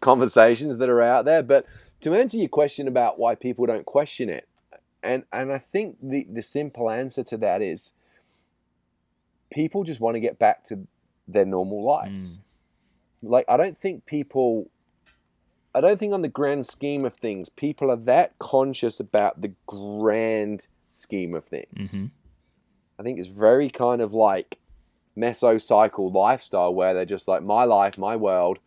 conversations 0.00 0.78
that 0.78 0.88
are 0.88 1.00
out 1.00 1.24
there 1.24 1.42
but 1.44 1.64
to 2.00 2.14
answer 2.14 2.36
your 2.36 2.48
question 2.48 2.88
about 2.88 3.20
why 3.20 3.36
people 3.36 3.64
don't 3.64 3.86
question 3.86 4.28
it 4.28 4.48
and 5.02 5.24
and 5.32 5.52
I 5.52 5.58
think 5.58 5.96
the 6.02 6.26
the 6.30 6.42
simple 6.42 6.90
answer 6.90 7.22
to 7.24 7.36
that 7.38 7.62
is 7.62 7.92
people 9.50 9.84
just 9.84 10.00
want 10.00 10.16
to 10.16 10.20
get 10.20 10.38
back 10.38 10.64
to 10.64 10.86
their 11.26 11.44
normal 11.44 11.84
lives. 11.84 12.38
Mm. 12.38 12.40
Like 13.30 13.44
I 13.48 13.56
don't 13.56 13.76
think 13.76 14.06
people 14.06 14.70
I 15.74 15.80
don't 15.80 15.98
think 15.98 16.12
on 16.12 16.22
the 16.22 16.28
grand 16.28 16.66
scheme 16.66 17.04
of 17.04 17.14
things 17.14 17.48
people 17.48 17.90
are 17.90 17.96
that 17.96 18.38
conscious 18.38 19.00
about 19.00 19.40
the 19.40 19.52
grand 19.66 20.66
scheme 20.90 21.34
of 21.34 21.44
things. 21.44 21.92
Mm-hmm. 21.92 22.06
I 22.98 23.02
think 23.02 23.18
it's 23.18 23.28
very 23.28 23.70
kind 23.70 24.00
of 24.00 24.12
like 24.12 24.58
mesocycle 25.16 26.12
lifestyle 26.12 26.74
where 26.74 26.94
they're 26.94 27.04
just 27.04 27.28
like 27.28 27.42
my 27.42 27.64
life, 27.64 27.98
my 27.98 28.16
world, 28.16 28.58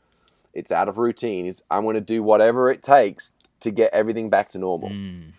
it's 0.54 0.72
out 0.72 0.90
of 0.90 0.98
routine. 0.98 1.46
Is 1.46 1.64
I'm 1.72 1.84
going 1.84 1.96
to 1.96 2.02
do 2.02 2.24
whatever 2.24 2.70
it 2.70 2.84
takes 2.84 3.32
to 3.62 3.72
get 3.72 3.94
everything 3.94 4.30
back 4.30 4.50
to 4.50 4.58
normal. 4.58 4.90
Mm. 4.90 5.32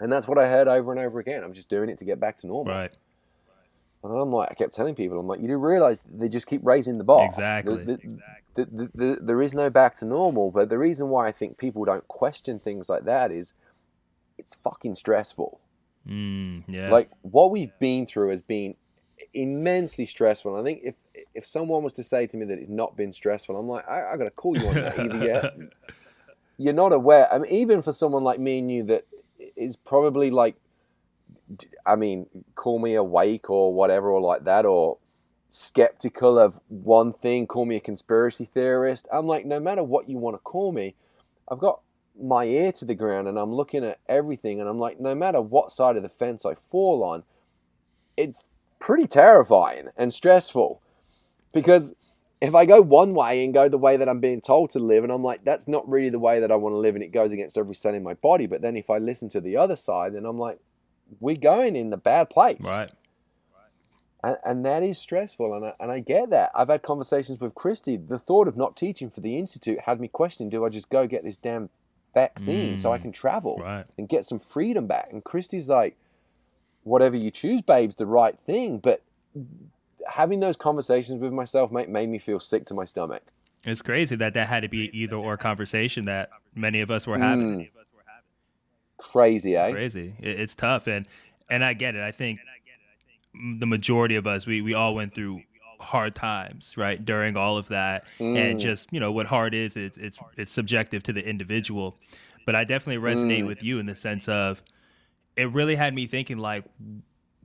And 0.00 0.12
that's 0.12 0.28
what 0.28 0.38
I 0.38 0.46
heard 0.46 0.68
over 0.68 0.92
and 0.92 1.00
over 1.00 1.18
again. 1.18 1.42
I'm 1.42 1.52
just 1.52 1.68
doing 1.68 1.88
it 1.90 1.98
to 1.98 2.04
get 2.04 2.20
back 2.20 2.36
to 2.38 2.46
normal. 2.46 2.72
Right. 2.72 2.96
And 4.02 4.12
I'm 4.12 4.32
like, 4.32 4.50
I 4.50 4.54
kept 4.54 4.74
telling 4.74 4.94
people, 4.94 5.18
I'm 5.18 5.26
like, 5.26 5.40
you 5.40 5.48
do 5.48 5.56
realize 5.56 6.04
they 6.08 6.28
just 6.28 6.46
keep 6.46 6.60
raising 6.64 6.98
the 6.98 7.04
bar. 7.04 7.24
Exactly. 7.24 7.84
The, 7.84 7.98
the, 8.54 8.90
the, 8.94 9.18
there 9.20 9.42
is 9.42 9.54
no 9.54 9.70
back 9.70 9.96
to 9.98 10.04
normal. 10.04 10.50
But 10.50 10.68
the 10.68 10.78
reason 10.78 11.08
why 11.08 11.26
I 11.26 11.32
think 11.32 11.58
people 11.58 11.84
don't 11.84 12.06
question 12.06 12.58
things 12.58 12.88
like 12.88 13.04
that 13.04 13.32
is 13.32 13.54
it's 14.38 14.54
fucking 14.54 14.94
stressful. 14.94 15.60
Mm, 16.08 16.64
yeah. 16.68 16.90
Like 16.90 17.10
what 17.22 17.50
we've 17.50 17.76
been 17.80 18.06
through 18.06 18.30
has 18.30 18.42
been 18.42 18.76
immensely 19.34 20.06
stressful. 20.06 20.56
And 20.56 20.60
I 20.60 20.64
think 20.64 20.82
if 20.84 20.94
if 21.34 21.44
someone 21.44 21.82
was 21.82 21.92
to 21.94 22.02
say 22.02 22.26
to 22.28 22.36
me 22.36 22.46
that 22.46 22.58
it's 22.58 22.68
not 22.68 22.96
been 22.96 23.12
stressful, 23.12 23.56
I'm 23.56 23.68
like, 23.68 23.88
I, 23.88 24.12
I 24.12 24.16
got 24.16 24.24
to 24.24 24.30
call 24.30 24.56
you 24.56 24.68
on 24.68 24.74
that. 24.74 24.98
Either 24.98 25.26
yet 25.26 25.54
you're 26.58 26.74
not 26.74 26.92
aware. 26.92 27.32
I 27.32 27.38
mean, 27.38 27.50
even 27.52 27.82
for 27.82 27.92
someone 27.92 28.24
like 28.24 28.38
me 28.38 28.58
and 28.58 28.70
you 28.70 28.82
that 28.84 29.06
is 29.56 29.76
probably 29.76 30.30
like 30.30 30.56
I 31.86 31.96
mean, 31.96 32.26
call 32.54 32.78
me 32.78 32.94
awake 32.94 33.50
or 33.50 33.72
whatever, 33.72 34.10
or 34.10 34.20
like 34.20 34.44
that, 34.44 34.66
or 34.66 34.98
skeptical 35.50 36.38
of 36.38 36.60
one 36.68 37.12
thing, 37.12 37.46
call 37.46 37.64
me 37.64 37.76
a 37.76 37.80
conspiracy 37.80 38.44
theorist. 38.44 39.08
I'm 39.12 39.26
like, 39.26 39.46
no 39.46 39.60
matter 39.60 39.82
what 39.82 40.08
you 40.08 40.18
want 40.18 40.34
to 40.34 40.40
call 40.40 40.72
me, 40.72 40.94
I've 41.50 41.58
got 41.58 41.80
my 42.20 42.44
ear 42.44 42.72
to 42.72 42.84
the 42.84 42.94
ground 42.94 43.28
and 43.28 43.38
I'm 43.38 43.54
looking 43.54 43.84
at 43.84 44.00
everything, 44.08 44.60
and 44.60 44.68
I'm 44.68 44.78
like, 44.78 45.00
no 45.00 45.14
matter 45.14 45.40
what 45.40 45.72
side 45.72 45.96
of 45.96 46.02
the 46.02 46.08
fence 46.08 46.44
I 46.44 46.54
fall 46.54 47.02
on, 47.02 47.22
it's 48.16 48.44
pretty 48.78 49.06
terrifying 49.06 49.88
and 49.96 50.12
stressful 50.12 50.82
because 51.52 51.94
if 52.40 52.54
I 52.54 52.66
go 52.66 52.80
one 52.80 53.14
way 53.14 53.44
and 53.44 53.52
go 53.52 53.68
the 53.68 53.78
way 53.78 53.96
that 53.96 54.08
I'm 54.08 54.20
being 54.20 54.40
told 54.40 54.70
to 54.70 54.78
live, 54.78 55.02
and 55.02 55.12
I'm 55.12 55.24
like, 55.24 55.44
that's 55.44 55.66
not 55.66 55.88
really 55.88 56.10
the 56.10 56.18
way 56.18 56.40
that 56.40 56.52
I 56.52 56.56
want 56.56 56.72
to 56.74 56.78
live, 56.78 56.94
and 56.94 57.02
it 57.02 57.12
goes 57.12 57.32
against 57.32 57.58
every 57.58 57.74
cell 57.74 57.94
in 57.94 58.02
my 58.02 58.14
body. 58.14 58.46
But 58.46 58.62
then 58.62 58.76
if 58.76 58.90
I 58.90 58.98
listen 58.98 59.28
to 59.30 59.40
the 59.40 59.56
other 59.56 59.76
side, 59.76 60.14
then 60.14 60.24
I'm 60.24 60.38
like, 60.38 60.60
we're 61.20 61.36
going 61.36 61.76
in 61.76 61.90
the 61.90 61.96
bad 61.96 62.30
place. 62.30 62.60
Right. 62.62 62.90
And, 64.24 64.36
and 64.44 64.64
that 64.64 64.82
is 64.82 64.98
stressful, 64.98 65.54
and 65.54 65.64
I, 65.66 65.74
and 65.78 65.92
I 65.92 66.00
get 66.00 66.30
that. 66.30 66.50
I've 66.52 66.68
had 66.68 66.82
conversations 66.82 67.38
with 67.40 67.54
Christy. 67.54 67.96
The 67.96 68.18
thought 68.18 68.48
of 68.48 68.56
not 68.56 68.76
teaching 68.76 69.10
for 69.10 69.20
the 69.20 69.38
institute 69.38 69.78
had 69.86 70.00
me 70.00 70.08
questioning: 70.08 70.50
Do 70.50 70.64
I 70.64 70.70
just 70.70 70.90
go 70.90 71.06
get 71.06 71.22
this 71.22 71.36
damn 71.36 71.70
vaccine 72.14 72.78
so 72.78 72.92
I 72.92 72.98
Mm. 72.98 73.02
can 73.02 73.12
travel 73.12 73.58
Right. 73.58 73.84
and 73.96 74.08
get 74.08 74.24
some 74.24 74.40
freedom 74.40 74.86
back. 74.88 75.10
And 75.12 75.22
Christy's 75.22 75.68
like, 75.68 75.96
whatever 76.82 77.14
you 77.16 77.30
choose, 77.30 77.62
babe's 77.62 77.94
the 77.94 78.06
right 78.06 78.36
thing. 78.40 78.78
But 78.78 79.02
having 80.08 80.40
those 80.40 80.56
conversations 80.56 81.20
with 81.20 81.32
myself 81.32 81.70
made, 81.70 81.88
made 81.88 82.08
me 82.08 82.18
feel 82.18 82.40
sick 82.40 82.64
to 82.66 82.74
my 82.74 82.86
stomach. 82.86 83.22
It's 83.64 83.82
crazy 83.82 84.16
that 84.16 84.34
that 84.34 84.48
had 84.48 84.60
to 84.62 84.68
be 84.68 84.90
either 84.98 85.16
or 85.16 85.36
conversation 85.36 86.06
that 86.06 86.30
many 86.56 86.80
of 86.80 86.90
us 86.90 87.06
were 87.06 87.18
having. 87.18 87.60
Mm. 87.60 87.70
Crazy, 88.98 89.56
eh? 89.56 89.70
Crazy. 89.72 90.14
It's 90.18 90.54
tough, 90.54 90.86
and 90.86 91.06
and 91.48 91.64
I 91.64 91.72
get 91.72 91.94
it. 91.94 92.02
I 92.02 92.10
think 92.12 92.40
the 93.58 93.66
majority 93.66 94.16
of 94.16 94.26
us, 94.26 94.46
we 94.46 94.60
we 94.60 94.74
all 94.74 94.94
went 94.94 95.14
through 95.14 95.42
hard 95.80 96.14
times, 96.14 96.76
right, 96.76 97.02
during 97.02 97.36
all 97.36 97.56
of 97.56 97.68
that, 97.68 98.06
and 98.18 98.58
Mm. 98.58 98.60
just 98.60 98.92
you 98.92 99.00
know 99.00 99.12
what 99.12 99.26
hard 99.26 99.54
is. 99.54 99.76
It's 99.76 99.96
it's 99.98 100.18
it's 100.36 100.52
subjective 100.52 101.02
to 101.04 101.12
the 101.12 101.26
individual, 101.26 101.96
but 102.44 102.54
I 102.54 102.64
definitely 102.64 103.02
resonate 103.02 103.42
Mm. 103.44 103.46
with 103.46 103.62
you 103.62 103.78
in 103.78 103.86
the 103.86 103.94
sense 103.94 104.28
of 104.28 104.62
it 105.36 105.48
really 105.52 105.76
had 105.76 105.94
me 105.94 106.06
thinking 106.06 106.38
like 106.38 106.64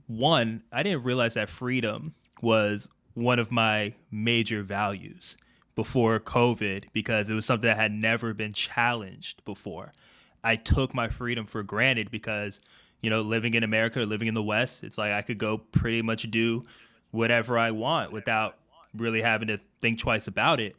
one, 0.06 0.62
I 0.72 0.82
didn't 0.82 1.04
realize 1.04 1.34
that 1.34 1.48
freedom 1.48 2.14
was 2.42 2.88
one 3.14 3.38
of 3.38 3.50
my 3.52 3.94
major 4.10 4.62
values 4.62 5.36
before 5.76 6.18
COVID 6.20 6.86
because 6.92 7.30
it 7.30 7.34
was 7.34 7.46
something 7.46 7.68
that 7.68 7.76
had 7.76 7.92
never 7.92 8.34
been 8.34 8.52
challenged 8.52 9.44
before. 9.44 9.92
I 10.44 10.56
took 10.56 10.94
my 10.94 11.08
freedom 11.08 11.46
for 11.46 11.62
granted 11.62 12.10
because, 12.10 12.60
you 13.00 13.10
know, 13.10 13.22
living 13.22 13.54
in 13.54 13.64
America, 13.64 14.00
or 14.00 14.06
living 14.06 14.28
in 14.28 14.34
the 14.34 14.42
West, 14.42 14.84
it's 14.84 14.98
like 14.98 15.12
I 15.12 15.22
could 15.22 15.38
go 15.38 15.58
pretty 15.58 16.02
much 16.02 16.30
do 16.30 16.62
whatever 17.10 17.58
I 17.58 17.70
want 17.70 18.12
without 18.12 18.58
really 18.94 19.22
having 19.22 19.48
to 19.48 19.58
think 19.80 19.98
twice 19.98 20.26
about 20.26 20.60
it. 20.60 20.76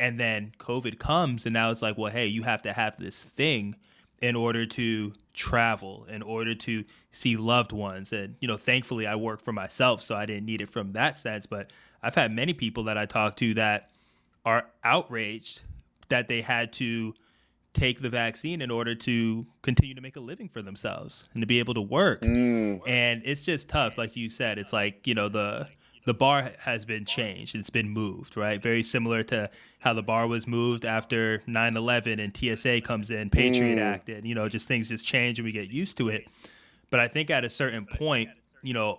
And 0.00 0.18
then 0.18 0.52
COVID 0.58 0.98
comes, 0.98 1.44
and 1.44 1.52
now 1.52 1.70
it's 1.72 1.82
like, 1.82 1.98
well, 1.98 2.12
hey, 2.12 2.26
you 2.26 2.44
have 2.44 2.62
to 2.62 2.72
have 2.72 2.96
this 2.96 3.20
thing 3.20 3.74
in 4.20 4.36
order 4.36 4.66
to 4.66 5.12
travel, 5.34 6.06
in 6.08 6.22
order 6.22 6.54
to 6.54 6.84
see 7.12 7.36
loved 7.36 7.72
ones. 7.72 8.12
And, 8.12 8.36
you 8.40 8.48
know, 8.48 8.56
thankfully 8.56 9.06
I 9.06 9.16
work 9.16 9.40
for 9.40 9.52
myself, 9.52 10.02
so 10.02 10.14
I 10.14 10.26
didn't 10.26 10.46
need 10.46 10.60
it 10.60 10.68
from 10.68 10.92
that 10.92 11.16
sense. 11.16 11.46
But 11.46 11.72
I've 12.02 12.14
had 12.14 12.32
many 12.32 12.52
people 12.52 12.84
that 12.84 12.96
I 12.96 13.06
talk 13.06 13.36
to 13.36 13.54
that 13.54 13.90
are 14.44 14.66
outraged 14.84 15.62
that 16.08 16.28
they 16.28 16.42
had 16.42 16.72
to 16.74 17.14
take 17.78 18.00
the 18.00 18.10
vaccine 18.10 18.60
in 18.60 18.70
order 18.70 18.94
to 18.94 19.46
continue 19.62 19.94
to 19.94 20.00
make 20.00 20.16
a 20.16 20.20
living 20.20 20.48
for 20.48 20.62
themselves 20.62 21.24
and 21.32 21.42
to 21.42 21.46
be 21.46 21.58
able 21.58 21.74
to 21.74 21.80
work. 21.80 22.22
Mm. 22.22 22.80
And 22.86 23.22
it's 23.24 23.40
just 23.40 23.68
tough, 23.68 23.96
like 23.98 24.16
you 24.16 24.30
said. 24.30 24.58
It's 24.58 24.72
like 24.72 25.06
you 25.06 25.14
know 25.14 25.28
the 25.28 25.68
the 26.04 26.14
bar 26.14 26.50
has 26.60 26.84
been 26.84 27.04
changed. 27.04 27.54
It's 27.54 27.70
been 27.70 27.90
moved, 27.90 28.36
right? 28.36 28.62
Very 28.62 28.82
similar 28.82 29.22
to 29.24 29.50
how 29.80 29.92
the 29.92 30.02
bar 30.02 30.26
was 30.26 30.46
moved 30.46 30.84
after 30.84 31.42
9/11 31.46 32.20
and 32.20 32.36
TSA 32.36 32.80
comes 32.80 33.10
in, 33.10 33.30
Patriot 33.30 33.76
Mm. 33.76 33.82
Act, 33.82 34.08
and 34.08 34.26
you 34.26 34.34
know 34.34 34.48
just 34.48 34.66
things 34.66 34.88
just 34.88 35.04
change 35.04 35.38
and 35.38 35.46
we 35.46 35.52
get 35.52 35.70
used 35.70 35.96
to 35.98 36.08
it. 36.08 36.26
But 36.90 37.00
I 37.00 37.08
think 37.08 37.30
at 37.30 37.44
a 37.44 37.50
certain 37.50 37.84
point, 37.84 38.30
you 38.62 38.72
know, 38.72 38.98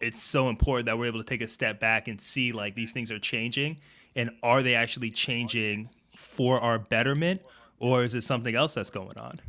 it's 0.00 0.20
so 0.20 0.48
important 0.48 0.86
that 0.86 0.98
we're 0.98 1.06
able 1.06 1.20
to 1.20 1.24
take 1.24 1.40
a 1.40 1.48
step 1.48 1.80
back 1.80 2.08
and 2.08 2.20
see 2.20 2.52
like 2.52 2.74
these 2.74 2.92
things 2.92 3.10
are 3.10 3.18
changing 3.18 3.78
and 4.14 4.30
are 4.42 4.62
they 4.62 4.74
actually 4.74 5.10
changing 5.10 5.88
for 6.16 6.60
our 6.60 6.78
betterment 6.78 7.40
or 7.80 8.04
is 8.04 8.14
it 8.14 8.22
something 8.24 8.54
else 8.54 8.74
that's 8.74 8.90
going 8.90 9.16
on? 9.18 9.40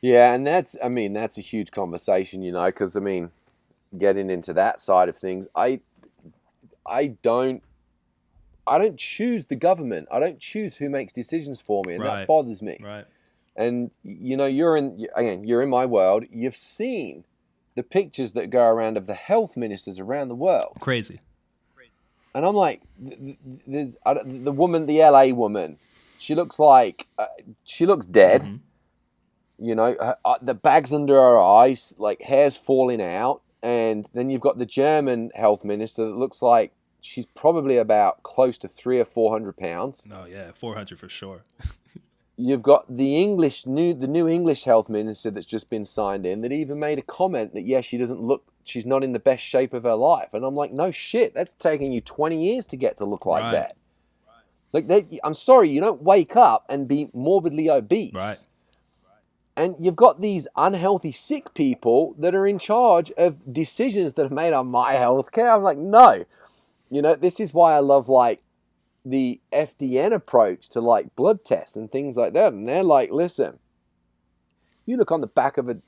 Yeah, 0.00 0.34
and 0.34 0.46
that's 0.46 0.76
I 0.82 0.88
mean 0.88 1.12
that's 1.12 1.38
a 1.38 1.42
huge 1.42 1.70
conversation, 1.70 2.42
you 2.42 2.52
know, 2.52 2.66
because 2.66 2.96
I 2.96 3.00
mean, 3.00 3.30
getting 3.96 4.30
into 4.30 4.52
that 4.54 4.80
side 4.80 5.08
of 5.08 5.16
things, 5.16 5.46
I 5.54 5.80
I 6.84 7.06
don't 7.22 7.62
I 8.66 8.78
don't 8.78 8.98
choose 8.98 9.46
the 9.46 9.56
government. 9.56 10.08
I 10.10 10.18
don't 10.18 10.38
choose 10.40 10.76
who 10.76 10.88
makes 10.88 11.12
decisions 11.12 11.60
for 11.60 11.82
me, 11.86 11.94
and 11.94 12.02
Right. 12.02 12.20
that 12.20 12.28
bothers 12.28 12.62
me. 12.62 12.78
Right. 12.82 13.04
And 13.54 13.90
you 14.02 14.36
know, 14.36 14.46
you're 14.46 14.76
in 14.76 15.06
again, 15.14 15.44
you're 15.44 15.62
in 15.62 15.70
my 15.70 15.86
world. 15.86 16.24
You've 16.32 16.56
seen 16.56 17.24
the 17.74 17.82
pictures 17.82 18.32
that 18.32 18.50
go 18.50 18.66
around 18.66 18.96
of 18.96 19.06
the 19.06 19.14
health 19.14 19.56
ministers 19.56 19.98
around 20.00 20.28
the 20.28 20.34
world, 20.34 20.76
Crazy. 20.80 21.20
and 22.34 22.44
I'm 22.44 22.54
like, 22.54 22.82
the, 22.98 23.36
the, 23.66 23.94
I 24.04 24.12
don't- 24.14 24.44
the 24.44 24.52
woman, 24.52 24.84
the 24.86 24.98
LA 25.00 25.32
woman, 25.32 25.78
she 26.22 26.34
looks 26.34 26.58
like 26.58 27.06
uh, 27.18 27.26
she 27.64 27.84
looks 27.86 28.06
dead. 28.06 28.42
Mhm. 28.42 28.60
You 29.58 29.74
know, 29.74 29.94
her, 30.00 30.16
uh, 30.24 30.34
the 30.42 30.54
bags 30.54 30.92
under 30.92 31.14
her 31.14 31.38
eyes, 31.40 31.94
like 31.98 32.22
hair's 32.22 32.56
falling 32.56 33.00
out, 33.02 33.42
and 33.62 34.08
then 34.12 34.28
you've 34.30 34.40
got 34.40 34.58
the 34.58 34.66
German 34.66 35.30
health 35.34 35.64
minister 35.64 36.04
that 36.06 36.16
looks 36.16 36.42
like 36.42 36.72
she's 37.00 37.26
probably 37.26 37.76
about 37.76 38.22
close 38.22 38.58
to 38.58 38.68
three 38.68 38.98
or 38.98 39.04
four 39.04 39.30
hundred 39.32 39.56
pounds. 39.56 40.04
No, 40.06 40.24
yeah, 40.24 40.50
400 40.54 40.98
for 40.98 41.08
sure. 41.08 41.42
You've 42.36 42.62
got 42.62 42.96
the 42.96 43.20
English 43.22 43.66
new 43.66 43.92
the 43.94 44.08
new 44.08 44.26
English 44.26 44.64
health 44.64 44.88
minister 44.88 45.30
that's 45.30 45.46
just 45.46 45.68
been 45.68 45.84
signed 45.84 46.24
in 46.26 46.40
that 46.40 46.50
even 46.50 46.78
made 46.78 46.98
a 46.98 47.02
comment 47.02 47.52
that 47.54 47.62
yeah 47.66 47.82
she 47.82 47.98
doesn't 47.98 48.20
look 48.20 48.42
she's 48.64 48.86
not 48.86 49.04
in 49.04 49.12
the 49.12 49.18
best 49.20 49.44
shape 49.44 49.74
of 49.74 49.82
her 49.84 49.94
life 49.94 50.30
and 50.32 50.42
I'm 50.44 50.54
like 50.56 50.72
no 50.72 50.90
shit 50.90 51.34
that's 51.34 51.54
taking 51.58 51.92
you 51.92 52.00
20 52.00 52.42
years 52.42 52.64
to 52.66 52.76
get 52.76 52.96
to 52.98 53.04
look 53.04 53.26
like 53.26 53.42
Right. 53.44 53.52
that. 53.52 53.76
Like 54.72 54.88
they, 54.88 55.06
I'm 55.22 55.34
sorry 55.34 55.70
you 55.70 55.80
don't 55.80 56.02
wake 56.02 56.36
up 56.36 56.64
and 56.68 56.88
be 56.88 57.08
morbidly 57.12 57.70
obese. 57.70 58.14
Right. 58.14 58.44
And 59.54 59.76
you've 59.78 59.96
got 59.96 60.22
these 60.22 60.48
unhealthy 60.56 61.12
sick 61.12 61.52
people 61.52 62.14
that 62.18 62.34
are 62.34 62.46
in 62.46 62.58
charge 62.58 63.12
of 63.18 63.52
decisions 63.52 64.14
that 64.14 64.26
are 64.26 64.34
made 64.34 64.54
on 64.54 64.68
my 64.68 64.92
health 64.92 65.30
care. 65.32 65.50
I'm 65.50 65.62
like 65.62 65.78
no. 65.78 66.24
You 66.90 67.02
know 67.02 67.14
this 67.14 67.38
is 67.38 67.52
why 67.52 67.74
I 67.74 67.80
love 67.80 68.08
like 68.08 68.42
the 69.04 69.40
FDN 69.52 70.12
approach 70.12 70.68
to 70.70 70.80
like 70.80 71.14
blood 71.16 71.44
tests 71.44 71.76
and 71.76 71.90
things 71.90 72.16
like 72.16 72.32
that. 72.34 72.52
And 72.52 72.68
they're 72.68 72.84
like, 72.84 73.10
listen, 73.10 73.58
you 74.86 74.96
look 74.96 75.10
on 75.10 75.20
the 75.20 75.26
back 75.26 75.58
of 75.58 75.68
a, 75.68 75.78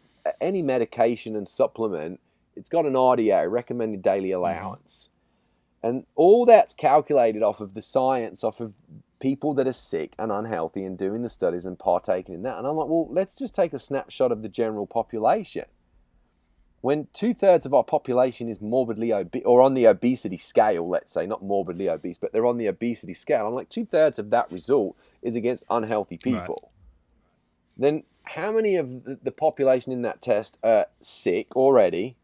any 0.40 0.62
medication 0.62 1.36
and 1.36 1.46
supplement, 1.46 2.20
it's 2.56 2.68
got 2.68 2.86
an 2.86 2.94
RDA, 2.94 3.50
recommended 3.50 4.02
daily 4.02 4.30
mm-hmm. 4.30 4.38
allowance. 4.38 5.10
And 5.84 6.06
all 6.14 6.46
that's 6.46 6.72
calculated 6.72 7.42
off 7.42 7.60
of 7.60 7.74
the 7.74 7.82
science, 7.82 8.42
off 8.42 8.58
of 8.58 8.72
people 9.20 9.52
that 9.52 9.68
are 9.68 9.72
sick 9.72 10.14
and 10.18 10.32
unhealthy 10.32 10.82
and 10.82 10.96
doing 10.96 11.20
the 11.20 11.28
studies 11.28 11.66
and 11.66 11.78
partaking 11.78 12.36
in 12.36 12.42
that. 12.44 12.56
And 12.56 12.66
I'm 12.66 12.74
like, 12.74 12.88
well, 12.88 13.06
let's 13.10 13.36
just 13.36 13.54
take 13.54 13.74
a 13.74 13.78
snapshot 13.78 14.32
of 14.32 14.40
the 14.40 14.48
general 14.48 14.86
population. 14.86 15.66
When 16.80 17.08
two 17.12 17.34
thirds 17.34 17.66
of 17.66 17.74
our 17.74 17.84
population 17.84 18.48
is 18.48 18.62
morbidly 18.62 19.12
obese, 19.12 19.42
or 19.44 19.60
on 19.60 19.74
the 19.74 19.84
obesity 19.84 20.38
scale, 20.38 20.88
let's 20.88 21.12
say, 21.12 21.26
not 21.26 21.42
morbidly 21.42 21.90
obese, 21.90 22.16
but 22.16 22.32
they're 22.32 22.46
on 22.46 22.56
the 22.56 22.66
obesity 22.66 23.12
scale, 23.14 23.46
I'm 23.46 23.54
like, 23.54 23.68
two 23.68 23.84
thirds 23.84 24.18
of 24.18 24.30
that 24.30 24.50
result 24.50 24.96
is 25.20 25.36
against 25.36 25.64
unhealthy 25.68 26.18
Right. 26.24 26.40
people. 26.40 26.70
Then 27.76 28.04
how 28.22 28.52
many 28.52 28.76
of 28.76 29.04
the- 29.22 29.32
population 29.32 29.92
in 29.92 30.00
that 30.00 30.22
test 30.22 30.56
are 30.62 30.86
sick 31.00 31.54
already, 31.54 32.16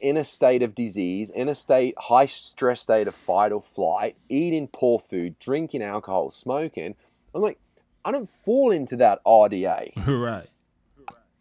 in 0.00 0.16
a 0.16 0.24
state 0.24 0.62
of 0.62 0.74
disease, 0.74 1.30
in 1.30 1.48
a 1.48 1.54
state, 1.54 1.94
high 1.98 2.26
stress 2.26 2.80
state 2.80 3.08
of 3.08 3.14
fight 3.14 3.52
or 3.52 3.60
flight, 3.60 4.16
eating 4.28 4.68
poor 4.68 4.98
food, 4.98 5.38
drinking 5.38 5.82
alcohol, 5.82 6.30
smoking? 6.30 6.94
I'm 7.34 7.42
like, 7.42 7.58
I 8.04 8.12
don't 8.12 8.28
fall 8.28 8.70
into 8.70 8.96
that 8.96 9.24
RDA. 9.24 9.92
right. 10.06 10.48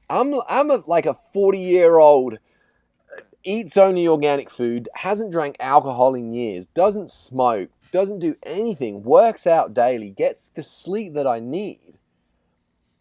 I'm 0.10 0.34
I'm 0.50 0.70
a, 0.72 0.84
like 0.88 1.06
a 1.06 1.16
40 1.34 1.58
year 1.58 1.98
old, 1.98 2.34
uh, 2.34 3.22
eats 3.44 3.78
only 3.78 4.08
organic 4.08 4.50
food, 4.50 4.90
hasn't 4.96 5.32
drank 5.32 5.56
alcohol 5.60 6.16
in 6.16 6.34
years, 6.34 6.66
doesn't 6.66 7.10
smoke, 7.10 7.70
doesn't 7.92 8.20
do 8.20 8.36
anything, 8.44 9.04
works 9.04 9.48
out 9.48 9.74
daily, 9.74 10.10
gets 10.10 10.50
the 10.50 10.64
sleep 10.64 11.14
that 11.14 11.28
I 11.28 11.40
need. 11.40 11.98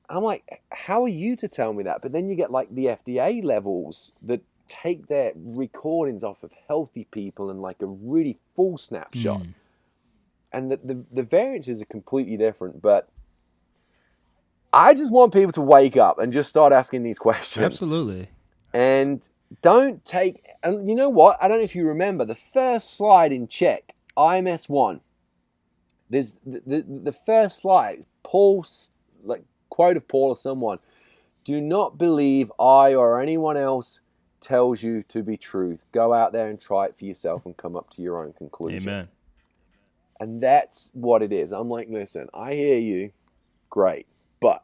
I'm 0.09 0.25
like, 0.25 0.63
how 0.71 1.05
are 1.05 1.09
you 1.09 1.37
to 1.37 1.49
tell 1.49 1.73
me 1.73 1.85
that? 1.85 2.03
But 2.03 2.13
then 2.13 2.29
you 2.29 2.35
get 2.35 2.51
like 2.51 2.75
the 2.75 2.87
FDA 2.87 3.43
levels 3.43 4.13
that 4.23 4.43
take 4.71 5.09
their 5.09 5.33
recordings 5.35 6.23
off 6.23 6.43
of 6.45 6.53
healthy 6.69 7.07
people 7.11 7.51
and 7.51 7.61
like 7.61 7.83
a 7.83 7.87
really 7.87 8.39
full 8.55 8.79
snapshot. 8.79 9.43
Mm. 9.43 9.55
And 10.53 10.71
the, 10.71 10.81
the, 10.83 11.05
the 11.13 11.23
variances 11.23 11.83
are 11.83 11.87
completely 11.87 12.37
different, 12.37 12.81
but 12.81 13.09
I 14.73 14.95
just 14.95 15.13
want 15.13 15.33
people 15.33 15.53
to 15.53 15.61
wake 15.61 15.97
up 15.97 16.19
and 16.19 16.33
just 16.33 16.49
start 16.49 16.73
asking 16.73 17.03
these 17.03 17.19
questions. 17.19 17.65
Absolutely. 17.65 18.29
And 18.73 19.29
don't 19.63 20.05
take, 20.05 20.45
and 20.63 20.89
you 20.89 20.95
know 20.95 21.09
what? 21.09 21.37
I 21.43 21.49
don't 21.49 21.59
know 21.59 21.65
if 21.65 21.75
you 21.75 21.87
remember 21.87 22.25
the 22.25 22.37
first 22.37 22.97
slide 22.97 23.33
in 23.33 23.49
CHEK, 23.49 23.95
IMS 24.17 24.69
one. 24.69 25.01
There's 26.09 26.37
the, 26.47 26.63
the, 26.67 26.85
the 27.05 27.13
first 27.13 27.61
slide, 27.61 28.07
Paul, 28.23 28.65
like 29.25 29.43
quote 29.69 29.97
of 29.97 30.07
Paul 30.07 30.31
or 30.31 30.37
someone. 30.37 30.79
Do 31.45 31.61
not 31.61 31.99
believe 31.99 32.53
I 32.61 32.95
or 32.95 33.21
anyone 33.21 33.57
else 33.57 34.01
tells 34.41 34.83
you 34.83 35.03
to 35.05 35.23
be 35.23 35.37
truth. 35.37 35.85
Go 35.93 36.13
out 36.13 36.33
there 36.33 36.49
and 36.49 36.61
try 36.61 36.87
it 36.87 36.97
for 36.97 37.05
yourself 37.05 37.47
and 37.47 37.57
come 37.57 37.77
up 37.77 37.91
to 37.91 38.03
your 38.03 38.23
own 38.23 38.33
conclusion. 38.33 38.89
Amen. 38.89 39.09
And 40.19 40.43
that's 40.43 40.91
what 40.95 41.23
it 41.23 41.33
is. 41.33 41.53
I'm 41.53 41.69
like, 41.69 41.89
listen, 41.89 42.29
I 42.35 42.53
hear 42.55 42.79
you, 42.79 43.13
great, 43.71 44.07
but 44.41 44.63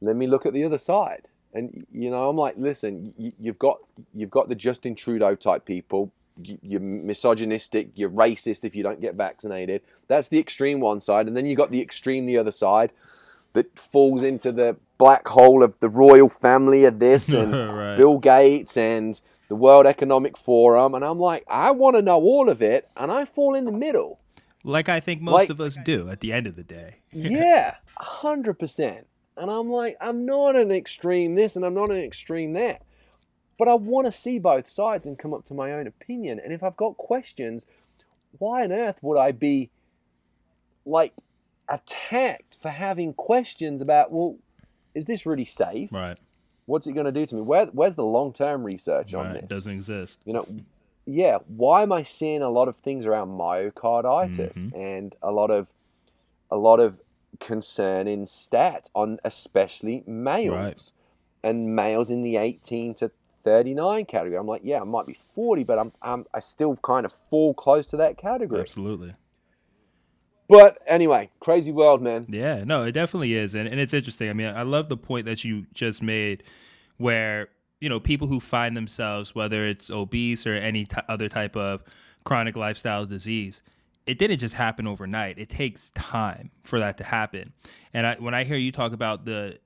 let 0.00 0.14
me 0.16 0.26
look 0.26 0.46
at 0.46 0.52
the 0.52 0.64
other 0.64 0.78
side. 0.78 1.28
And 1.52 1.86
you 1.92 2.10
know, 2.10 2.28
I'm 2.28 2.36
like, 2.36 2.54
listen, 2.56 3.14
you, 3.16 3.32
you've 3.38 3.58
got 3.58 3.78
you've 4.12 4.30
got 4.30 4.48
the 4.48 4.54
Justin 4.54 4.94
Trudeau 4.94 5.34
type 5.34 5.64
people 5.64 6.12
you're 6.62 6.80
misogynistic, 6.80 7.90
you're 7.94 8.10
racist 8.10 8.64
if 8.64 8.74
you 8.74 8.82
don't 8.82 9.00
get 9.00 9.14
vaccinated. 9.14 9.82
That's 10.08 10.28
the 10.28 10.38
extreme 10.38 10.80
one 10.80 11.00
side, 11.00 11.28
and 11.28 11.36
then 11.36 11.46
you 11.46 11.54
got 11.56 11.70
the 11.70 11.80
extreme 11.80 12.26
the 12.26 12.38
other 12.38 12.50
side 12.50 12.92
that 13.52 13.78
falls 13.78 14.22
into 14.22 14.50
the 14.50 14.76
black 14.98 15.26
hole 15.28 15.62
of 15.62 15.78
the 15.80 15.88
royal 15.88 16.28
family 16.28 16.84
of 16.84 16.98
this 16.98 17.28
and 17.32 17.52
right. 17.52 17.96
Bill 17.96 18.18
Gates 18.18 18.76
and 18.76 19.20
the 19.48 19.56
World 19.56 19.86
Economic 19.86 20.36
Forum, 20.36 20.94
and 20.94 21.04
I'm 21.04 21.18
like, 21.18 21.44
I 21.48 21.70
want 21.70 21.96
to 21.96 22.02
know 22.02 22.20
all 22.20 22.48
of 22.48 22.62
it, 22.62 22.88
and 22.96 23.12
I 23.12 23.24
fall 23.24 23.54
in 23.54 23.66
the 23.66 23.72
middle. 23.72 24.20
Like 24.64 24.88
I 24.88 25.00
think 25.00 25.20
most 25.20 25.34
like, 25.34 25.50
of 25.50 25.60
us 25.60 25.76
do 25.84 26.08
at 26.08 26.20
the 26.20 26.32
end 26.32 26.46
of 26.46 26.56
the 26.56 26.62
day. 26.62 26.96
yeah, 27.12 27.76
hundred 27.96 28.58
percent. 28.58 29.06
And 29.36 29.50
I'm 29.50 29.68
like, 29.68 29.96
I'm 30.00 30.24
not 30.24 30.56
an 30.56 30.70
extreme 30.70 31.34
this, 31.34 31.56
and 31.56 31.64
I'm 31.64 31.74
not 31.74 31.90
an 31.90 32.00
extreme 32.00 32.54
that. 32.54 32.82
But 33.58 33.68
I 33.68 33.74
want 33.74 34.06
to 34.06 34.12
see 34.12 34.38
both 34.38 34.68
sides 34.68 35.06
and 35.06 35.18
come 35.18 35.34
up 35.34 35.44
to 35.46 35.54
my 35.54 35.72
own 35.72 35.86
opinion. 35.86 36.40
And 36.42 36.52
if 36.52 36.62
I've 36.62 36.76
got 36.76 36.96
questions, 36.96 37.66
why 38.38 38.64
on 38.64 38.72
earth 38.72 38.98
would 39.02 39.18
I 39.18 39.32
be 39.32 39.70
like 40.86 41.12
attacked 41.68 42.56
for 42.60 42.70
having 42.70 43.14
questions 43.14 43.80
about, 43.80 44.12
well, 44.12 44.36
is 44.94 45.06
this 45.06 45.26
really 45.26 45.44
safe? 45.44 45.92
Right. 45.92 46.18
What's 46.66 46.86
it 46.86 46.92
going 46.92 47.06
to 47.06 47.12
do 47.12 47.26
to 47.26 47.34
me? 47.34 47.40
Where, 47.42 47.66
where's 47.66 47.94
the 47.94 48.04
long 48.04 48.32
term 48.32 48.64
research 48.64 49.12
right. 49.12 49.26
on 49.26 49.32
this? 49.34 49.42
It 49.42 49.48
doesn't 49.48 49.72
exist. 49.72 50.20
You 50.24 50.34
know, 50.34 50.46
yeah. 51.06 51.38
Why 51.46 51.82
am 51.82 51.92
I 51.92 52.02
seeing 52.02 52.42
a 52.42 52.48
lot 52.48 52.68
of 52.68 52.76
things 52.76 53.04
around 53.04 53.28
myocarditis 53.28 54.58
mm-hmm. 54.58 54.76
and 54.76 55.14
a 55.22 55.30
lot 55.30 55.50
of 55.50 55.68
a 56.50 56.56
lot 56.56 56.80
of 56.80 57.00
concern 57.40 58.06
in 58.06 58.24
stats 58.24 58.90
on 58.94 59.18
especially 59.24 60.04
males 60.06 60.54
right. 60.54 60.92
and 61.42 61.74
males 61.74 62.10
in 62.10 62.22
the 62.22 62.36
18 62.36 62.94
to 62.94 63.10
39 63.42 64.06
category. 64.06 64.38
I'm 64.38 64.46
like, 64.46 64.62
yeah, 64.64 64.80
I 64.80 64.84
might 64.84 65.06
be 65.06 65.14
40, 65.14 65.64
but 65.64 65.78
I'm, 65.78 65.92
I'm 66.00 66.24
I 66.32 66.40
still 66.40 66.76
kind 66.76 67.04
of 67.04 67.14
fall 67.30 67.54
close 67.54 67.88
to 67.88 67.96
that 67.98 68.16
category. 68.16 68.60
Absolutely. 68.60 69.14
But 70.48 70.78
anyway, 70.86 71.30
crazy 71.40 71.72
world, 71.72 72.02
man. 72.02 72.26
Yeah, 72.28 72.64
no, 72.64 72.82
it 72.82 72.92
definitely 72.92 73.34
is, 73.34 73.54
and 73.54 73.66
and 73.66 73.80
it's 73.80 73.94
interesting. 73.94 74.28
I 74.28 74.34
mean, 74.34 74.48
I 74.48 74.62
love 74.62 74.88
the 74.88 74.96
point 74.96 75.26
that 75.26 75.44
you 75.44 75.66
just 75.72 76.02
made, 76.02 76.42
where 76.98 77.48
you 77.84 77.90
know 77.90 78.00
people 78.00 78.26
who 78.26 78.40
find 78.40 78.74
themselves 78.74 79.34
whether 79.34 79.66
it's 79.66 79.90
obese 79.90 80.46
or 80.46 80.54
any 80.54 80.86
t- 80.86 80.96
other 81.06 81.28
type 81.28 81.54
of 81.54 81.82
chronic 82.24 82.56
lifestyle 82.56 83.04
disease 83.04 83.60
it 84.06 84.18
didn't 84.18 84.38
just 84.38 84.54
happen 84.54 84.86
overnight 84.86 85.38
it 85.38 85.50
takes 85.50 85.90
time 85.90 86.50
for 86.62 86.78
that 86.78 86.96
to 86.96 87.04
happen 87.04 87.52
and 87.92 88.06
I, 88.06 88.14
when 88.16 88.32
i 88.32 88.44
hear 88.44 88.56
you 88.56 88.72
talk 88.72 88.94
about 88.94 89.26
the 89.26 89.58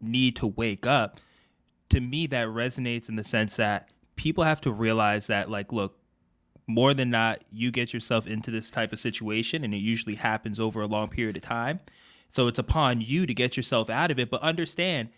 need 0.00 0.36
to 0.36 0.46
wake 0.46 0.86
up 0.86 1.20
to 1.90 2.00
me 2.00 2.26
that 2.28 2.48
resonates 2.48 3.10
in 3.10 3.16
the 3.16 3.24
sense 3.24 3.56
that 3.56 3.90
people 4.16 4.44
have 4.44 4.62
to 4.62 4.72
realize 4.72 5.26
that 5.26 5.50
like 5.50 5.70
look 5.70 5.98
more 6.66 6.94
than 6.94 7.10
not 7.10 7.42
you 7.50 7.70
get 7.70 7.92
yourself 7.92 8.26
into 8.26 8.50
this 8.50 8.70
type 8.70 8.92
of 8.92 8.98
situation 8.98 9.64
and 9.64 9.72
it 9.72 9.78
usually 9.78 10.16
happens 10.16 10.58
over 10.58 10.82
a 10.82 10.86
long 10.86 11.08
period 11.08 11.36
of 11.36 11.42
time. 11.42 11.80
So 12.30 12.48
it's 12.48 12.58
upon 12.58 13.00
you 13.00 13.24
to 13.26 13.34
get 13.34 13.56
yourself 13.56 13.88
out 13.88 14.10
of 14.10 14.18
it 14.18 14.30
but 14.30 14.42
understand 14.42 15.10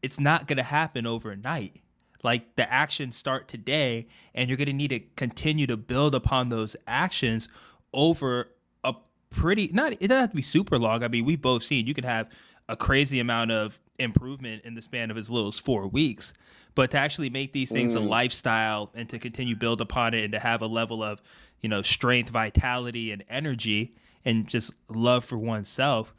it's 0.00 0.20
not 0.20 0.46
going 0.46 0.58
to 0.58 0.62
happen 0.62 1.06
overnight. 1.06 1.80
Like 2.22 2.54
the 2.54 2.72
actions 2.72 3.16
start 3.16 3.48
today 3.48 4.06
and 4.34 4.48
you're 4.48 4.56
going 4.56 4.66
to 4.66 4.72
need 4.72 4.88
to 4.88 5.00
continue 5.16 5.66
to 5.66 5.76
build 5.76 6.14
upon 6.14 6.50
those 6.50 6.76
actions 6.86 7.48
over 7.92 8.52
a 8.84 8.94
pretty 9.30 9.70
not 9.72 9.92
it 9.94 10.06
doesn't 10.06 10.20
have 10.20 10.30
to 10.30 10.36
be 10.36 10.42
super 10.42 10.78
long. 10.78 11.02
I 11.02 11.08
mean 11.08 11.24
we've 11.24 11.42
both 11.42 11.64
seen 11.64 11.86
you 11.86 11.94
could 11.94 12.04
have 12.04 12.28
a 12.68 12.76
crazy 12.76 13.18
amount 13.18 13.50
of 13.50 13.80
improvement 14.02 14.64
in 14.64 14.74
the 14.74 14.82
span 14.82 15.10
of 15.10 15.16
as 15.16 15.30
little 15.30 15.48
as 15.48 15.58
four 15.58 15.86
weeks. 15.86 16.32
But 16.74 16.90
to 16.92 16.98
actually 16.98 17.30
make 17.30 17.52
these 17.52 17.70
things 17.70 17.94
mm. 17.94 17.98
a 17.98 18.00
lifestyle 18.00 18.90
and 18.94 19.08
to 19.10 19.18
continue 19.18 19.56
build 19.56 19.80
upon 19.80 20.14
it 20.14 20.24
and 20.24 20.32
to 20.32 20.38
have 20.38 20.62
a 20.62 20.66
level 20.66 21.02
of, 21.02 21.22
you 21.60 21.68
know, 21.68 21.82
strength, 21.82 22.30
vitality, 22.30 23.12
and 23.12 23.24
energy 23.28 23.94
and 24.24 24.48
just 24.48 24.72
love 24.88 25.24
for 25.24 25.36
oneself, 25.36 26.14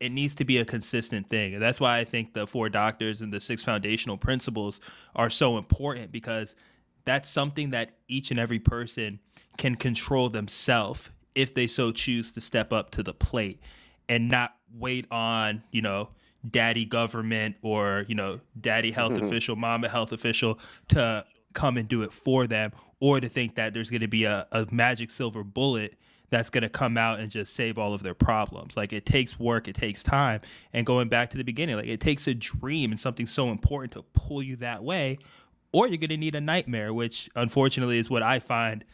it 0.00 0.10
needs 0.10 0.34
to 0.36 0.44
be 0.44 0.58
a 0.58 0.64
consistent 0.64 1.28
thing. 1.28 1.54
And 1.54 1.62
that's 1.62 1.80
why 1.80 1.98
I 1.98 2.04
think 2.04 2.32
the 2.32 2.46
four 2.46 2.68
doctors 2.68 3.20
and 3.20 3.32
the 3.32 3.40
six 3.40 3.62
foundational 3.62 4.16
principles 4.16 4.80
are 5.14 5.30
so 5.30 5.58
important 5.58 6.12
because 6.12 6.54
that's 7.04 7.28
something 7.28 7.70
that 7.70 7.90
each 8.06 8.30
and 8.30 8.38
every 8.38 8.58
person 8.58 9.18
can 9.56 9.74
control 9.74 10.28
themselves 10.28 11.10
if 11.34 11.54
they 11.54 11.66
so 11.66 11.90
choose 11.90 12.32
to 12.32 12.40
step 12.40 12.72
up 12.72 12.90
to 12.90 13.02
the 13.02 13.14
plate 13.14 13.60
and 14.08 14.28
not 14.28 14.56
wait 14.72 15.06
on, 15.10 15.62
you 15.70 15.82
know, 15.82 16.08
daddy 16.48 16.84
government 16.84 17.56
or 17.62 18.04
you 18.08 18.14
know 18.14 18.40
daddy 18.60 18.90
health 18.90 19.12
mm-hmm. 19.12 19.24
official 19.24 19.56
mama 19.56 19.88
health 19.88 20.12
official 20.12 20.58
to 20.88 21.24
come 21.52 21.76
and 21.76 21.88
do 21.88 22.02
it 22.02 22.12
for 22.12 22.46
them 22.46 22.70
or 23.00 23.20
to 23.20 23.28
think 23.28 23.56
that 23.56 23.74
there's 23.74 23.90
going 23.90 24.00
to 24.00 24.08
be 24.08 24.24
a, 24.24 24.46
a 24.52 24.66
magic 24.70 25.10
silver 25.10 25.42
bullet 25.42 25.94
that's 26.30 26.50
going 26.50 26.62
to 26.62 26.68
come 26.68 26.98
out 26.98 27.20
and 27.20 27.30
just 27.30 27.54
save 27.54 27.78
all 27.78 27.92
of 27.92 28.02
their 28.02 28.14
problems 28.14 28.76
like 28.76 28.92
it 28.92 29.04
takes 29.04 29.38
work 29.38 29.66
it 29.66 29.74
takes 29.74 30.02
time 30.02 30.40
and 30.72 30.86
going 30.86 31.08
back 31.08 31.30
to 31.30 31.36
the 31.36 31.44
beginning 31.44 31.76
like 31.76 31.86
it 31.86 32.00
takes 32.00 32.26
a 32.28 32.34
dream 32.34 32.92
and 32.92 33.00
something 33.00 33.26
so 33.26 33.50
important 33.50 33.92
to 33.92 34.02
pull 34.12 34.42
you 34.42 34.54
that 34.56 34.84
way 34.84 35.18
or 35.72 35.88
you're 35.88 35.98
going 35.98 36.08
to 36.10 36.16
need 36.16 36.34
a 36.34 36.40
nightmare 36.40 36.92
which 36.92 37.28
unfortunately 37.34 37.98
is 37.98 38.08
what 38.08 38.22
i 38.22 38.38
find 38.38 38.84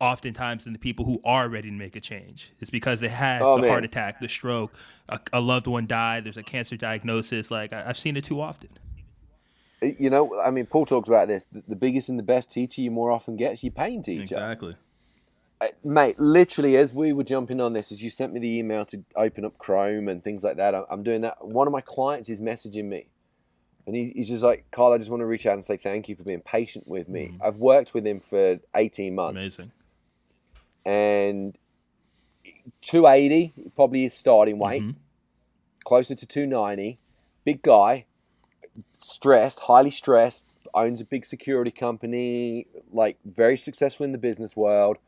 oftentimes 0.00 0.64
than 0.64 0.72
the 0.72 0.78
people 0.78 1.04
who 1.04 1.20
are 1.24 1.48
ready 1.48 1.70
to 1.70 1.76
make 1.76 1.96
a 1.96 2.00
change. 2.00 2.52
It's 2.60 2.70
because 2.70 3.00
they 3.00 3.08
had 3.08 3.42
oh, 3.42 3.56
the 3.56 3.62
man. 3.62 3.70
heart 3.70 3.84
attack, 3.84 4.20
the 4.20 4.28
stroke, 4.28 4.72
a, 5.08 5.18
a, 5.32 5.40
loved 5.40 5.66
one 5.66 5.86
died, 5.86 6.24
there's 6.24 6.36
a 6.36 6.42
cancer 6.42 6.76
diagnosis. 6.76 7.50
Like 7.50 7.72
I, 7.72 7.82
have 7.82 7.96
seen 7.96 8.16
it 8.16 8.24
too 8.24 8.40
often. 8.40 8.70
You 9.82 10.10
know, 10.10 10.40
I 10.40 10.50
mean, 10.50 10.66
Paul 10.66 10.86
talks 10.86 11.08
about 11.08 11.28
this. 11.28 11.46
The, 11.50 11.62
the 11.68 11.76
biggest 11.76 12.08
and 12.08 12.18
the 12.18 12.22
best 12.22 12.50
teacher 12.50 12.80
you 12.80 12.90
more 12.90 13.10
often 13.10 13.36
get 13.36 13.52
is 13.52 13.64
your 13.64 13.72
pain 13.72 14.02
teacher. 14.02 14.22
Exactly. 14.22 14.76
Uh, 15.60 15.68
mate, 15.84 16.18
literally, 16.18 16.76
as 16.76 16.92
we 16.92 17.12
were 17.12 17.24
jumping 17.24 17.60
on 17.60 17.72
this, 17.72 17.90
as 17.90 18.02
you 18.02 18.10
sent 18.10 18.32
me 18.32 18.40
the 18.40 18.58
email 18.58 18.84
to 18.86 19.02
open 19.16 19.44
up 19.44 19.56
Chrome 19.58 20.08
and 20.08 20.22
things 20.22 20.44
like 20.44 20.56
that, 20.56 20.74
I'm 20.90 21.02
doing 21.02 21.22
that. 21.22 21.46
One 21.46 21.66
of 21.66 21.72
my 21.72 21.80
clients 21.80 22.28
is 22.28 22.40
messaging 22.42 22.84
me. 22.84 23.06
And 23.86 23.94
he, 23.94 24.12
he's 24.16 24.28
just 24.28 24.42
like, 24.42 24.68
Carl, 24.72 24.92
I 24.92 24.98
just 24.98 25.10
want 25.10 25.20
to 25.20 25.26
reach 25.26 25.46
out 25.46 25.54
and 25.54 25.64
say 25.64 25.76
thank 25.76 26.08
you 26.08 26.16
for 26.16 26.24
being 26.24 26.40
patient 26.40 26.88
with 26.88 27.08
me. 27.08 27.32
Mm. 27.32 27.46
I've 27.46 27.56
worked 27.56 27.94
with 27.94 28.04
him 28.04 28.20
for 28.20 28.58
18 28.74 29.14
months. 29.14 29.38
Amazing 29.38 29.72
and 30.86 31.58
280 32.80 33.52
probably 33.74 34.04
his 34.04 34.14
starting 34.14 34.58
weight, 34.58 34.82
mm-hmm. 34.82 34.98
closer 35.84 36.14
to 36.14 36.24
290. 36.24 36.98
Big 37.44 37.62
guy, 37.62 38.06
stressed, 38.98 39.60
highly 39.60 39.90
stressed, 39.90 40.46
owns 40.72 41.00
a 41.00 41.04
big 41.04 41.24
security 41.24 41.70
company, 41.70 42.66
like 42.92 43.18
very 43.24 43.56
successful 43.56 44.04
in 44.04 44.12
the 44.12 44.18
business 44.18 44.56
world, 44.56 44.98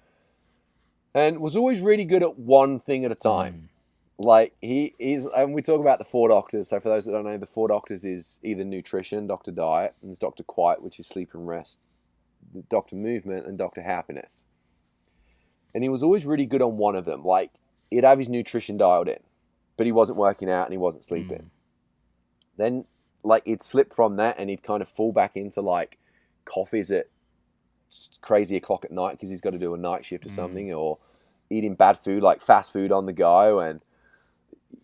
and 1.14 1.40
was 1.40 1.56
always 1.56 1.80
really 1.80 2.04
good 2.04 2.22
at 2.22 2.38
one 2.38 2.80
thing 2.80 3.04
at 3.04 3.12
a 3.12 3.16
time. 3.16 3.54
Mm. 3.54 4.24
Like 4.24 4.54
he 4.60 4.94
is, 4.98 5.28
and 5.36 5.54
we 5.54 5.62
talk 5.62 5.80
about 5.80 6.00
the 6.00 6.04
four 6.04 6.28
doctors. 6.28 6.68
So 6.68 6.80
for 6.80 6.88
those 6.88 7.04
that 7.04 7.12
don't 7.12 7.24
know, 7.24 7.38
the 7.38 7.46
four 7.46 7.68
doctors 7.68 8.04
is 8.04 8.40
either 8.42 8.64
nutrition, 8.64 9.28
Doctor 9.28 9.52
Diet, 9.52 9.94
and 10.02 10.10
there's 10.10 10.18
Doctor 10.18 10.42
Quiet, 10.42 10.82
which 10.82 10.98
is 10.98 11.06
sleep 11.06 11.34
and 11.34 11.46
rest, 11.46 11.78
Doctor 12.68 12.96
Movement, 12.96 13.46
and 13.46 13.56
Doctor 13.56 13.82
Happiness 13.82 14.44
and 15.74 15.82
he 15.82 15.88
was 15.88 16.02
always 16.02 16.26
really 16.26 16.46
good 16.46 16.62
on 16.62 16.76
one 16.76 16.96
of 16.96 17.04
them. 17.04 17.24
Like 17.24 17.50
he'd 17.90 18.04
have 18.04 18.18
his 18.18 18.28
nutrition 18.28 18.76
dialed 18.76 19.08
in, 19.08 19.20
but 19.76 19.86
he 19.86 19.92
wasn't 19.92 20.18
working 20.18 20.50
out 20.50 20.66
and 20.66 20.72
he 20.72 20.78
wasn't 20.78 21.04
sleeping. 21.04 21.38
Mm. 21.38 21.50
Then 22.56 22.84
like 23.22 23.44
he'd 23.44 23.62
slip 23.62 23.92
from 23.92 24.16
that 24.16 24.36
and 24.38 24.50
he'd 24.50 24.62
kind 24.62 24.82
of 24.82 24.88
fall 24.88 25.12
back 25.12 25.36
into 25.36 25.60
like 25.60 25.98
coffees 26.44 26.90
at 26.90 27.06
crazy 28.20 28.56
o'clock 28.56 28.84
at 28.84 28.90
night 28.90 29.12
because 29.12 29.30
he's 29.30 29.40
got 29.40 29.50
to 29.50 29.58
do 29.58 29.74
a 29.74 29.78
night 29.78 30.04
shift 30.04 30.26
or 30.26 30.30
mm. 30.30 30.36
something, 30.36 30.72
or 30.72 30.98
eating 31.50 31.74
bad 31.74 31.98
food 31.98 32.22
like 32.22 32.42
fast 32.42 32.72
food 32.72 32.92
on 32.92 33.06
the 33.06 33.12
go 33.12 33.60
and 33.60 33.80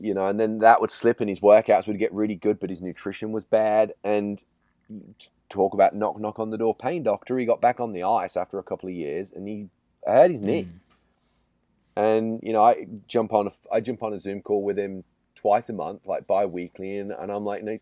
you 0.00 0.14
know, 0.14 0.26
and 0.26 0.40
then 0.40 0.58
that 0.58 0.80
would 0.80 0.90
slip 0.90 1.20
and 1.20 1.28
his 1.28 1.40
workouts 1.40 1.86
would 1.86 1.98
get 1.98 2.12
really 2.12 2.34
good, 2.34 2.58
but 2.58 2.70
his 2.70 2.80
nutrition 2.80 3.32
was 3.32 3.44
bad. 3.44 3.92
And 4.02 4.42
talk 5.48 5.74
about 5.74 5.94
knock 5.94 6.18
knock 6.18 6.38
on 6.38 6.50
the 6.50 6.58
door 6.58 6.74
pain 6.74 7.02
doctor. 7.02 7.38
He 7.38 7.46
got 7.46 7.60
back 7.60 7.80
on 7.80 7.92
the 7.92 8.02
ice 8.02 8.36
after 8.36 8.58
a 8.58 8.62
couple 8.62 8.88
of 8.88 8.94
years 8.94 9.32
and 9.32 9.46
he 9.48 9.68
hurt 10.06 10.30
his 10.30 10.40
knee. 10.40 10.64
Mm. 10.64 10.70
And 11.96 12.40
you 12.42 12.52
know, 12.52 12.64
I 12.64 12.86
jump 13.06 13.32
on 13.32 13.46
a 13.46 13.52
I 13.72 13.80
jump 13.80 14.02
on 14.02 14.12
a 14.12 14.18
Zoom 14.18 14.42
call 14.42 14.62
with 14.62 14.78
him 14.78 15.04
twice 15.34 15.68
a 15.68 15.72
month, 15.72 16.06
like 16.06 16.26
bi-weekly, 16.26 16.98
and, 16.98 17.12
and 17.12 17.30
I'm 17.30 17.44
like, 17.44 17.62
no, 17.62 17.76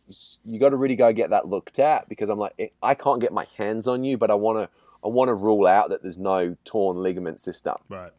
you 0.45 0.59
got 0.59 0.71
to 0.71 0.77
really 0.77 0.97
go 0.97 1.13
get 1.13 1.31
that 1.31 1.49
looked 1.49 1.79
at 1.79 2.09
because 2.09 2.29
I'm 2.29 2.39
like, 2.39 2.75
I 2.83 2.95
can't 2.95 3.21
get 3.21 3.33
my 3.33 3.47
hands 3.57 3.87
on 3.87 4.05
you, 4.05 4.19
but 4.19 4.31
I 4.31 4.35
want 4.35 4.59
to 4.59 4.69
I 5.05 5.09
want 5.09 5.29
to 5.29 5.35
rule 5.35 5.67
out 5.67 5.91
that 5.91 6.03
there's 6.03 6.19
no 6.19 6.57
torn 6.65 6.97
ligament 6.97 7.41
system. 7.41 7.77
Right. 7.89 8.13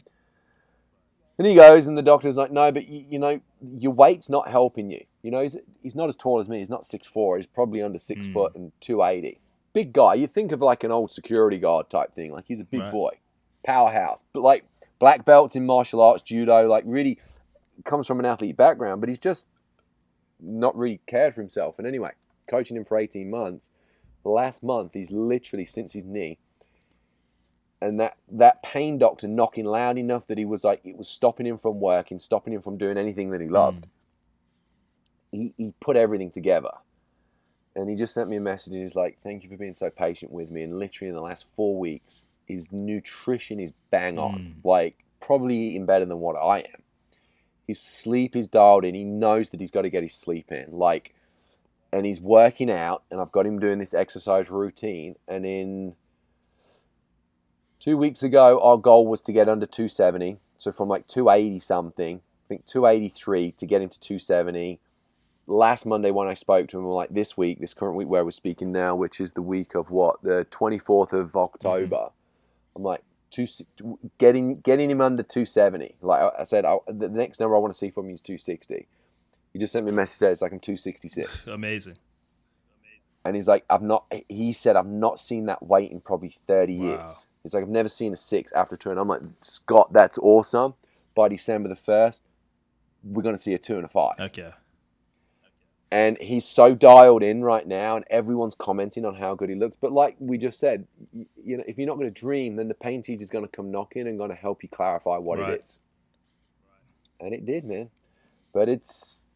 And 1.38 1.48
he 1.48 1.56
goes, 1.56 1.88
and 1.88 1.98
the 1.98 2.04
doctor's 2.04 2.38
like, 2.38 2.52
no, 2.52 2.72
but 2.72 2.88
you, 2.88 3.06
you 3.10 3.20
know, 3.20 3.42
your 3.80 3.92
weight's 3.92 4.30
not 4.30 4.50
helping 4.50 4.92
you. 4.92 5.04
You 5.24 5.32
know, 5.32 5.42
he's, 5.42 5.58
he's 5.82 5.96
not 5.96 6.10
as 6.10 6.16
tall 6.16 6.40
as 6.40 6.48
me. 6.48 6.60
He's 6.60 6.70
not 6.70 6.86
six 6.86 7.08
four. 7.08 7.38
He's 7.38 7.48
probably 7.48 7.82
under 7.82 7.98
six 7.98 8.28
mm. 8.28 8.34
foot 8.34 8.56
and 8.56 8.72
280. 8.82 9.40
Big 9.74 9.94
guy. 9.94 10.14
You 10.14 10.28
think 10.28 10.52
of 10.52 10.62
like 10.62 10.84
an 10.84 10.92
old 10.92 11.12
security 11.12 11.58
guard 11.58 11.90
type 11.90 12.14
thing. 12.14 12.32
Like 12.32 12.46
he's 12.48 12.60
a 12.60 12.66
big 12.66 12.82
right. 12.82 12.92
boy, 12.92 13.18
powerhouse. 13.64 14.24
But 14.34 14.42
like 14.42 14.66
black 15.00 15.26
belts 15.26 15.56
in 15.56 15.66
martial 15.66 16.02
arts, 16.02 16.24
judo, 16.24 16.68
like 16.68 16.84
really 16.88 17.20
comes 17.84 18.08
from 18.08 18.20
an 18.20 18.26
athlete 18.26 18.58
background, 18.58 19.02
but 19.02 19.10
he's 19.10 19.20
just 19.20 19.48
not 20.40 20.76
really 20.78 21.02
cared 21.08 21.34
for 21.34 21.42
himself. 21.42 21.78
And 21.78 21.88
anyway, 21.88 22.12
coaching 22.48 22.78
him 22.78 22.86
for 22.86 22.98
18 22.98 23.30
months, 23.30 23.70
last 24.24 24.64
month 24.64 24.92
he's 24.94 25.12
literally 25.12 25.66
since 25.66 25.94
his 25.94 26.06
knee, 26.06 26.38
and 27.82 28.00
that 28.00 28.16
that 28.32 28.64
pain 28.64 28.98
doctor 28.98 29.28
knocking 29.28 29.66
loud 29.66 29.98
enough 29.98 30.28
that 30.28 30.38
he 30.38 30.46
was 30.46 30.64
like 30.64 30.82
it 30.86 30.98
was 30.98 31.10
stopping 31.10 31.46
him 31.46 31.58
from 31.58 31.80
working, 31.80 32.20
stopping 32.20 32.54
him 32.54 32.62
from 32.62 32.78
doing 32.78 32.98
anything 32.98 33.32
that 33.32 33.42
he 33.42 33.48
hmm. 33.48 33.54
loved. 33.54 33.88
He 35.32 35.54
he 35.58 35.74
put 35.80 35.98
everything 35.98 36.32
together. 36.32 36.72
And 37.76 37.90
he 37.90 37.96
just 37.96 38.14
sent 38.14 38.30
me 38.30 38.36
a 38.36 38.40
message 38.40 38.74
and 38.74 38.84
he's 38.84 38.96
like, 38.96 39.18
Thank 39.24 39.44
you 39.44 39.50
for 39.50 39.58
being 39.58 39.74
so 39.74 39.90
patient 39.90 40.32
with 40.32 40.52
me. 40.52 40.62
And 40.62 40.78
literally 40.78 41.10
in 41.10 41.16
the 41.16 41.22
last 41.22 41.48
four 41.56 41.78
weeks, 41.78 42.26
his 42.48 42.72
nutrition 42.72 43.60
is 43.60 43.74
bang 43.92 44.18
on. 44.20 44.56
Like 44.64 45.04
probably 45.20 45.58
eating 45.58 45.86
better 45.86 46.06
than 46.06 46.20
what 46.20 46.36
I 46.36 46.60
am. 46.60 46.84
His 47.68 47.80
sleep 47.80 48.36
is 48.36 48.48
dialed 48.48 48.84
in. 48.86 48.94
He 48.94 49.04
knows 49.04 49.50
that 49.50 49.60
he's 49.60 49.72
got 49.72 49.84
to 49.84 49.90
get 49.90 50.04
his 50.04 50.14
sleep 50.14 50.52
in. 50.52 50.68
Like 50.72 51.14
and 51.94 52.08
he's 52.08 52.20
working 52.20 52.72
out 52.72 53.04
and 53.12 53.22
I've 53.22 53.32
got 53.32 53.46
him 53.46 53.60
doing 53.60 53.78
this 53.78 53.94
exercise 53.94 54.50
routine 54.50 55.16
and 55.28 55.46
in 55.46 55.96
two 57.80 57.96
weeks 57.98 58.24
ago 58.24 58.60
our 58.62 58.78
goal 58.78 59.06
was 59.06 59.22
to 59.22 59.32
get 59.32 59.48
under 59.48 59.68
270 59.68 60.38
so 60.58 60.72
from 60.72 60.90
like 60.90 61.06
280 61.08 61.60
something 61.60 62.22
i 62.46 62.48
think 62.48 62.66
283 62.66 63.52
to 63.52 63.66
get 63.66 63.82
him 63.82 63.90
to 63.90 64.00
270 64.00 64.80
last 65.46 65.86
monday 65.86 66.10
when 66.10 66.28
i 66.28 66.34
spoke 66.34 66.68
to 66.70 66.80
him 66.80 66.86
like 66.86 67.14
this 67.14 67.38
week 67.38 67.60
this 67.60 67.74
current 67.74 67.96
week 67.96 68.08
where 68.08 68.24
we're 68.24 68.32
speaking 68.32 68.72
now 68.72 68.96
which 68.96 69.20
is 69.20 69.34
the 69.34 69.42
week 69.42 69.76
of 69.76 69.92
what 69.92 70.22
the 70.24 70.48
24th 70.50 71.14
of 71.14 71.36
october 71.36 71.96
mm-hmm. 71.96 72.23
I'm 72.76 72.84
like 72.84 73.04
two, 73.32 73.48
getting 74.18 74.60
getting 74.62 74.90
him 74.90 75.02
under 75.02 75.24
270 75.24 75.96
like 76.02 76.22
i 76.38 76.44
said 76.44 76.66
I, 76.66 76.78
the 76.88 77.10
next 77.10 77.40
number 77.40 77.56
i 77.56 77.60
want 77.60 77.74
to 77.74 77.78
see 77.78 77.90
from 77.90 78.08
him 78.10 78.16
is 78.16 78.22
260 78.22 78.88
he 79.54 79.60
just 79.60 79.74
sent 79.74 79.86
me 79.86 79.92
a 79.92 79.96
message 79.96 80.18
says 80.18 80.42
like 80.42 80.52
i'm 80.52 80.60
266 80.60 81.48
amazing 81.48 81.98
and 83.26 83.36
he's 83.36 83.48
like, 83.48 83.64
I've 83.70 83.82
not. 83.82 84.06
He 84.28 84.52
said, 84.52 84.76
I've 84.76 84.86
not 84.86 85.20
seen 85.20 85.46
that 85.46 85.66
weight 85.66 85.92
in 85.92 86.02
probably 86.02 86.36
thirty 86.46 86.78
wow. 86.78 86.86
years. 86.86 87.28
He's 87.42 87.54
like, 87.54 87.64
I've 87.64 87.70
never 87.70 87.90
seen 87.90 88.14
a 88.14 88.18
six 88.18 88.52
after 88.54 88.78
two. 88.78 88.92
And 88.92 89.00
I'm 89.00 89.08
like, 89.08 89.22
Scott, 89.42 89.92
that's 89.92 90.18
awesome. 90.18 90.74
By 91.16 91.28
December 91.28 91.70
the 91.70 91.76
1st, 91.76 92.22
we're 93.04 93.22
going 93.22 93.36
to 93.36 93.42
see 93.42 93.54
a 93.54 93.60
two 93.60 93.76
and 93.76 93.84
a 93.84 93.90
five. 93.90 94.16
Okay. 94.18 94.52
And 95.94 96.18
he's 96.18 96.44
so 96.44 96.74
dialed 96.74 97.22
in 97.22 97.44
right 97.44 97.68
now, 97.68 97.98
and 97.98 98.04
everyone's 98.10 98.56
commenting 98.56 99.06
on 99.06 99.14
how 99.14 99.36
good 99.36 99.50
he 99.50 99.56
looks. 99.56 99.78
But 99.80 99.92
like 99.92 100.16
we 100.18 100.40
just 100.40 100.60
said, 100.60 100.88
you, 101.14 101.56
know, 101.56 101.64
if 101.68 101.78
you're 101.78 101.86
not 101.86 102.00
going 102.00 102.12
to 102.12 102.20
dream, 102.20 102.56
then 102.56 102.68
the 102.68 102.74
pain 102.74 103.04
teacher's 103.04 103.30
going 103.30 103.46
to 103.46 103.56
come 103.56 103.70
knocking 103.70 104.08
and 104.08 104.18
going 104.18 104.32
to 104.32 104.36
help 104.36 104.64
you 104.64 104.70
clarify 104.70 105.18
what 105.18 105.38
right. 105.38 105.52
it 105.52 105.62
is. 105.62 105.80
And 107.20 107.32
it 107.32 107.46
did, 107.46 107.64
man. 107.64 107.92
But 108.54 108.70
it's 108.70 109.28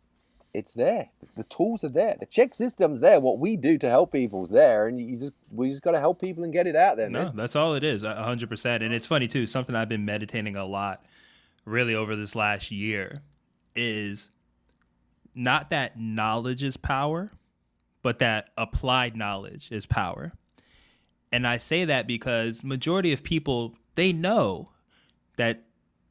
it's 0.52 0.74
there. 0.74 1.10
The 1.36 1.44
tools 1.44 1.84
are 1.84 1.90
there. 1.90 2.16
The 2.20 2.26
CHEK 2.26 2.56
system's 2.56 3.02
there. 3.02 3.20
What 3.20 3.38
we 3.38 3.56
do 3.56 3.78
to 3.78 3.88
help 3.88 4.12
people 4.12 4.44
is 4.44 4.50
there, 4.50 4.88
and 4.88 5.00
you 5.00 5.16
just 5.16 5.34
we 5.52 5.70
just 5.70 5.84
got 5.84 5.92
to 5.92 6.00
help 6.00 6.20
people 6.20 6.44
and 6.44 6.52
get 6.52 6.66
it 6.66 6.76
out 6.76 6.98
there. 6.98 7.08
No, 7.08 7.26
man. 7.26 7.36
that's 7.36 7.56
all 7.56 7.76
it 7.76 7.84
is. 7.84 8.02
hundred 8.02 8.50
percent. 8.50 8.82
And 8.82 8.96
it's 8.96 9.06
funny 9.06 9.28
too. 9.28 9.46
Something 9.46 9.76
I've 9.76 9.90
been 9.90 10.06
meditating 10.06 10.56
a 10.56 10.66
lot, 10.66 11.06
really 11.66 11.94
over 11.94 12.16
this 12.16 12.36
last 12.36 12.72
year, 12.72 13.22
is 13.76 14.32
not 15.38 15.70
that 15.70 16.00
knowledge 16.00 16.64
is 16.64 16.78
power, 16.78 17.32
but 18.02 18.20
that 18.20 18.50
applied 18.58 19.16
knowledge 19.16 19.72
is 19.72 19.86
power. 19.86 20.34
And 21.32 21.46
I 21.48 21.58
say 21.58 21.86
that 21.86 22.08
because 22.08 22.64
majority 22.64 23.12
of 23.14 23.24
people 23.24 23.76
they 23.96 24.14
know 24.14 24.70
that 25.38 25.64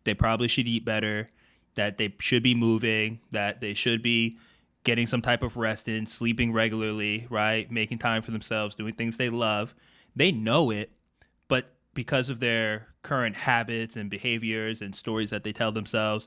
they 0.04 0.14
probably 0.14 0.48
should 0.48 0.66
eat 0.66 0.84
better 0.84 1.30
that 1.76 1.98
they 1.98 2.12
should 2.18 2.42
be 2.42 2.54
moving, 2.54 3.20
that 3.30 3.60
they 3.60 3.72
should 3.72 4.02
be 4.02 4.36
getting 4.82 5.06
some 5.06 5.22
type 5.22 5.42
of 5.42 5.56
rest 5.56 5.88
in, 5.88 6.06
sleeping 6.06 6.52
regularly, 6.52 7.26
right? 7.30 7.70
Making 7.70 7.98
time 7.98 8.22
for 8.22 8.32
themselves, 8.32 8.74
doing 8.74 8.94
things 8.94 9.16
they 9.16 9.28
love. 9.28 9.74
They 10.14 10.32
know 10.32 10.70
it, 10.70 10.90
but 11.48 11.74
because 11.94 12.28
of 12.28 12.40
their 12.40 12.88
current 13.02 13.36
habits 13.36 13.96
and 13.96 14.10
behaviors 14.10 14.80
and 14.82 14.96
stories 14.96 15.30
that 15.30 15.44
they 15.44 15.52
tell 15.52 15.70
themselves, 15.70 16.26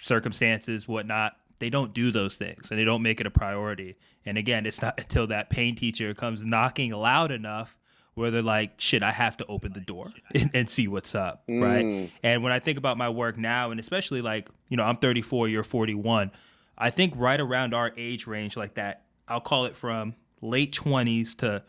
circumstances, 0.00 0.86
whatnot, 0.86 1.36
they 1.64 1.70
don't 1.70 1.94
do 1.94 2.10
those 2.10 2.36
things 2.36 2.70
and 2.70 2.78
they 2.78 2.84
don't 2.84 3.00
make 3.00 3.22
it 3.22 3.26
a 3.26 3.30
priority. 3.30 3.96
And 4.26 4.36
again, 4.36 4.66
it's 4.66 4.82
not 4.82 4.94
until 5.00 5.28
that 5.28 5.48
pain 5.48 5.74
teacher 5.74 6.12
comes 6.12 6.44
knocking 6.44 6.92
loud 6.92 7.30
enough 7.30 7.80
where 8.12 8.30
they're 8.30 8.42
like, 8.42 8.74
shit, 8.76 9.02
I 9.02 9.12
have 9.12 9.38
to 9.38 9.46
open 9.46 9.72
the 9.72 9.80
door 9.80 10.08
and, 10.34 10.50
and 10.52 10.68
see 10.68 10.88
what's 10.88 11.14
up, 11.14 11.42
mm. 11.48 11.62
right? 11.62 12.10
And 12.22 12.42
when 12.42 12.52
I 12.52 12.58
think 12.58 12.76
about 12.76 12.98
my 12.98 13.08
work 13.08 13.38
now, 13.38 13.70
and 13.70 13.80
especially 13.80 14.20
like, 14.20 14.50
you 14.68 14.76
know, 14.76 14.84
I'm 14.84 14.98
34, 14.98 15.48
you're 15.48 15.62
41, 15.62 16.32
I 16.76 16.90
think 16.90 17.14
right 17.16 17.40
around 17.40 17.72
our 17.72 17.92
age 17.96 18.26
range, 18.26 18.58
like 18.58 18.74
that, 18.74 19.04
I'll 19.26 19.40
call 19.40 19.64
it 19.64 19.74
from 19.74 20.14
late 20.42 20.74
20s 20.74 21.34
to 21.38 21.62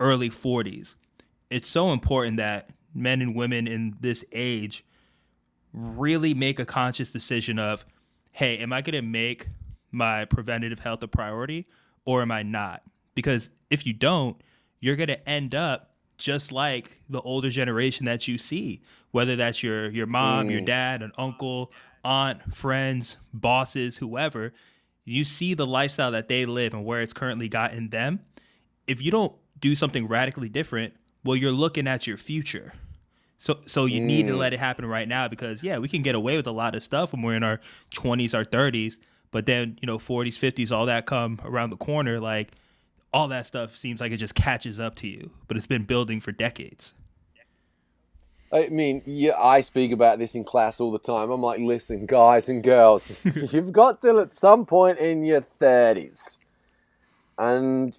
early 0.00 0.30
40s. 0.30 0.94
It's 1.50 1.68
so 1.68 1.92
important 1.92 2.38
that 2.38 2.70
men 2.94 3.20
and 3.20 3.34
women 3.34 3.66
in 3.66 3.96
this 4.00 4.24
age 4.32 4.86
really 5.74 6.32
make 6.32 6.58
a 6.58 6.64
conscious 6.64 7.10
decision 7.10 7.58
of, 7.58 7.84
hey, 8.34 8.58
am 8.58 8.72
I 8.72 8.82
going 8.82 8.94
to 8.94 9.02
make 9.02 9.46
my 9.92 10.24
preventative 10.24 10.80
health 10.80 11.02
a 11.04 11.08
priority 11.08 11.68
or 12.04 12.20
am 12.20 12.32
I 12.32 12.42
not? 12.42 12.82
Because 13.14 13.48
if 13.70 13.86
you 13.86 13.92
don't, 13.92 14.36
you're 14.80 14.96
going 14.96 15.08
to 15.08 15.28
end 15.28 15.54
up 15.54 15.94
just 16.18 16.50
like 16.50 17.00
the 17.08 17.20
older 17.20 17.48
generation 17.48 18.06
that 18.06 18.26
you 18.26 18.36
see, 18.36 18.82
whether 19.12 19.36
that's 19.36 19.62
your 19.62 19.88
your 19.88 20.06
mom, 20.06 20.48
mm. 20.48 20.50
your 20.50 20.60
dad, 20.62 21.00
an 21.00 21.12
uncle, 21.16 21.72
aunt, 22.04 22.52
friends, 22.52 23.18
bosses, 23.32 23.98
whoever. 23.98 24.52
You 25.04 25.24
see 25.24 25.54
the 25.54 25.66
lifestyle 25.66 26.10
that 26.10 26.26
they 26.26 26.44
live 26.44 26.74
and 26.74 26.84
where 26.84 27.02
it's 27.02 27.12
currently 27.12 27.48
gotten 27.48 27.90
them. 27.90 28.20
If 28.88 29.00
you 29.00 29.12
don't 29.12 29.32
do 29.60 29.76
something 29.76 30.08
radically 30.08 30.48
different, 30.48 30.94
well, 31.22 31.36
you're 31.36 31.52
looking 31.52 31.86
at 31.86 32.06
your 32.08 32.16
future. 32.16 32.72
So, 33.38 33.58
so 33.66 33.84
you 33.84 34.00
mm. 34.00 34.04
need 34.04 34.26
to 34.28 34.34
mm. 34.34 34.38
let 34.38 34.52
it 34.52 34.58
happen 34.58 34.86
right 34.86 35.08
now 35.08 35.28
because 35.28 35.62
yeah, 35.62 35.78
we 35.78 35.88
can 35.88 36.02
get 36.02 36.14
away 36.14 36.36
with 36.36 36.46
a 36.46 36.52
lot 36.52 36.74
of 36.74 36.82
stuff 36.82 37.12
when 37.12 37.22
we're 37.22 37.34
in 37.34 37.42
our 37.42 37.60
20s, 37.94 38.34
our 38.34 38.44
30s, 38.44 38.98
but 39.30 39.46
then 39.46 39.78
you 39.80 39.86
know 39.86 39.98
40s, 39.98 40.38
50s, 40.38 40.70
all 40.70 40.86
that 40.86 41.06
come 41.06 41.40
around 41.44 41.70
the 41.70 41.76
corner. 41.76 42.20
Like 42.20 42.52
all 43.12 43.28
that 43.28 43.46
stuff 43.46 43.76
seems 43.76 44.00
like 44.00 44.12
it 44.12 44.16
just 44.16 44.34
catches 44.34 44.80
up 44.80 44.94
to 44.96 45.08
you, 45.08 45.30
but 45.46 45.56
it's 45.56 45.66
been 45.66 45.84
building 45.84 46.20
for 46.20 46.32
decades. 46.32 46.94
I 48.54 48.68
mean, 48.68 49.02
yeah, 49.04 49.36
I 49.36 49.60
speak 49.60 49.90
about 49.90 50.20
this 50.20 50.36
in 50.36 50.44
class 50.44 50.80
all 50.80 50.92
the 50.92 50.98
time. 51.00 51.30
I'm 51.30 51.42
like, 51.42 51.58
listen, 51.58 52.06
guys 52.06 52.48
and 52.48 52.62
girls, 52.62 53.18
you've 53.52 53.72
got 53.72 54.00
till 54.00 54.20
at 54.20 54.36
some 54.36 54.64
point 54.64 54.98
in 54.98 55.24
your 55.24 55.40
30s. 55.40 56.38
And, 57.36 57.98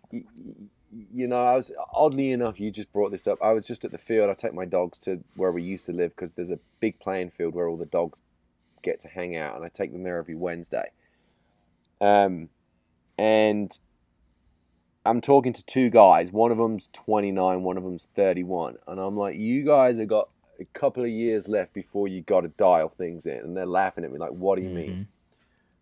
you 1.14 1.28
know, 1.28 1.44
I 1.44 1.56
was, 1.56 1.72
oddly 1.94 2.32
enough, 2.32 2.60
you 2.60 2.72
just 2.72 2.92
brought 2.94 3.12
this 3.12 3.28
up. 3.28 3.38
I 3.42 3.52
was 3.52 3.66
just 3.66 3.86
at 3.86 3.92
the 3.92 3.98
field. 3.98 4.30
I 4.30 4.34
take 4.34 4.54
my 4.54 4.66
dogs 4.66 5.00
to 5.00 5.24
where 5.36 5.52
we 5.52 5.64
used 5.64 5.86
to 5.88 5.94
live 5.94 6.12
because 6.16 6.34
there's 6.34 6.52
a 6.52 6.60
big 6.80 7.00
playing 7.00 7.32
field 7.32 7.54
where 7.54 7.68
all 7.68 7.78
the 7.78 7.86
dogs 7.86 8.22
get 8.82 9.00
to 9.02 9.08
hang 9.08 9.36
out. 9.36 9.56
And 9.56 9.66
I 9.66 9.70
take 9.70 9.92
them 9.92 10.04
there 10.04 10.18
every 10.18 10.36
Wednesday. 10.36 10.92
Um, 12.00 12.50
and 13.18 13.78
I'm 15.06 15.22
talking 15.22 15.54
to 15.54 15.66
two 15.66 15.90
guys. 15.90 16.32
One 16.32 16.52
of 16.52 16.58
them's 16.58 16.90
29, 16.94 17.64
one 17.64 17.78
of 17.78 17.84
them's 17.84 18.08
31. 18.16 18.78
And 18.88 19.00
I'm 19.00 19.18
like, 19.18 19.36
you 19.38 19.64
guys 19.64 20.00
have 20.00 20.08
got 20.08 20.30
a 20.60 20.66
couple 20.66 21.04
of 21.04 21.10
years 21.10 21.48
left 21.48 21.74
before 21.74 22.08
you 22.08 22.22
got 22.22 22.42
to 22.42 22.48
dial 22.50 22.90
things 22.90 23.26
in. 23.26 23.38
And 23.38 23.58
they're 23.58 23.66
laughing 23.66 24.06
at 24.06 24.12
me 24.12 24.20
like, 24.20 24.32
what 24.32 24.58
do 24.58 24.64
you 24.64 24.70
mm-hmm. 24.70 24.78
mean? 24.78 25.08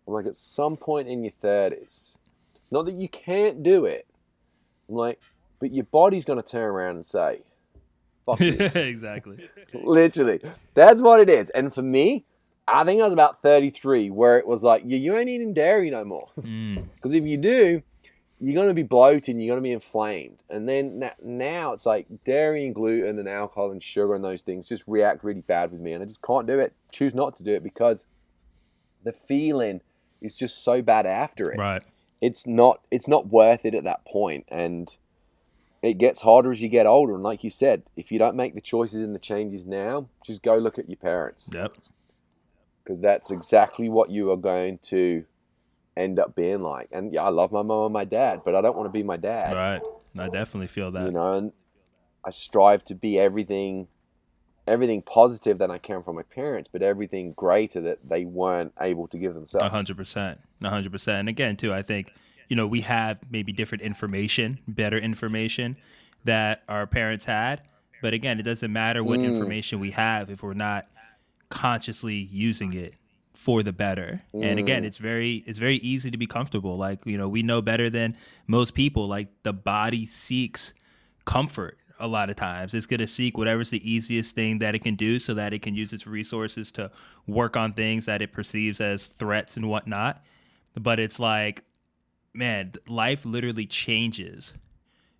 I'm 0.06 0.14
like, 0.14 0.26
at 0.26 0.36
some 0.36 0.76
point 0.76 1.08
in 1.08 1.22
your 1.22 1.32
30s, 1.42 2.16
it's 2.56 2.72
not 2.72 2.84
that 2.84 2.94
you 2.94 3.08
can't 3.08 3.62
do 3.62 3.84
it. 3.84 4.06
I'm 4.88 4.94
like, 4.94 5.20
but 5.60 5.72
your 5.72 5.84
body's 5.84 6.24
going 6.24 6.42
to 6.42 6.48
turn 6.48 6.68
around 6.68 6.96
and 6.96 7.06
say, 7.06 7.42
fuck 8.26 8.40
you. 8.40 8.52
exactly. 8.74 9.48
Literally. 9.74 10.40
That's 10.74 11.00
what 11.00 11.20
it 11.20 11.28
is. 11.28 11.50
And 11.50 11.74
for 11.74 11.82
me, 11.82 12.24
I 12.66 12.84
think 12.84 13.00
I 13.00 13.04
was 13.04 13.12
about 13.12 13.42
33 13.42 14.10
where 14.10 14.38
it 14.38 14.46
was 14.46 14.62
like, 14.62 14.82
you, 14.84 14.96
you 14.96 15.16
ain't 15.16 15.28
eating 15.28 15.54
dairy 15.54 15.90
no 15.90 16.04
more. 16.04 16.28
Because 16.36 17.12
mm. 17.12 17.18
if 17.18 17.24
you 17.24 17.36
do, 17.36 17.82
you're 18.40 18.54
going 18.54 18.68
to 18.68 18.74
be 18.74 18.82
bloated 18.82 19.36
you're 19.36 19.52
going 19.52 19.62
to 19.62 19.66
be 19.66 19.72
inflamed. 19.72 20.42
And 20.50 20.68
then 20.68 21.10
now 21.22 21.72
it's 21.72 21.86
like 21.86 22.06
dairy 22.24 22.66
and 22.66 22.74
gluten 22.74 23.18
and 23.18 23.28
alcohol 23.28 23.70
and 23.70 23.82
sugar 23.82 24.14
and 24.14 24.24
those 24.24 24.42
things 24.42 24.68
just 24.68 24.84
react 24.86 25.24
really 25.24 25.42
bad 25.42 25.72
with 25.72 25.80
me. 25.80 25.92
And 25.92 26.02
I 26.02 26.06
just 26.06 26.22
can't 26.22 26.46
do 26.46 26.58
it, 26.58 26.72
choose 26.90 27.14
not 27.14 27.36
to 27.36 27.42
do 27.42 27.54
it 27.54 27.62
because 27.62 28.06
the 29.04 29.12
feeling 29.12 29.80
is 30.20 30.34
just 30.34 30.64
so 30.64 30.82
bad 30.82 31.06
after 31.06 31.52
it. 31.52 31.58
Right. 31.58 31.82
It's 32.26 32.46
not 32.46 32.80
it's 32.90 33.08
not 33.08 33.28
worth 33.28 33.66
it 33.66 33.74
at 33.74 33.84
that 33.84 34.06
point 34.06 34.44
and 34.48 34.96
it 35.82 35.98
gets 35.98 36.22
harder 36.22 36.50
as 36.50 36.62
you 36.62 36.68
get 36.68 36.86
older 36.86 37.14
and 37.14 37.22
like 37.22 37.44
you 37.44 37.50
said, 37.50 37.82
if 37.96 38.10
you 38.10 38.18
don't 38.18 38.36
make 38.36 38.54
the 38.54 38.60
choices 38.60 39.02
and 39.02 39.14
the 39.14 39.18
changes 39.18 39.66
now, 39.66 40.08
just 40.24 40.42
go 40.42 40.56
look 40.56 40.78
at 40.78 40.88
your 40.88 40.96
parents. 40.96 41.50
Yep. 41.52 41.74
Because 42.82 43.00
that's 43.00 43.30
exactly 43.30 43.88
what 43.90 44.10
you 44.10 44.30
are 44.30 44.36
going 44.36 44.78
to 44.78 45.24
end 45.96 46.18
up 46.18 46.34
being 46.34 46.62
like. 46.62 46.88
And 46.92 47.12
yeah, 47.12 47.22
I 47.22 47.28
love 47.28 47.52
my 47.52 47.62
mom 47.62 47.84
and 47.86 47.92
my 47.92 48.04
dad, 48.04 48.40
but 48.44 48.54
I 48.54 48.62
don't 48.62 48.76
want 48.76 48.86
to 48.86 48.92
be 48.92 49.02
my 49.02 49.18
dad. 49.18 49.54
Right. 49.54 49.82
I 50.18 50.28
definitely 50.28 50.68
feel 50.68 50.90
that. 50.92 51.04
You 51.04 51.12
know, 51.12 51.34
and 51.34 51.52
I 52.24 52.30
strive 52.30 52.84
to 52.86 52.94
be 52.94 53.18
everything 53.18 53.88
everything 54.66 55.02
positive 55.02 55.58
that 55.58 55.70
I 55.70 55.78
can 55.78 56.02
from 56.02 56.16
my 56.16 56.22
parents, 56.22 56.68
but 56.72 56.82
everything 56.82 57.32
greater 57.32 57.80
that 57.82 58.08
they 58.08 58.24
weren't 58.24 58.72
able 58.80 59.06
to 59.08 59.18
give 59.18 59.34
themselves. 59.34 59.66
hundred 59.68 59.96
percent. 59.96 60.40
hundred 60.62 60.92
percent. 60.92 61.20
And 61.20 61.28
again 61.28 61.56
too, 61.56 61.72
I 61.72 61.82
think, 61.82 62.12
you 62.48 62.56
know, 62.56 62.66
we 62.66 62.80
have 62.82 63.18
maybe 63.30 63.52
different 63.52 63.82
information, 63.82 64.58
better 64.66 64.98
information 64.98 65.76
that 66.24 66.62
our 66.68 66.86
parents 66.86 67.24
had. 67.24 67.62
But 68.02 68.14
again, 68.14 68.38
it 68.38 68.42
doesn't 68.42 68.72
matter 68.72 69.02
what 69.02 69.20
mm. 69.20 69.24
information 69.24 69.80
we 69.80 69.92
have 69.92 70.30
if 70.30 70.42
we're 70.42 70.54
not 70.54 70.86
consciously 71.48 72.14
using 72.16 72.74
it 72.74 72.94
for 73.32 73.62
the 73.62 73.72
better. 73.72 74.22
Mm. 74.34 74.44
And 74.44 74.58
again, 74.58 74.82
mm. 74.82 74.86
it's 74.86 74.98
very 74.98 75.44
it's 75.46 75.58
very 75.58 75.76
easy 75.76 76.10
to 76.10 76.18
be 76.18 76.26
comfortable. 76.26 76.76
Like, 76.76 77.04
you 77.06 77.18
know, 77.18 77.28
we 77.28 77.42
know 77.42 77.62
better 77.62 77.90
than 77.90 78.16
most 78.46 78.74
people. 78.74 79.06
Like 79.06 79.28
the 79.42 79.52
body 79.52 80.06
seeks 80.06 80.74
comfort 81.24 81.78
a 82.04 82.06
lot 82.06 82.30
of 82.30 82.36
times. 82.36 82.74
It's 82.74 82.86
going 82.86 83.00
to 83.00 83.06
seek 83.06 83.36
whatever's 83.36 83.70
the 83.70 83.90
easiest 83.90 84.34
thing 84.34 84.58
that 84.58 84.74
it 84.74 84.80
can 84.80 84.94
do 84.94 85.18
so 85.18 85.34
that 85.34 85.52
it 85.52 85.62
can 85.62 85.74
use 85.74 85.92
its 85.92 86.06
resources 86.06 86.70
to 86.72 86.90
work 87.26 87.56
on 87.56 87.72
things 87.72 88.06
that 88.06 88.22
it 88.22 88.32
perceives 88.32 88.80
as 88.80 89.06
threats 89.06 89.56
and 89.56 89.68
whatnot. 89.68 90.22
But 90.78 91.00
it's 91.00 91.18
like, 91.18 91.64
man, 92.34 92.72
life 92.88 93.24
literally 93.24 93.66
changes 93.66 94.54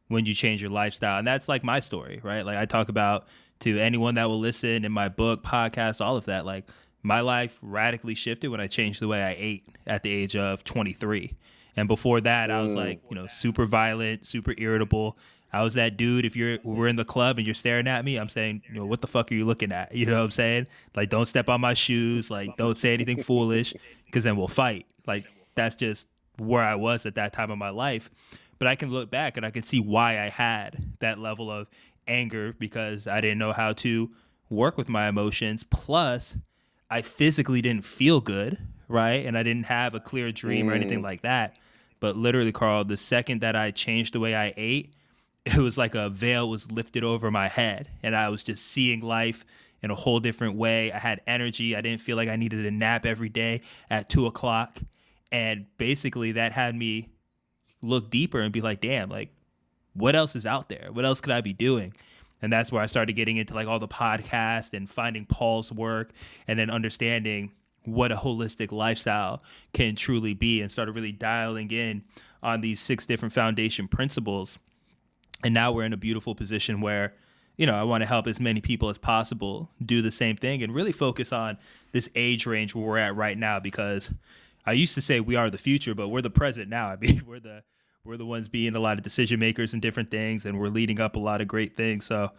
when 0.08 0.26
you 0.26 0.34
change 0.34 0.60
your 0.62 0.70
lifestyle. 0.70 1.18
And 1.18 1.26
that's 1.26 1.48
like 1.48 1.64
my 1.64 1.80
story, 1.80 2.20
right? 2.22 2.44
Like 2.44 2.58
I 2.58 2.66
talk 2.66 2.88
about 2.88 3.26
to 3.60 3.78
anyone 3.78 4.16
that 4.16 4.28
will 4.28 4.38
listen 4.38 4.84
in 4.84 4.92
my 4.92 5.08
book, 5.08 5.42
podcast, 5.42 6.00
all 6.00 6.16
of 6.16 6.26
that. 6.26 6.44
Like 6.44 6.68
my 7.02 7.20
life 7.20 7.58
radically 7.62 8.14
shifted 8.14 8.48
when 8.48 8.60
I 8.60 8.66
changed 8.66 9.00
the 9.00 9.08
way 9.08 9.22
I 9.22 9.34
ate 9.38 9.76
at 9.86 10.02
the 10.02 10.10
age 10.10 10.36
of 10.36 10.64
23. 10.64 11.32
And 11.76 11.88
before 11.88 12.20
that, 12.20 12.50
I 12.50 12.62
was 12.62 12.74
like, 12.74 13.00
you 13.10 13.16
know, 13.16 13.26
super 13.26 13.66
violent, 13.66 14.26
super 14.26 14.54
irritable. 14.56 15.18
I 15.54 15.62
was 15.62 15.74
that 15.74 15.96
dude. 15.96 16.24
If 16.24 16.36
you're 16.36 16.58
we're 16.64 16.88
in 16.88 16.96
the 16.96 17.04
club 17.04 17.38
and 17.38 17.46
you're 17.46 17.54
staring 17.54 17.86
at 17.86 18.04
me, 18.04 18.16
I'm 18.16 18.28
saying, 18.28 18.62
you 18.68 18.74
know, 18.74 18.86
what 18.86 19.00
the 19.00 19.06
fuck 19.06 19.30
are 19.30 19.34
you 19.34 19.44
looking 19.44 19.72
at? 19.72 19.94
You 20.04 20.06
know 20.06 20.18
what 20.18 20.24
I'm 20.24 20.30
saying? 20.32 20.66
Like, 20.94 21.08
don't 21.08 21.26
step 21.26 21.48
on 21.48 21.60
my 21.60 21.72
shoes. 21.72 22.30
Like, 22.30 22.56
don't 22.56 22.76
say 22.76 22.92
anything 22.92 23.22
foolish, 23.22 23.72
because 24.06 24.24
then 24.24 24.36
we'll 24.36 24.48
fight. 24.48 24.86
Like, 25.06 25.24
that's 25.54 25.76
just 25.76 26.08
where 26.36 26.62
I 26.62 26.74
was 26.74 27.06
at 27.06 27.14
that 27.14 27.32
time 27.32 27.50
of 27.50 27.58
my 27.58 27.70
life. 27.70 28.10
But 28.58 28.68
I 28.68 28.74
can 28.74 28.90
look 28.90 29.10
back 29.10 29.36
and 29.36 29.46
I 29.46 29.50
can 29.50 29.62
see 29.62 29.80
why 29.80 30.20
I 30.20 30.28
had 30.28 30.94
that 30.98 31.18
level 31.18 31.50
of 31.50 31.68
anger 32.06 32.54
because 32.58 33.06
I 33.06 33.20
didn't 33.20 33.38
know 33.38 33.52
how 33.52 33.72
to 33.74 34.10
work 34.50 34.76
with 34.76 34.88
my 34.88 35.08
emotions. 35.08 35.64
Plus, 35.64 36.36
I 36.90 37.02
physically 37.02 37.62
didn't 37.62 37.84
feel 37.84 38.20
good, 38.20 38.58
right? 38.88 39.24
And 39.24 39.38
I 39.38 39.42
didn't 39.42 39.66
have 39.66 39.94
a 39.94 40.00
clear 40.00 40.32
dream 40.32 40.66
mm. 40.66 40.70
or 40.70 40.74
anything 40.74 41.00
mm. 41.00 41.04
like 41.04 41.22
that. 41.22 41.56
But 42.00 42.16
literally, 42.16 42.52
Carl, 42.52 42.84
the 42.84 42.96
second 42.96 43.40
that 43.40 43.56
I 43.56 43.70
changed 43.70 44.12
the 44.12 44.20
way 44.20 44.34
I 44.34 44.52
ate, 44.56 44.92
it 45.44 45.58
was 45.58 45.76
like 45.76 45.94
a 45.94 46.08
veil 46.08 46.48
was 46.48 46.70
lifted 46.70 47.04
over 47.04 47.30
my 47.30 47.48
head 47.48 47.88
and 48.02 48.16
I 48.16 48.28
was 48.28 48.42
just 48.42 48.66
seeing 48.66 49.00
life 49.00 49.44
in 49.82 49.90
a 49.90 49.94
whole 49.94 50.18
different 50.18 50.56
way. 50.56 50.90
I 50.90 50.98
had 50.98 51.20
energy. 51.26 51.76
I 51.76 51.82
didn't 51.82 52.00
feel 52.00 52.16
like 52.16 52.28
I 52.28 52.36
needed 52.36 52.64
a 52.64 52.70
nap 52.70 53.04
every 53.04 53.28
day 53.28 53.60
at 53.90 54.08
two 54.08 54.26
o'clock. 54.26 54.78
And 55.30 55.66
basically, 55.76 56.32
that 56.32 56.52
had 56.52 56.74
me 56.74 57.10
look 57.82 58.10
deeper 58.10 58.40
and 58.40 58.52
be 58.52 58.62
like, 58.62 58.80
damn, 58.80 59.10
like, 59.10 59.28
what 59.92 60.16
else 60.16 60.36
is 60.36 60.46
out 60.46 60.68
there? 60.68 60.88
What 60.90 61.04
else 61.04 61.20
could 61.20 61.32
I 61.32 61.42
be 61.42 61.52
doing? 61.52 61.92
And 62.40 62.52
that's 62.52 62.72
where 62.72 62.82
I 62.82 62.86
started 62.86 63.14
getting 63.14 63.36
into 63.36 63.54
like 63.54 63.66
all 63.66 63.78
the 63.78 63.88
podcasts 63.88 64.72
and 64.72 64.88
finding 64.88 65.26
Paul's 65.26 65.70
work 65.70 66.12
and 66.48 66.58
then 66.58 66.70
understanding 66.70 67.52
what 67.84 68.10
a 68.10 68.16
holistic 68.16 68.72
lifestyle 68.72 69.42
can 69.72 69.96
truly 69.96 70.34
be 70.34 70.60
and 70.60 70.70
started 70.70 70.92
really 70.92 71.12
dialing 71.12 71.70
in 71.70 72.02
on 72.42 72.60
these 72.60 72.80
six 72.80 73.06
different 73.06 73.32
foundation 73.34 73.88
principles. 73.88 74.58
And 75.44 75.52
now 75.52 75.72
we're 75.72 75.84
in 75.84 75.92
a 75.92 75.98
beautiful 75.98 76.34
position 76.34 76.80
where, 76.80 77.14
you 77.56 77.66
know, 77.66 77.74
I 77.74 77.82
want 77.82 78.02
to 78.02 78.06
help 78.06 78.26
as 78.26 78.40
many 78.40 78.60
people 78.60 78.88
as 78.88 78.98
possible 78.98 79.70
do 79.84 80.02
the 80.02 80.10
same 80.10 80.36
thing 80.36 80.62
and 80.62 80.74
really 80.74 80.90
focus 80.90 81.32
on 81.32 81.58
this 81.92 82.08
age 82.14 82.46
range 82.46 82.74
where 82.74 82.84
we're 82.84 82.98
at 82.98 83.14
right 83.14 83.36
now 83.36 83.60
because 83.60 84.10
I 84.66 84.72
used 84.72 84.94
to 84.94 85.02
say 85.02 85.20
we 85.20 85.36
are 85.36 85.50
the 85.50 85.58
future, 85.58 85.94
but 85.94 86.08
we're 86.08 86.22
the 86.22 86.30
present 86.30 86.68
now. 86.68 86.88
I 86.90 86.96
mean, 86.96 87.22
we're 87.26 87.40
the 87.40 87.62
we're 88.04 88.16
the 88.16 88.26
ones 88.26 88.48
being 88.48 88.74
a 88.74 88.80
lot 88.80 88.98
of 88.98 89.04
decision 89.04 89.40
makers 89.40 89.72
and 89.72 89.80
different 89.80 90.10
things, 90.10 90.44
and 90.44 90.58
we're 90.58 90.68
leading 90.68 91.00
up 91.00 91.16
a 91.16 91.18
lot 91.18 91.40
of 91.40 91.48
great 91.48 91.74
things. 91.74 92.04
So, 92.04 92.32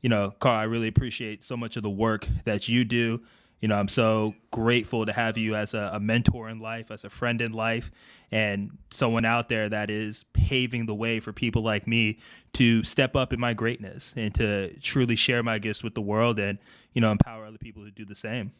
you 0.00 0.08
know, 0.08 0.32
Carl, 0.38 0.60
I 0.60 0.64
really 0.64 0.86
appreciate 0.86 1.42
so 1.42 1.56
much 1.56 1.76
of 1.76 1.82
the 1.82 1.90
work 1.90 2.28
that 2.44 2.68
you 2.68 2.84
do. 2.84 3.20
You 3.60 3.68
know, 3.68 3.76
I'm 3.76 3.88
so 3.88 4.34
grateful 4.50 5.04
to 5.06 5.12
have 5.12 5.36
you 5.36 5.56
as 5.56 5.74
a, 5.74 5.90
a 5.94 6.00
mentor 6.00 6.48
in 6.48 6.60
life, 6.60 6.90
as 6.90 7.04
a 7.04 7.10
friend 7.10 7.40
in 7.40 7.52
life, 7.52 7.90
and 8.30 8.78
someone 8.90 9.24
out 9.24 9.48
there 9.48 9.68
that 9.68 9.90
is 9.90 10.24
paving 10.32 10.86
the 10.86 10.94
way 10.94 11.18
for 11.18 11.32
people 11.32 11.62
like 11.62 11.86
me 11.86 12.18
to 12.54 12.84
step 12.84 13.16
up 13.16 13.32
in 13.32 13.40
my 13.40 13.54
greatness 13.54 14.12
and 14.16 14.34
to 14.36 14.72
truly 14.80 15.16
share 15.16 15.42
my 15.42 15.58
gifts 15.58 15.82
with 15.82 15.94
the 15.94 16.00
world 16.00 16.38
and, 16.38 16.58
you 16.92 17.00
know, 17.00 17.10
empower 17.10 17.46
other 17.46 17.58
people 17.58 17.84
to 17.84 17.90
do 17.90 18.04
the 18.04 18.14
same. 18.14 18.52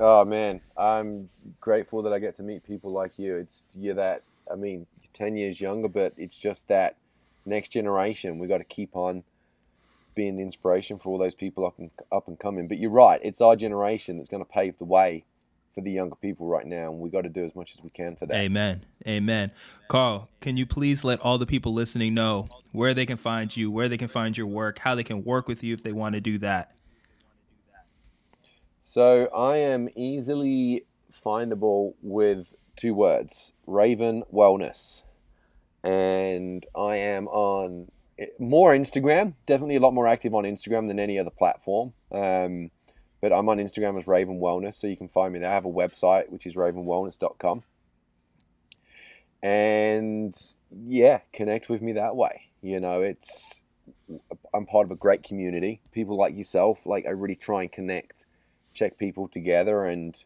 Oh 0.00 0.24
man, 0.24 0.60
I'm 0.76 1.28
grateful 1.60 2.02
that 2.02 2.12
I 2.12 2.20
get 2.20 2.36
to 2.36 2.42
meet 2.42 2.62
people 2.62 2.92
like 2.92 3.18
you. 3.18 3.36
It's 3.36 3.66
you're 3.74 3.96
that 3.96 4.22
I 4.50 4.54
mean, 4.54 4.86
10 5.12 5.36
years 5.36 5.60
younger, 5.60 5.88
but 5.88 6.12
it's 6.16 6.38
just 6.38 6.68
that 6.68 6.96
next 7.44 7.70
generation. 7.70 8.38
We 8.38 8.46
got 8.46 8.58
to 8.58 8.64
keep 8.64 8.94
on 8.96 9.24
being 10.18 10.36
the 10.36 10.42
inspiration 10.42 10.98
for 10.98 11.10
all 11.10 11.18
those 11.18 11.36
people 11.36 11.64
up 11.64 11.78
and 11.78 11.90
up 12.10 12.26
and 12.26 12.40
coming. 12.40 12.66
But 12.66 12.78
you're 12.78 12.90
right, 12.90 13.20
it's 13.22 13.40
our 13.40 13.54
generation 13.54 14.16
that's 14.16 14.28
going 14.28 14.44
to 14.44 14.50
pave 14.50 14.76
the 14.76 14.84
way 14.84 15.24
for 15.72 15.80
the 15.80 15.92
younger 15.92 16.16
people 16.16 16.48
right 16.48 16.66
now, 16.66 16.90
and 16.90 16.98
we 16.98 17.08
got 17.08 17.22
to 17.22 17.28
do 17.28 17.44
as 17.44 17.54
much 17.54 17.72
as 17.72 17.84
we 17.84 17.90
can 17.90 18.16
for 18.16 18.26
that. 18.26 18.34
Amen. 18.34 18.84
Amen. 19.06 19.52
Carl, 19.86 20.28
can 20.40 20.56
you 20.56 20.66
please 20.66 21.04
let 21.04 21.20
all 21.20 21.38
the 21.38 21.46
people 21.46 21.72
listening 21.72 22.14
know 22.14 22.48
where 22.72 22.94
they 22.94 23.06
can 23.06 23.16
find 23.16 23.56
you, 23.56 23.70
where 23.70 23.88
they 23.88 23.96
can 23.96 24.08
find 24.08 24.36
your 24.36 24.48
work, 24.48 24.80
how 24.80 24.96
they 24.96 25.04
can 25.04 25.22
work 25.22 25.46
with 25.46 25.62
you 25.62 25.72
if 25.72 25.84
they 25.84 25.92
want 25.92 26.16
to 26.16 26.20
do 26.20 26.36
that? 26.38 26.74
So 28.80 29.26
I 29.26 29.58
am 29.58 29.88
easily 29.94 30.84
findable 31.12 31.94
with 32.02 32.52
two 32.74 32.92
words 32.92 33.52
Raven 33.68 34.24
Wellness. 34.34 35.04
And 35.84 36.66
I 36.76 36.96
am 36.96 37.28
on 37.28 37.92
more 38.38 38.74
Instagram, 38.74 39.34
definitely 39.46 39.76
a 39.76 39.80
lot 39.80 39.94
more 39.94 40.08
active 40.08 40.34
on 40.34 40.44
Instagram 40.44 40.88
than 40.88 40.98
any 40.98 41.18
other 41.18 41.30
platform. 41.30 41.92
Um, 42.12 42.70
but 43.20 43.32
I'm 43.32 43.48
on 43.48 43.58
Instagram 43.58 43.98
as 43.98 44.06
Raven 44.06 44.40
Wellness, 44.40 44.76
so 44.76 44.86
you 44.86 44.96
can 44.96 45.08
find 45.08 45.32
me 45.32 45.40
there. 45.40 45.50
I 45.50 45.54
have 45.54 45.64
a 45.64 45.68
website, 45.68 46.30
which 46.30 46.46
is 46.46 46.54
ravenwellness.com. 46.54 47.62
And 49.42 50.34
yeah, 50.86 51.20
connect 51.32 51.68
with 51.68 51.82
me 51.82 51.92
that 51.92 52.16
way. 52.16 52.42
You 52.62 52.80
know, 52.80 53.02
it's, 53.02 53.62
I'm 54.54 54.66
part 54.66 54.86
of 54.86 54.90
a 54.90 54.96
great 54.96 55.22
community. 55.22 55.80
People 55.92 56.16
like 56.16 56.36
yourself, 56.36 56.86
like 56.86 57.06
I 57.06 57.10
really 57.10 57.36
try 57.36 57.62
and 57.62 57.72
connect, 57.72 58.26
CHEK 58.74 58.98
people 58.98 59.28
together 59.28 59.84
and, 59.84 60.16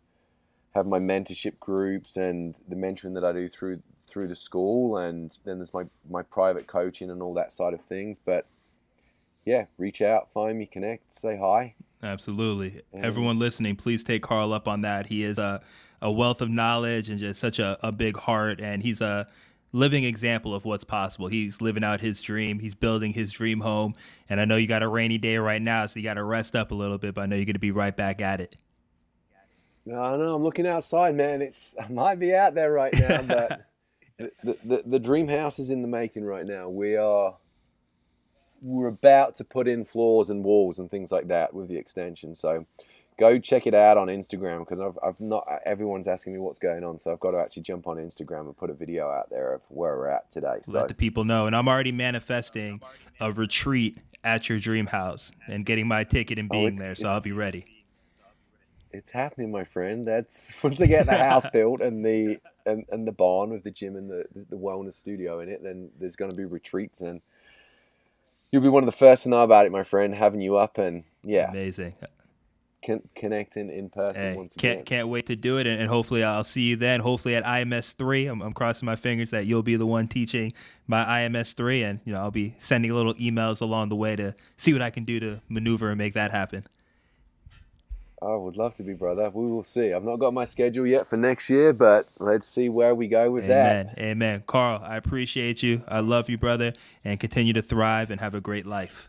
have 0.75 0.87
my 0.87 0.99
mentorship 0.99 1.59
groups 1.61 2.17
and 2.17 2.55
the 2.69 2.77
mentoring 2.77 3.15
that 3.15 3.25
I 3.25 3.33
do 3.33 3.49
through 3.49 3.83
through 4.07 4.29
the 4.29 4.35
school, 4.35 4.99
and 4.99 5.37
then 5.45 5.59
there's 5.59 5.75
my 5.75 5.85
my 6.11 6.23
private 6.23 6.67
coaching 6.67 7.11
and 7.11 7.23
all 7.23 7.35
that 7.35 7.53
side 7.53 7.75
of 7.75 7.81
things. 7.81 8.21
But 8.25 8.47
yeah, 9.45 9.67
reach 9.79 10.03
out, 10.03 10.33
find 10.33 10.59
me, 10.59 10.67
connect, 10.67 11.15
say 11.15 11.37
hi. 11.37 11.75
Absolutely. 12.03 12.83
And 12.93 13.05
Everyone 13.05 13.39
listening, 13.39 13.77
please 13.77 14.03
take 14.03 14.23
Carl 14.23 14.53
up 14.53 14.67
on 14.67 14.83
that. 14.83 15.07
He 15.07 15.25
is 15.25 15.39
a, 15.39 15.63
a 16.01 16.11
wealth 16.11 16.43
of 16.43 16.51
knowledge 16.51 17.09
and 17.09 17.19
just 17.19 17.41
such 17.41 17.59
a, 17.59 17.79
a 17.83 17.93
big 17.93 18.17
heart, 18.17 18.61
and 18.61 18.83
he's 18.83 19.01
a 19.01 19.27
living 19.73 20.05
example 20.05 20.55
of 20.55 20.65
what's 20.65 20.85
possible. 20.85 21.29
He's 21.29 21.61
living 21.61 21.83
out 21.83 22.01
his 22.01 22.21
dream. 22.21 22.59
He's 22.59 22.75
building 22.75 23.13
his 23.13 23.33
dream 23.33 23.61
home. 23.61 23.95
And 24.29 24.41
I 24.41 24.45
know 24.45 24.57
you 24.57 24.67
got 24.67 24.83
a 24.83 24.89
rainy 24.89 25.19
day 25.19 25.39
right 25.39 25.63
now, 25.63 25.87
so 25.87 25.99
you 25.99 26.05
got 26.05 26.15
to 26.15 26.25
rest 26.25 26.55
up 26.55 26.73
a 26.73 26.75
little 26.75 26.99
bit, 26.99 27.15
but 27.15 27.23
I 27.23 27.27
know 27.27 27.37
you're 27.37 27.47
going 27.47 27.55
to 27.55 27.61
be 27.61 27.71
right 27.71 27.97
back 27.97 28.21
at 28.21 28.41
it. 28.41 28.57
No, 29.85 30.17
no, 30.17 30.35
I'm 30.35 30.43
looking 30.43 30.67
outside, 30.67 31.17
man. 31.17 31.43
It's 31.43 31.75
I 31.83 31.89
might 31.89 32.19
be 32.21 32.35
out 32.35 32.55
there 32.55 32.71
right 32.71 32.93
now, 32.97 33.23
but 33.23 33.67
the, 34.43 34.59
the 34.65 34.83
the 34.87 34.99
dream 34.99 35.29
house 35.29 35.59
is 35.59 35.71
in 35.71 35.83
the 35.83 35.89
making 35.89 36.25
right 36.25 36.47
now. 36.47 36.69
We 36.69 36.97
are 36.97 37.37
we're 38.61 38.89
about 38.89 39.35
to 39.37 39.45
put 39.45 39.67
in 39.67 39.85
floors 39.85 40.31
and 40.31 40.45
walls 40.45 40.79
and 40.79 40.91
things 40.91 41.11
like 41.11 41.29
that 41.29 41.53
with 41.53 41.69
the 41.69 41.77
extension. 41.77 42.35
So 42.35 42.65
go 43.19 43.39
check 43.39 43.67
it 43.67 43.75
out 43.75 43.99
on 43.99 44.07
Instagram 44.07 44.61
because 44.61 44.81
I've, 44.81 44.97
I've 45.03 45.21
not 45.21 45.47
everyone's 45.67 46.07
asking 46.07 46.35
me 46.35 46.39
what's 46.39 46.59
going 46.59 46.85
on, 46.85 46.99
so 46.99 47.13
I've 47.13 47.21
got 47.21 47.33
to 47.33 47.39
actually 47.39 47.63
jump 47.63 47.87
on 47.87 47.97
Instagram 47.97 48.43
and 48.43 48.57
put 48.57 48.71
a 48.71 48.75
video 48.75 49.11
out 49.11 49.31
there 49.31 49.55
of 49.55 49.63
where 49.69 49.97
we're 49.97 50.09
at 50.09 50.31
today. 50.31 50.59
So 50.63 50.73
let 50.73 50.89
the 50.89 50.95
people 50.95 51.25
know, 51.25 51.47
and 51.47 51.57
I'm 51.57 51.69
already 51.69 51.93
manifesting 51.93 52.81
a 53.21 53.33
retreat 53.33 53.99
at 54.25 54.49
your 54.49 54.59
dream 54.59 54.87
house 54.87 55.33
and 55.49 55.67
getting 55.67 55.89
my 55.89 56.05
ticket 56.05 56.39
and 56.39 56.49
oh, 56.51 56.55
being 56.55 56.77
oh, 56.77 56.81
there, 56.81 56.95
so 56.95 57.09
I'll 57.09 57.23
be 57.23 57.33
ready 57.33 57.65
it's 58.93 59.11
happening, 59.11 59.51
my 59.51 59.65
friend. 59.65 60.05
That's 60.05 60.53
once 60.63 60.81
I 60.81 60.87
get 60.87 61.07
the 61.07 61.17
house 61.17 61.45
built 61.53 61.81
and 61.81 62.05
the 62.05 62.39
and, 62.67 62.85
and 62.91 63.07
the 63.07 63.13
barn 63.13 63.51
with 63.51 63.65
the 63.65 63.71
gym 63.71 63.97
and 63.97 64.11
the 64.11 64.25
the 64.35 64.57
wellness 64.57 64.95
studio 64.95 65.41
in 65.41 65.49
it, 65.49 65.63
then 65.63 65.91
there's 65.99 66.17
going 66.17 66.31
to 66.31 66.37
be 66.37 66.45
retreats 66.45 67.01
and 67.01 67.21
you'll 68.53 68.63
be 68.63 68.69
one 68.69 68.83
of 68.83 68.87
the 68.87 68.93
first 68.93 69.25
to 69.25 69.31
know 69.31 69.43
about 69.43 69.67
it, 69.67 69.73
my 69.73 69.83
friend. 69.83 70.15
Having 70.15 70.43
you 70.43 70.57
up 70.57 70.79
and 70.79 71.05
yeah, 71.25 71.51
amazing. 71.51 71.95
Con- 72.85 73.09
connecting 73.15 73.71
in 73.71 73.89
person 73.89 74.23
hey, 74.23 74.37
once 74.37 74.55
can't, 74.55 74.75
again. 74.75 74.85
Can't 74.85 75.09
wait 75.09 75.27
to 75.27 75.37
do 75.37 75.59
it, 75.59 75.69
and, 75.69 75.81
and, 75.81 75.89
hopefully 75.89 76.25
I'll 76.25 76.43
see 76.43 76.63
you 76.63 76.77
then. 76.77 76.99
Hopefully 76.99 77.37
at 77.37 77.45
IMS 77.45 77.95
three, 77.95 78.27
I'm, 78.27 78.43
I'm 78.43 78.53
crossing 78.53 78.87
my 78.87 78.97
fingers 78.97 79.31
that 79.31 79.47
you'll 79.47 79.63
be 79.63 79.77
the 79.77 79.87
one 79.87 80.09
teaching 80.09 80.53
my 80.87 81.05
IMS 81.05 81.55
three, 81.55 81.83
and 81.83 82.01
you 82.05 82.13
know 82.13 82.21
I'll 82.21 82.31
be 82.31 82.55
sending 82.59 82.93
little 82.93 83.15
emails 83.15 83.61
along 83.61 83.89
the 83.89 83.97
way 83.97 84.17
to 84.17 84.35
see 84.57 84.73
what 84.73 84.83
I 84.83 84.91
can 84.91 85.05
do 85.05 85.19
to 85.21 85.41
maneuver 85.49 85.91
and 85.91 85.99
make 85.99 86.15
that 86.15 86.33
happen. 86.33 86.67
I 88.23 88.37
would 88.37 88.57
love 88.57 88.75
to 88.75 88.85
be, 88.85 88.95
brother. 88.95 89.29
We 89.31 89.51
will 89.51 89.65
see. 89.65 89.93
I've 89.93 90.05
not 90.05 90.17
got 90.17 90.33
my 90.33 90.45
schedule 90.45 90.87
yet 90.87 91.07
for 91.09 91.17
next 91.17 91.51
year, 91.51 91.73
but 91.73 92.07
let's 92.21 92.47
see 92.47 92.69
where 92.69 92.95
we 92.95 93.09
go 93.09 93.31
with 93.31 93.49
that. 93.49 93.71
Amen. 93.73 93.87
that. 93.87 94.03
Amen. 94.03 94.43
Carl, 94.47 94.81
I 94.85 94.97
appreciate 94.97 95.63
you. 95.63 95.83
I 95.89 96.01
love 96.01 96.31
you, 96.31 96.39
brother, 96.39 96.73
and 97.05 97.19
continue 97.19 97.53
to 97.55 97.63
thrive 97.63 98.11
and 98.11 98.21
have 98.21 98.35
a 98.35 98.41
great 98.41 98.65
life. 98.65 99.09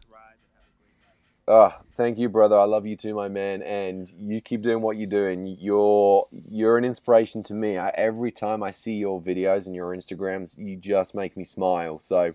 Uh, 1.46 1.72
thank 1.98 2.18
you, 2.18 2.30
brother. 2.30 2.58
I 2.58 2.64
love 2.64 2.86
you 2.86 2.96
too, 2.96 3.14
my 3.14 3.28
man. 3.28 3.62
And 3.64 4.12
you 4.18 4.40
keep 4.42 4.62
doing 4.62 4.82
what 4.82 4.98
you're 4.98 5.10
doing. 5.10 5.58
You're 5.60 6.26
you're 6.50 6.78
an 6.78 6.86
inspiration 6.86 7.44
to 7.44 7.54
me. 7.54 7.78
I, 7.78 7.90
every 7.90 8.32
time 8.32 8.64
I 8.64 8.72
see 8.72 8.94
your 8.94 9.22
videos 9.22 9.66
and 9.66 9.76
your 9.76 9.96
Instagrams, 9.96 10.58
you 10.58 10.78
just 10.78 11.14
make 11.14 11.36
me 11.36 11.44
smile. 11.44 12.00
So 12.00 12.34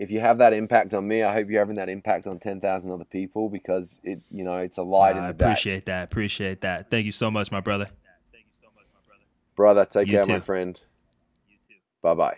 if 0.00 0.10
you 0.10 0.18
have 0.18 0.38
that 0.38 0.54
impact 0.54 0.94
on 0.94 1.06
me, 1.06 1.22
I 1.22 1.30
hope 1.30 1.50
you're 1.50 1.60
having 1.60 1.76
that 1.76 1.90
impact 1.90 2.26
on 2.26 2.38
ten 2.38 2.58
thousand 2.58 2.90
other 2.90 3.04
people 3.04 3.50
because 3.50 4.00
it 4.02 4.20
you 4.30 4.42
know 4.42 4.56
it's 4.56 4.78
a 4.78 4.82
light 4.82 5.14
uh, 5.14 5.18
in 5.18 5.22
the 5.22 5.26
I 5.26 5.30
appreciate 5.30 5.84
that. 5.86 6.04
Appreciate 6.04 6.62
that. 6.62 6.90
Thank 6.90 7.04
you 7.04 7.12
so 7.12 7.30
much, 7.30 7.52
my 7.52 7.60
brother. 7.60 7.84
Thank 8.32 8.46
you 8.46 8.52
so 8.62 8.68
much, 8.74 8.86
my 8.94 9.00
brother, 9.06 9.84
Brother, 9.84 9.84
take 9.84 10.08
you 10.08 10.14
care, 10.14 10.24
too. 10.24 10.32
my 10.32 10.40
friend. 10.40 10.80
You 11.46 11.56
too. 11.68 11.74
Bye 12.02 12.14
bye. 12.14 12.36